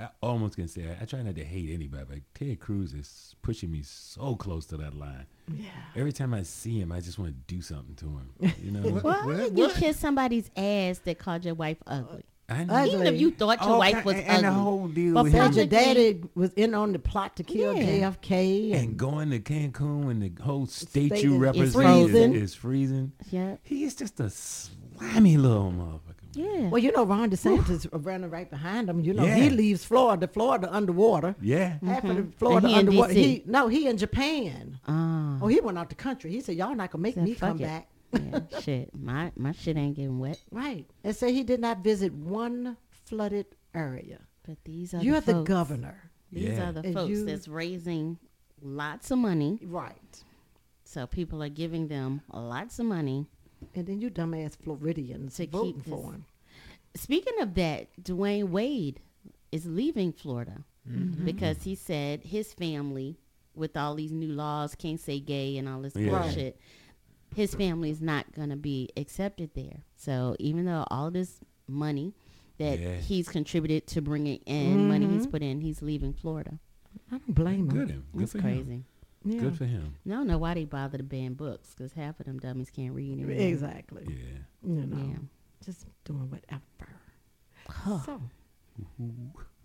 [0.00, 3.34] I almost can say I, I try not to hate anybody, but Ted Cruz is
[3.42, 5.26] pushing me so close to that line.
[5.52, 5.70] Yeah.
[5.96, 8.54] Every time I see him, I just want to do something to him.
[8.62, 8.82] You know?
[9.00, 12.22] Why would you kiss somebody's ass that called your wife ugly?
[12.50, 12.84] I know.
[12.86, 14.60] Even if you thought your wife was and the ugly.
[14.62, 15.52] whole deal But with him.
[15.52, 18.10] Said your daddy was in on the plot to kill Yeah.
[18.10, 21.74] JFK, and, and going to Cancun and the whole state, State you is- represent is
[21.74, 22.34] freezing.
[22.34, 23.12] Is, is freezing.
[23.30, 23.56] Yeah.
[23.62, 26.00] He is just a slimy little motherfucker.
[26.34, 26.68] Yeah.
[26.68, 29.00] well, you know, Ron DeSantis running right behind him.
[29.00, 29.36] You know, Yeah.
[29.36, 31.34] he leaves Florida, Florida underwater.
[31.40, 31.78] Yeah.
[31.84, 33.14] Half of the Florida he in underwater.
[33.14, 33.16] DC.
[33.16, 34.78] He no, he in Japan.
[34.86, 35.38] Ah.
[35.42, 36.30] Oh, he went out the country.
[36.30, 38.90] He said, "Y'all not gonna make Said, me "Fuck come it." back." Yeah, shit.
[38.94, 40.40] My my shit ain't getting wet.
[40.50, 44.20] Right, and say he did not visit one flooded area.
[44.46, 46.10] But these are You're the, the governor.
[46.32, 46.68] These Yeah.
[46.68, 48.18] are the And folks you- that's raising
[48.62, 49.58] lots of money.
[49.62, 50.22] Right,
[50.84, 53.26] So people are giving them lots of money.
[53.74, 56.24] and then you dumbass Floridians To keep voting this- for him.
[56.94, 59.00] Speaking of that, Dwyane Wade
[59.52, 61.24] is leaving Florida Mm-hmm.
[61.26, 63.18] because he said his family,
[63.54, 66.12] with all these new laws, can't say gay and all this Yeah.
[66.12, 66.56] Right.
[67.30, 67.36] Bullshit.
[67.50, 69.82] His family is not going to be accepted there.
[69.96, 72.14] So even though all this money
[72.58, 72.96] that Yeah.
[72.96, 75.30] he's contributed to bringing in, money he's Mhm.
[75.30, 76.58] put in, he's leaving Florida.
[77.12, 77.68] I don't blame him.
[77.68, 78.04] Good him.
[78.12, 78.70] Good That's for crazy.
[78.72, 78.84] him.
[79.24, 79.40] Yeah.
[79.40, 79.94] Good for him.
[80.06, 82.94] I don't know why they bother to ban books because half of them dummies can't
[82.94, 83.32] read anymore.
[83.32, 84.04] Exactly.
[84.08, 84.38] Yeah.
[84.68, 85.18] You know, Yeah.
[85.64, 86.62] just doing whatever.
[88.04, 88.20] So,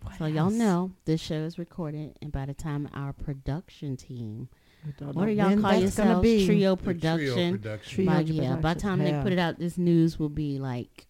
[0.02, 4.20] what So y'all know this show is recorded, and by the time our production team,
[4.28, 4.48] We don't
[4.98, 6.22] what know do y'all when call that's gonna yourselves?
[6.22, 6.46] be.
[6.46, 7.58] Trio The trio production.
[7.58, 7.94] production.
[7.94, 10.58] Trio By, yeah, by the production, time they put it out, this news will be
[10.58, 11.06] like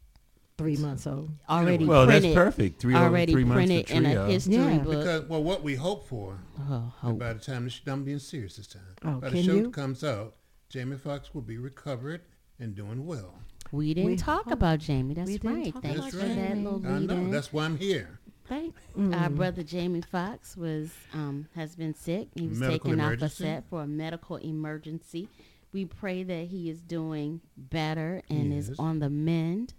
[0.57, 1.31] Three months old.
[1.49, 2.81] already Well, that's perfect.
[2.81, 4.27] Three o- already three months for printed in a Trio.
[4.29, 4.79] history Yeah.
[4.79, 4.99] book.
[5.01, 7.19] Because well, what we hope for, Oh, hope.
[7.19, 8.83] by the time this, I'm being serious this time.
[9.05, 9.71] Oh, by the can show you?
[9.71, 10.37] comes out,
[10.69, 12.21] Jamie Foxx will be recovered
[12.61, 13.35] and doing well.
[13.73, 15.15] We didn't We talk hope- about Jamie.
[15.15, 15.73] That's we didn't right.
[15.73, 16.63] talk Thanks about for that Jamie.
[16.65, 17.31] little I know.
[17.33, 18.21] That's why I'm here.
[18.47, 18.75] Thank.
[18.97, 19.37] Our Mm.
[19.37, 22.29] brother Jamie Foxx was um, has been sick.
[22.35, 25.29] He was Medical taken off a set for a medical emergency.
[25.73, 28.69] We pray that he is doing better and Yes.
[28.69, 29.75] is on the mend,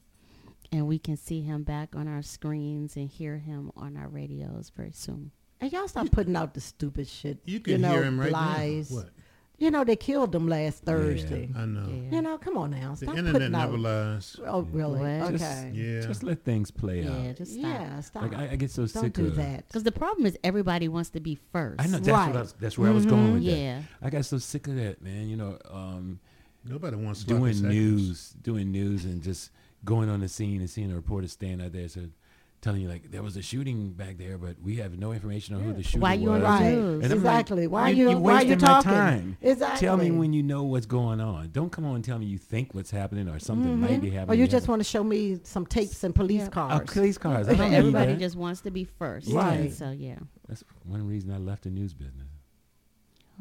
[0.71, 4.71] and we can see him back on our screens and hear him on our radios
[4.75, 5.31] very soon.
[5.61, 7.39] And y'all stop putting out the stupid shit.
[7.45, 8.91] You can know, hear him right lies.
[8.91, 8.97] now.
[8.97, 9.09] What?
[9.57, 11.49] You know, they killed them last Thursday.
[11.55, 11.87] I know.
[11.87, 12.15] Yeah.
[12.17, 12.93] You know, come on now.
[12.93, 13.79] Stop The Stop internet putting never out.
[13.79, 14.35] lies.
[14.45, 14.99] Oh, really?
[15.19, 15.31] What?
[15.31, 15.71] Just- Okay.
[15.73, 16.01] Yeah.
[16.01, 17.21] Just let things play Yeah, out.
[17.23, 17.63] Yeah, just stop.
[17.63, 18.21] yeah, stop.
[18.23, 19.67] Like I, I get so Don't sick do of that.
[19.67, 21.79] Because the problem is everybody wants to be first.
[21.81, 22.27] I know that's Right.
[22.27, 23.51] what I was, that's where I was going with that.
[23.51, 23.81] Yeah.
[24.01, 25.29] I got so sick of that, man.
[25.29, 26.19] You know, um,
[26.67, 29.51] Nobody wants sloppy doing news, doing news, and just
[29.85, 32.01] going on the scene and seeing a reporter stand out there, so
[32.65, 35.61] telling you like there was a shooting back there, but we have no information on
[35.61, 36.01] who the shooter is.
[36.01, 36.63] Why you on the Right.
[36.73, 37.67] And Exactly.
[37.67, 38.91] Like, Why you, you- why wasting you talking?
[38.91, 39.37] time.
[39.39, 39.79] Exactly.
[39.87, 41.51] Tell me when you know what's going on.
[41.51, 44.33] Don't come on and tell me you think what's happening or something might be happening.
[44.37, 44.41] Mm-hmm.
[44.41, 46.89] you just want to show me some tapes and police Oh, cars.
[46.91, 47.47] police cars.
[47.49, 48.19] I don't everybody that.
[48.19, 49.31] just wants to be first.
[49.31, 49.71] Right.
[49.71, 50.15] So yeah.
[50.47, 52.29] That's one reason I left the news business.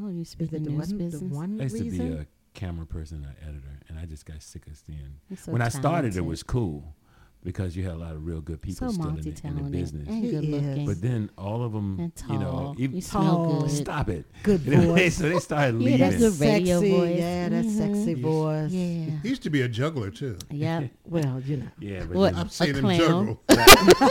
[0.02, 1.32] Oh, you speak the the news one, the business?
[1.32, 4.66] one I used to be a camera person, an editor, and I just got sick
[4.66, 5.16] of seeing.
[5.36, 6.94] So when I started, it was cool
[7.44, 9.62] because you had a lot of real good people so still in the, in the
[9.70, 10.08] business.
[10.08, 10.86] and good looking.
[10.86, 13.60] But then all of them, And you know, even You smell Tall.
[13.62, 13.70] good.
[13.70, 14.24] stop it.
[14.42, 15.16] Good You know, voice.
[15.16, 16.00] so they started Yeah, leaving.
[16.00, 17.18] that's good radio sexy, voice.
[17.18, 18.22] Yeah, that sexy Mhm.
[18.22, 18.72] voice.
[18.72, 19.10] Yeah.
[19.22, 20.36] He used to be a juggler too.
[20.50, 20.90] Yep.
[21.06, 21.68] Well, you know.
[21.80, 22.32] yeah, but What?
[22.34, 23.38] then, I've seen him juggle.
[23.46, 23.56] but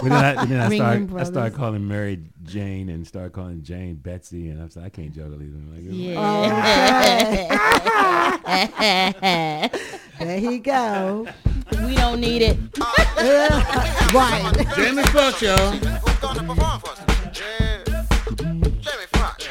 [0.03, 4.49] then I, then I started, I started calling Mary Jane and started calling Jane Betsy,
[4.49, 5.57] and I was like, I can't juggle either.
[5.57, 6.13] I'm like, Yeah.
[10.19, 11.27] There he go.
[11.71, 12.57] We don't need it.
[14.13, 14.67] right.
[14.75, 15.57] Jamie Foxx, y'all.
[15.57, 17.01] Who's gonna perform for us?
[17.39, 17.83] Yeah.
[18.37, 19.47] Jamie Foxx.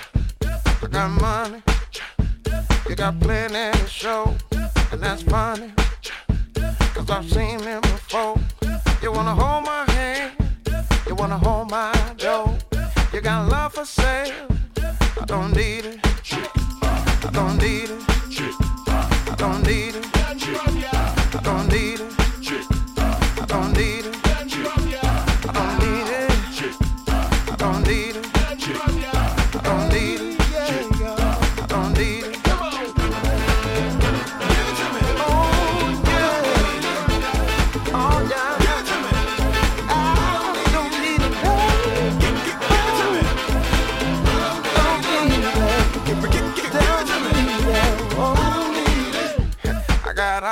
[0.82, 1.62] I got money.
[2.88, 4.34] You got plenty to show.
[4.92, 5.72] And that's funny.
[6.94, 8.36] Cause I've seen them before.
[9.02, 10.32] You wanna hold my hand.
[11.06, 12.56] You wanna hold my dough.
[13.12, 14.48] You got love for sale.
[15.20, 16.00] I don't need it.
[16.04, 18.02] I don't need it.
[19.30, 20.11] I don't need it.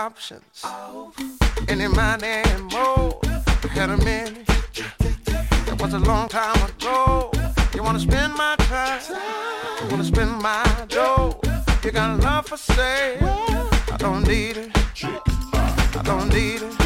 [0.01, 0.65] options.
[1.69, 3.21] Any money and more.
[3.23, 4.49] Oh, had a minute.
[5.71, 7.31] It was a long time ago.
[7.75, 9.03] You wanna spend my time?
[9.83, 11.39] You wanna spend my dough?
[11.85, 13.19] You got love for sale?
[13.93, 14.71] I don't need it.
[15.99, 16.80] I don't need it.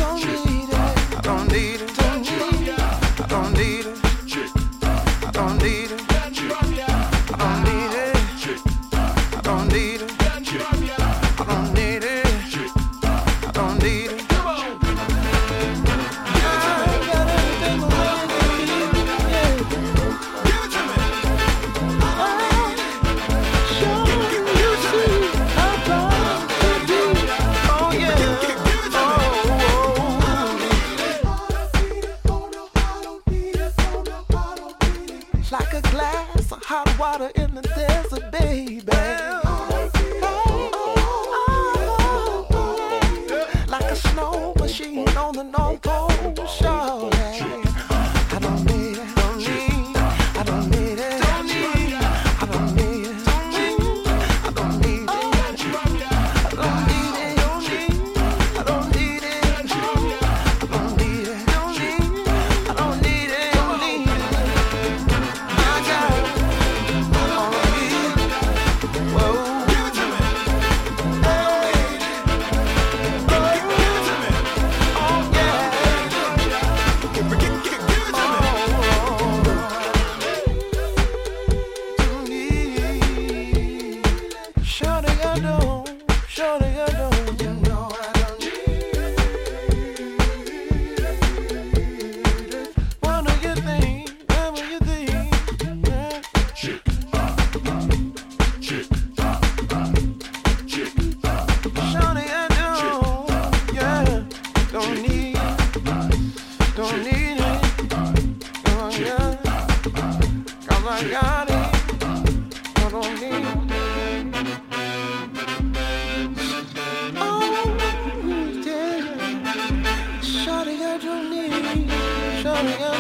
[122.65, 122.94] coming up.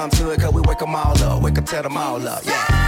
[0.00, 1.42] come to it, cause we wake them all up.
[1.42, 2.79] Wake up, tell them all up, yeah.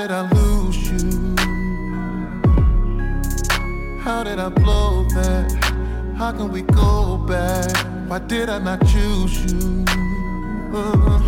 [0.00, 1.36] did I lose you?
[4.00, 5.52] How did I blow that?
[6.16, 7.76] How can we go back?
[8.08, 9.84] Why did I not choose you?
[10.72, 11.20] Uh,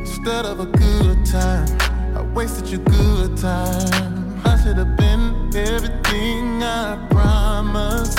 [0.00, 1.68] instead of a good time,
[2.16, 4.40] I wasted your good time.
[4.46, 8.18] I should have been everything I promised.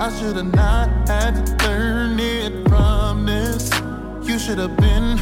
[0.00, 3.70] I should have not had to learn it from this.
[4.28, 5.18] You should have been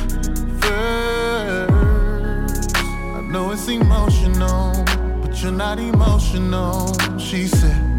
[3.37, 4.83] Know it's emotional,
[5.21, 6.97] but you're not emotional.
[7.19, 7.96] She said.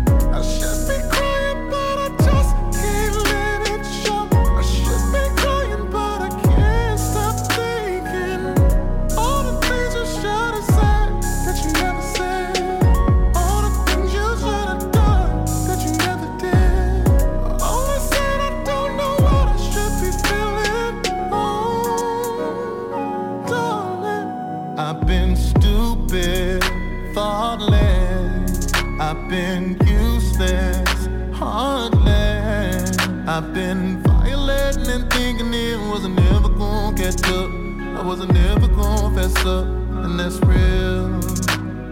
[33.37, 37.51] I've been violating and thinking it wasn't ever gonna catch up.
[37.95, 41.05] I wasn't ever gonna fess up, and that's real.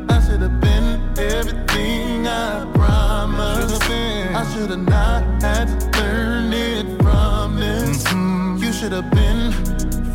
[0.09, 0.87] I should have been
[1.19, 3.83] everything I promised.
[3.83, 8.03] I should have not had to turn it from this.
[8.05, 8.63] Mm-hmm.
[8.63, 9.51] You should have been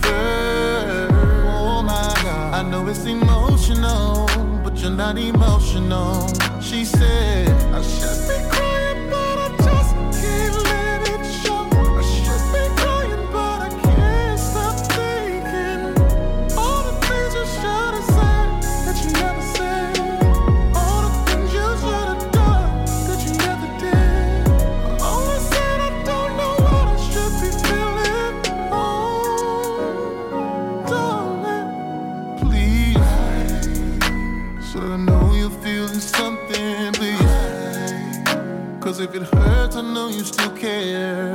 [0.02, 1.15] first.
[1.47, 2.55] Oh my God.
[2.55, 4.27] I know it's emotional,
[4.65, 6.27] but you're not emotional.
[6.61, 8.40] She said I should be
[39.01, 41.33] Cause if it hurts, I know you still care.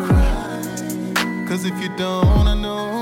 [1.48, 2.95] Cause if you don't, I know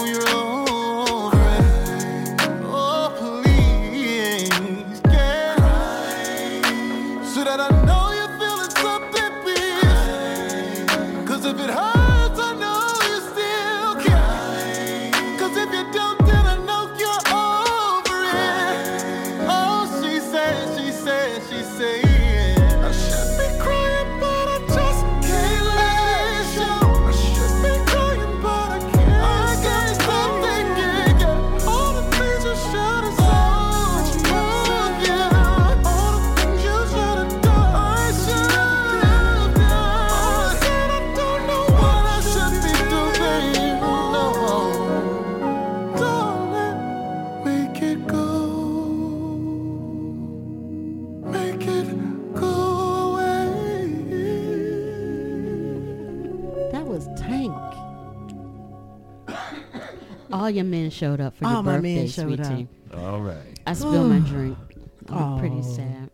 [60.43, 62.45] All your men showed up for your All my birthday, men showed up.
[62.47, 62.67] sweetie.
[62.93, 63.59] All right.
[63.65, 64.57] I spilled my drink.
[65.07, 65.61] I'm pretty Oh.
[65.61, 66.09] sad.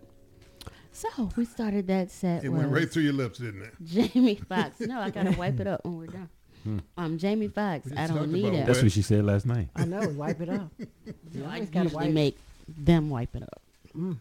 [0.92, 2.44] So we started that set.
[2.44, 3.74] It went right through your lips, didn't it?
[4.14, 4.82] Jamie Foxx.
[4.82, 6.30] No, I gotta wipe it up when we're done.
[6.64, 6.78] Hmm.
[6.96, 7.90] Um, Jamie Foxx.
[7.98, 8.66] I don't need about it.
[8.68, 9.70] That's what she said last night.
[9.76, 10.08] I know.
[10.10, 10.72] Wipe it up.
[11.32, 12.14] You I always gotta usually wipe.
[12.14, 12.38] make
[12.68, 13.62] them wipe it up.
[13.98, 14.18] Mm.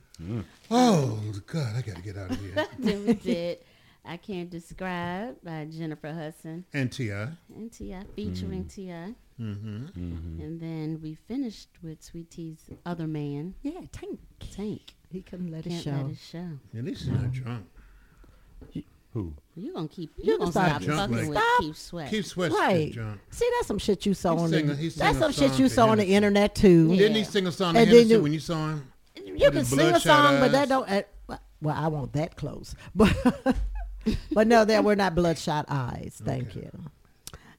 [0.70, 2.66] Oh God, I gotta get out of here.
[2.78, 3.58] then we did
[4.06, 7.28] I Can't Describe by Jennifer Hudson and T.I.
[7.54, 8.04] and T.I.
[8.16, 8.74] featuring Mm.
[8.74, 9.14] T.I.
[9.40, 9.84] Mm-hmm.
[9.86, 10.40] Mm-hmm.
[10.42, 13.54] And then we finished with Sweet T's Other Man.
[13.62, 14.18] Yeah, Tank.
[14.54, 14.94] Tank.
[15.10, 15.90] He couldn't let it Can't show.
[15.92, 16.48] let it show.
[16.76, 17.66] At least he's not drunk.
[19.14, 19.32] Who?
[19.56, 21.60] You gonna keep You you, gonna stop stop drunk fucking like- with Stop.
[21.60, 22.10] Keith Sweat.
[22.10, 22.92] Keith Sweat Right.
[22.92, 23.20] drunk.
[23.30, 24.72] See, that's some shit you saw He on sang the.
[24.74, 26.88] a- he sang That's some shit you to saw on the internet too.
[26.90, 26.96] Yeah.
[26.98, 28.92] Didn't he sing a song to And then Hennessy you- when you saw him?
[29.24, 30.88] You can sing a bloodshot song, but that don't.
[30.88, 31.02] Uh,
[31.62, 33.16] well, I want that close, but
[34.32, 36.20] but no, there were not bloodshot eyes.
[36.22, 36.70] Thank you.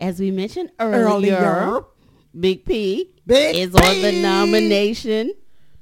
[0.00, 0.06] Woo!
[0.06, 1.80] As we mentioned earlier, Earlier.
[2.38, 4.22] Big P Big is on the P.
[4.22, 5.32] nomination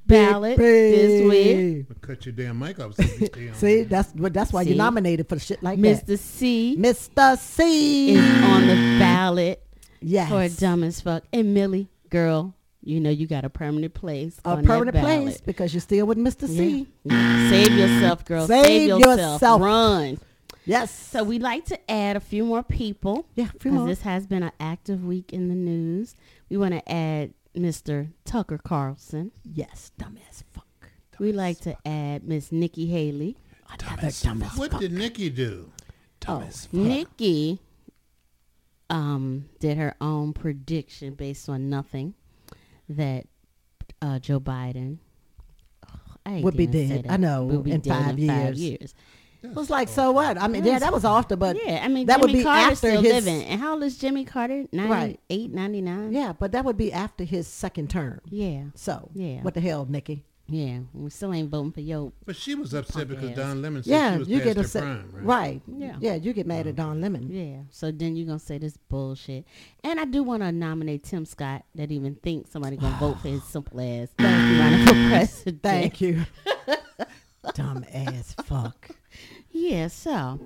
[0.06, 2.00] ballot this week.
[2.00, 2.94] Cut your damn mic off.
[3.54, 4.32] See, that's what.
[4.32, 4.70] That's why See?
[4.70, 6.06] you're nominated for shit like that.
[6.06, 6.18] Mr.
[6.18, 7.36] C Mr.
[7.36, 9.62] C is on the ballot
[10.00, 10.28] Yes.
[10.30, 11.24] for dumb as fuck.
[11.32, 14.38] And Millie, girl, you know you got a permanent place.
[14.44, 16.46] a on that permanent place because you're still with Mr.
[16.46, 16.86] C.
[17.04, 17.50] Yeah.
[17.50, 18.46] Save yourself, girl.
[18.46, 19.18] Save Save, yourself.
[19.18, 19.60] yourself.
[19.62, 20.18] Run.
[20.66, 20.90] Yes.
[20.90, 23.26] So we like to add a few more people.
[23.34, 23.86] Yeah, a few 'cause more.
[23.86, 26.14] This has been an active week in the news.
[26.50, 28.12] We want to add Mr.
[28.24, 29.30] Tucker Carlson.
[29.44, 30.66] Yes, dumb as fuck.
[31.18, 33.36] we like to add Miss Nikki Haley.
[33.70, 34.80] Another dumb as What fuck.
[34.80, 35.72] did Nikki do?
[36.28, 37.60] Oh, Nikki
[38.90, 42.14] um, did her own prediction based on nothing
[42.88, 43.26] that
[44.02, 44.98] uh, Joe Biden
[46.26, 47.06] I Would be dead.
[47.08, 48.94] I know, will be in dead five in five years.
[49.46, 49.56] Years.
[49.56, 50.40] It was like, so what?
[50.40, 52.72] I mean, yeah, that was after, but yeah, I mean, that Jimmy would be Carter's
[52.84, 53.44] after still his living.
[53.44, 54.64] And how old is Jimmy Carter?
[54.72, 56.12] 98, 99?
[56.12, 58.20] Yeah, but that would be after his second term.
[58.28, 58.64] Yeah.
[58.74, 59.42] So, Yeah.
[59.42, 60.24] what the hell, Nikki?
[60.48, 62.12] Yeah, we still ain't voting for yo.
[62.24, 63.36] But she was upset because ass.
[63.36, 64.82] Don Lemon said Yeah, she was you past get upset.
[64.84, 65.24] prime, right?
[65.24, 65.62] Right.
[65.66, 65.96] Yeah.
[65.98, 67.28] Yeah, you get mad at Don Lemon.
[67.32, 67.62] Yeah.
[67.70, 69.44] So then you're gonna say this bullshit.
[69.82, 73.26] And I do want to nominate Tim Scott that even thinks somebody gonna vote for
[73.28, 75.62] his simple ass running for president.
[75.64, 76.24] Thank you.
[77.54, 78.90] dumb ass fuck.
[79.56, 79.88] Yeah.
[79.88, 80.40] So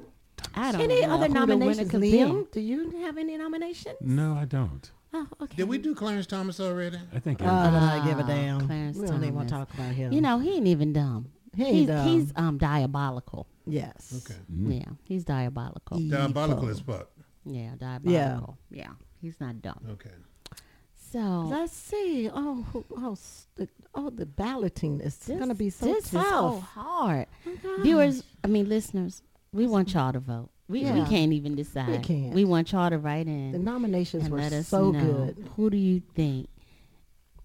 [0.54, 1.92] I don't Any know other who the winner nominations.
[1.92, 2.50] Liam?
[2.50, 3.96] Do you have any nominations?
[4.00, 4.90] No, I don't.
[5.12, 5.56] Oh, okay.
[5.56, 6.98] Did we do Clarence Thomas already?
[7.12, 8.66] I think Oh, I give a damn.
[8.66, 10.12] Clarence we don't even want to talk about him.
[10.12, 11.32] You know he ain't even dumb.
[11.56, 12.08] He ain't he's, dumb.
[12.08, 13.46] he's um diabolical.
[13.66, 14.24] Yes.
[14.24, 14.38] Okay.
[14.56, 15.98] Yeah, he's diabolical.
[15.98, 16.70] Diabolical Evil.
[16.70, 17.10] as fuck.
[17.44, 18.58] Yeah, diabolical.
[18.70, 18.82] Yeah.
[18.82, 19.80] Yeah, he's not dumb.
[19.90, 20.10] Okay.
[21.12, 21.18] So
[21.50, 22.30] Let's see.
[22.32, 22.64] Oh,
[22.96, 27.26] oh, s- the, oh, the balloting is going to be so this is so hard.
[27.46, 29.22] Oh, Viewers, I mean listeners,
[29.52, 30.50] we want y'all to vote.
[30.68, 31.88] We, we can't even decide.
[31.88, 32.32] We can't.
[32.32, 33.50] We want y'all to write in.
[33.50, 35.00] The nominations and were let us so know
[35.34, 35.48] good.
[35.56, 36.48] Who do you think?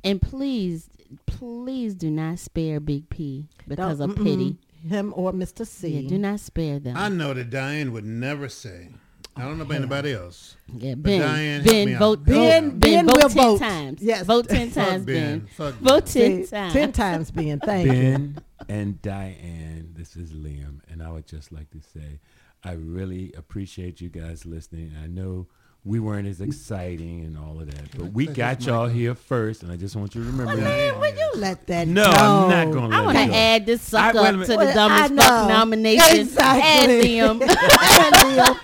[0.03, 0.87] And please,
[1.25, 4.57] please do not spare Big P because Don't- of pity.
[4.87, 5.65] Him or Mr.
[5.65, 5.87] C.
[6.01, 6.95] Yeah, do not spare them.
[6.95, 8.89] I know that Diane would never say.
[9.37, 10.55] I don't know about anybody else.
[10.77, 11.19] Yeah, But Ben.
[11.21, 11.99] Diane, help me Ben, out.
[11.99, 12.19] vote.
[12.19, 12.79] Help me Ben, out.
[12.79, 13.59] Ben, Ben vote will ten vote.
[13.59, 14.01] times.
[14.01, 14.25] Yes.
[14.25, 15.39] vote ten Fuck times, Ben.
[15.39, 15.47] Ben.
[15.47, 16.73] Fuck Vote ten times.
[16.73, 17.91] ten times being thank you.
[17.91, 18.37] Ben
[18.69, 22.19] and Diane, this is Liam, and I would just like to say,
[22.63, 24.93] I really appreciate you guys listening.
[25.03, 25.47] I know
[25.83, 29.71] we weren't as exciting and all of that, but we got y'all here first, and
[29.71, 30.63] I just want you to remember that.
[30.63, 32.09] Man, will you let that No, go?
[32.11, 33.33] I'm not going to I want it to go.
[33.35, 34.45] add this I- sucker wait a up minute.
[34.45, 35.21] to the Well, I dumbest know.
[35.23, 36.19] fuck nomination.
[36.21, 36.61] Exactly.
[36.65, 38.59] Add Liam Liam.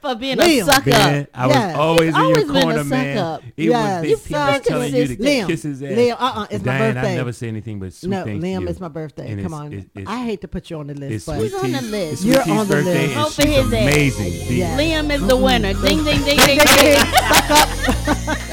[0.00, 0.62] For being Liam.
[0.62, 0.90] a sucker.
[0.90, 3.18] Ben, I was always He's in always your been a corner, suck man.
[3.18, 3.42] up.
[3.56, 3.84] Even Yes.
[3.92, 5.28] when Big You're P was telling you to consistent.
[5.28, 5.88] Liam, kiss his ass.
[5.90, 7.12] Liam, uh-uh, it's my birthday.
[7.12, 8.68] I never say anything but sweet No, things to Liam, you.
[8.68, 9.30] it's my birthday.
[9.32, 9.66] And Come it's- on.
[9.72, 11.72] it's- it's- I hate to put you on the list, It's but Sweet Who's on
[11.72, 12.12] the list?
[12.12, 12.88] it's You're on the list.
[12.88, 13.72] and Vote for his ass.
[13.72, 14.48] amazing.
[14.48, 14.78] The- Yeah.
[14.78, 15.72] Liam is the winner.
[15.74, 16.58] Ding, ding, ding, ding, Ding, ding.
[16.80, 18.38] ding, suck up.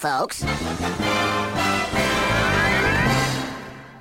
[0.00, 0.42] folks.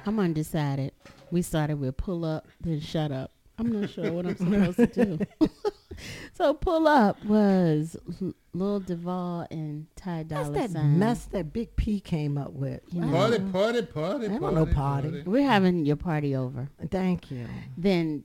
[0.06, 0.94] I'm undecided.
[1.32, 3.32] We started with pull up, then shut up.
[3.58, 4.38] I'm not sure what I'm
[4.74, 5.20] supposed to do.
[6.34, 10.98] so pull up was L- Lil Duval and Ty That's Dolla that Sign.
[10.98, 12.80] mess that Big P came up with.
[12.92, 13.12] You know.
[13.12, 14.40] Party, party, party, I party.
[14.40, 15.24] don't know party.
[15.26, 16.70] We're having your party over.
[16.90, 17.46] Thank you.
[17.78, 18.24] Then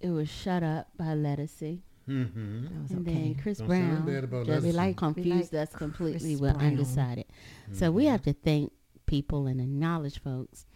[0.00, 1.80] it was Shut Up by Ledisi.
[2.08, 2.64] Mm-hmm.
[2.64, 3.16] That was And okay.
[3.18, 4.72] then Chris Don't Brown bad about just Ledisi.
[4.74, 6.66] like We confused like us completely Chris with Brown.
[6.72, 7.26] undecided.
[7.72, 8.72] So we have to thank
[9.06, 10.66] people and acknowledge folks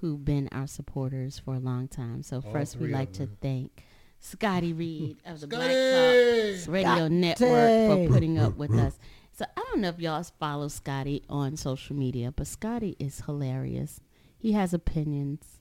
[0.00, 2.22] who've been our supporters for a long time.
[2.22, 3.84] So All first we three like to thank
[4.20, 7.14] Scotty Reed of the Black Talk Radio Scotty!
[7.14, 8.98] Network for putting up with us.
[9.32, 14.00] So I don't know if y'all follow Scotty on social media, but Scotty is hilarious.
[14.36, 15.60] He has opinions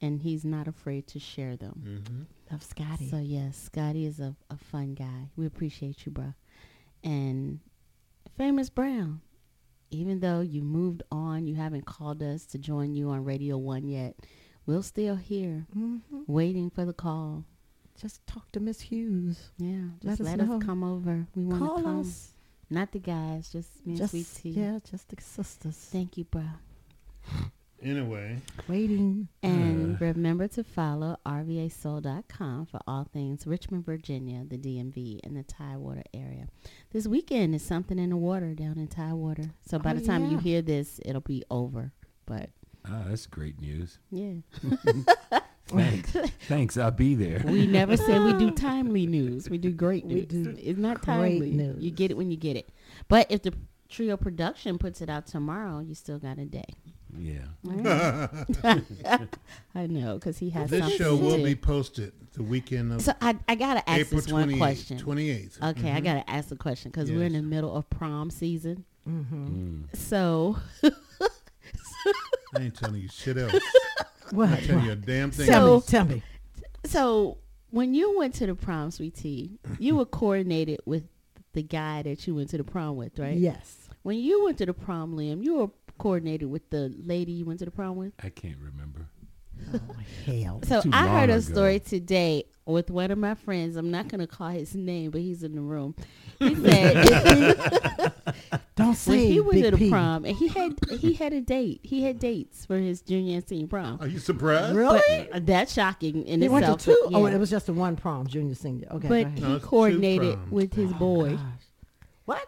[0.00, 1.82] and he's not afraid to share them.
[1.84, 2.22] Mm-hmm.
[2.50, 3.08] Love Scotty.
[3.10, 5.30] So yes, Scotty is a, a fun guy.
[5.36, 6.34] We appreciate you, bro.
[7.02, 7.60] And
[8.36, 9.20] Famous Brown,
[9.90, 13.86] even though you moved on, you haven't called us to join you on Radio One
[13.88, 14.14] yet.
[14.66, 16.00] We're still here, Mhm.
[16.26, 17.44] waiting for the call.
[18.00, 19.50] Just talk to Miss Hughes.
[19.58, 20.58] Yeah, just us let us, know.
[20.60, 21.26] come over.
[21.34, 22.00] We want to come.
[22.00, 22.32] us.
[22.68, 24.50] Not the guys, just me and Just, Sweet Tea.
[24.60, 25.76] yeah, just the sisters.
[25.76, 26.42] Thank you, bro.
[27.86, 28.38] Anyway,
[28.68, 29.28] Waiting.
[29.44, 36.02] And remember to follow rvasoul.com for all things Richmond, Virginia, the DMV, and the Tidewater
[36.12, 36.48] area.
[36.90, 39.50] This weekend is something in the water down in Tidewater.
[39.68, 41.92] So by Oh, the time you hear this, it'll be over.
[42.26, 42.50] But
[42.84, 43.98] Ah, that's great news.
[44.10, 44.34] yeah.
[45.68, 46.12] Thanks.
[46.46, 46.76] Thanks.
[46.76, 47.42] I'll be there.
[47.44, 49.48] we never said we do timely news.
[49.50, 50.26] We do great We news.
[50.26, 51.50] do it's not timely.
[51.50, 51.82] news.
[51.82, 52.68] You get it when you get it.
[53.08, 53.52] But if the
[53.88, 56.64] trio production puts it out tomorrow, you still got a day.
[57.18, 58.28] Yeah.
[59.74, 61.44] I know because he has this something show to will do.
[61.44, 64.98] be posted the weekend of So I, I gotta ask April this one 28th, question.
[64.98, 65.62] 28th.
[65.70, 66.04] Okay, I Mhm.
[66.04, 68.84] gotta ask the question because we're in the middle of prom season.
[69.08, 69.46] Mm-hmm.
[69.46, 69.96] Mm.
[69.96, 70.56] So
[72.54, 73.52] I ain't telling you shit else.
[74.32, 74.48] What?
[74.50, 75.46] I tell you a damn thing.
[75.46, 76.20] So- Tell me.
[76.84, 77.38] So
[77.70, 81.04] when you went to the prom, sweetie, you were coordinated with
[81.52, 83.36] the guy that you went to the prom with, right?
[83.36, 83.88] Yes.
[84.02, 87.58] When you went to the prom, Liam, you were coordinated with the lady you went
[87.60, 88.12] to the prom with.
[88.22, 89.08] I can't remember.
[89.74, 89.80] Oh,
[90.26, 90.60] hell.
[90.64, 91.40] So I heard long a ago.
[91.40, 93.76] story today with one of my friends.
[93.76, 95.94] I'm not going to call his name, but he's in the room.
[96.38, 97.06] He said
[98.76, 99.90] Don't when say he went Big to the P.
[99.90, 101.80] prom and he had he had a date.
[101.82, 103.98] He had dates for his junior and senior prom.
[104.02, 104.76] Are you surprised?
[104.76, 105.28] Really?
[105.32, 107.08] But that's shocking in He went to two?
[107.10, 108.88] but Oh, it was just a one prom, junior, senior.
[108.92, 109.08] Okay.
[109.08, 111.38] but he No, it's two coordinated with his oh, boy.
[112.26, 112.46] What?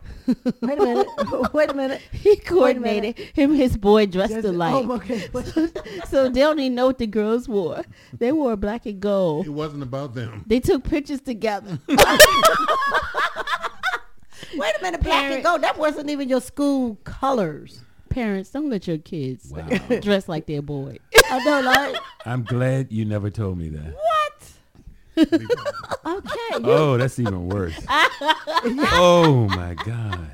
[0.61, 1.07] Wait a minute.
[1.55, 2.03] Wait a minute.
[2.13, 4.75] He coordinated him, his boy dressed Just- alike.
[4.75, 5.29] Oh, okay.
[6.09, 7.85] so they don't even know what the girls wore.
[8.13, 9.47] They wore black and gold.
[9.47, 10.45] It wasn't about them.
[10.47, 11.79] They took pictures together.
[11.89, 11.99] Wait
[14.79, 15.03] a minute.
[15.03, 15.63] Black and gold.
[15.63, 17.81] That wasn't even your school colors.
[18.09, 19.69] Parents, don't let your kids Wow.
[20.01, 20.99] dress like their boy.
[21.31, 23.95] I know, like I'm glad you never told me that.
[23.95, 24.18] what?
[25.19, 25.35] Okay.
[26.65, 27.79] Oh, that's even worse.
[27.89, 30.27] oh my God.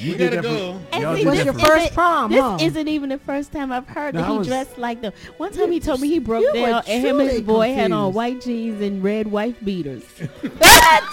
[0.00, 0.80] You We did gotta that for- go.
[0.92, 2.58] And y'all see, What's your first isn't- prom, This huh?
[2.60, 5.12] isn't even the first time I've heard No, that he was- dressed like them.
[5.38, 7.42] One time he told me he broke You were down and him and his truly
[7.42, 10.04] boy had on white jeans and red wife beaters.
[10.58, 11.04] what?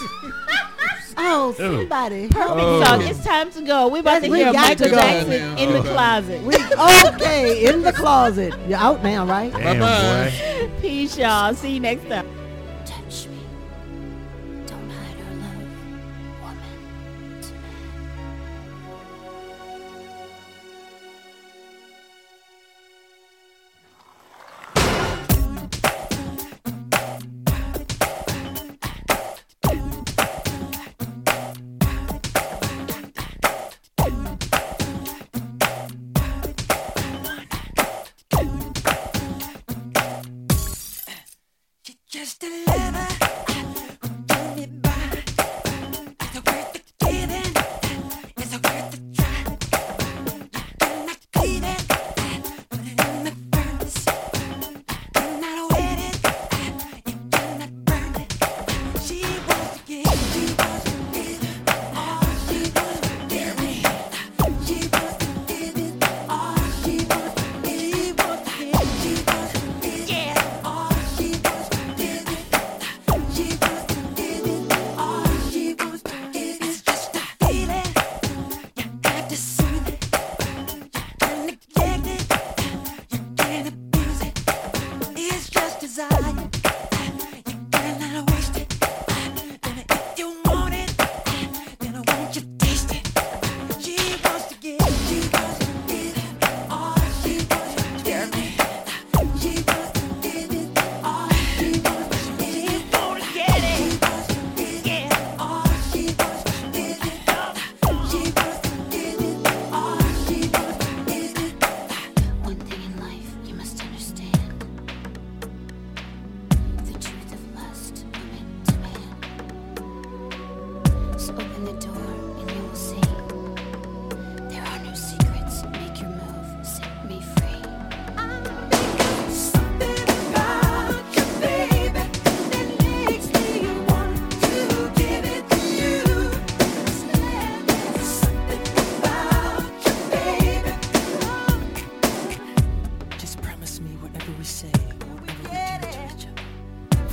[1.17, 2.27] Oh, somebody.
[2.33, 2.79] help Oh.
[2.79, 2.85] me.
[2.85, 3.87] So it's time to go.
[3.87, 5.57] We're about to hear got Michael to Jackson now.
[5.57, 6.41] in the closet.
[6.43, 6.55] We,
[7.15, 8.53] okay, in the closet.
[8.67, 9.51] You're out now, right?
[9.53, 10.69] Bye-bye.
[10.81, 11.53] Peace, y'all.
[11.55, 12.27] See you next time.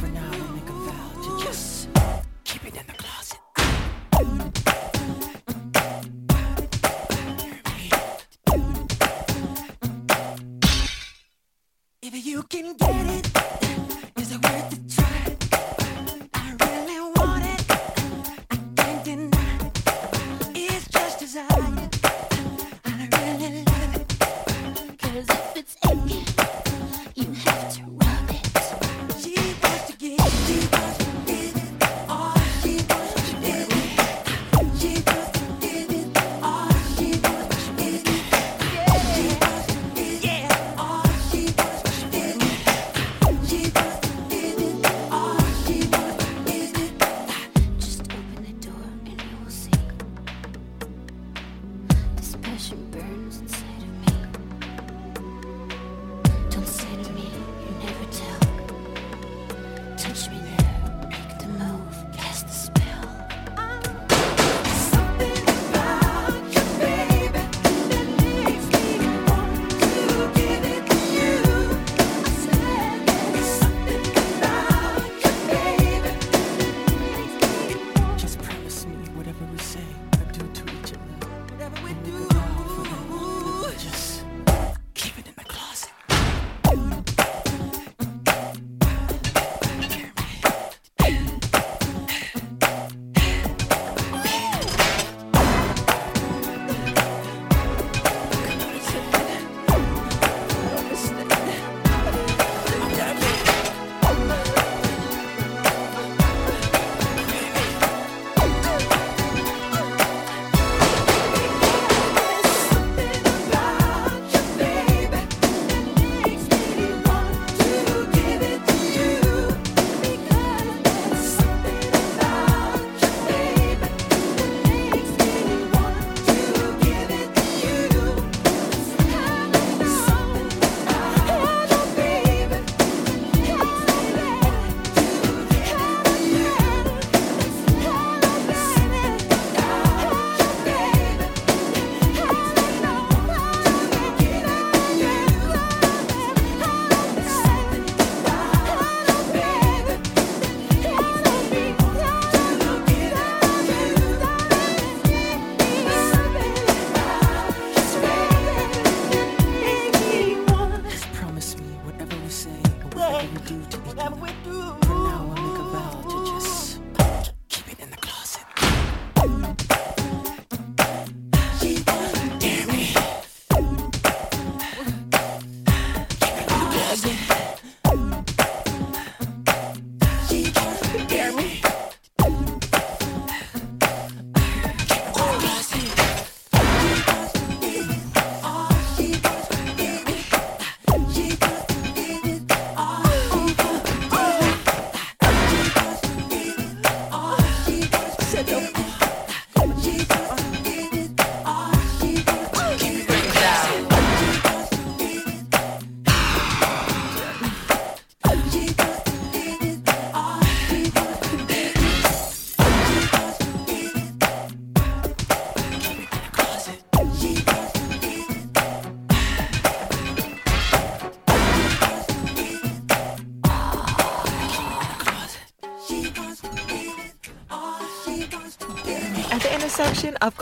[0.02, 1.88] For now, we make a vow to just
[2.42, 3.21] keep it in the closet.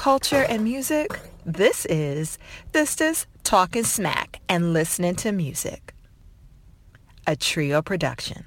[0.00, 1.20] Culture and music?
[1.44, 2.38] This is
[2.72, 5.92] Sistas Talking Smack and Listening to Music,
[7.26, 8.46] a trio production.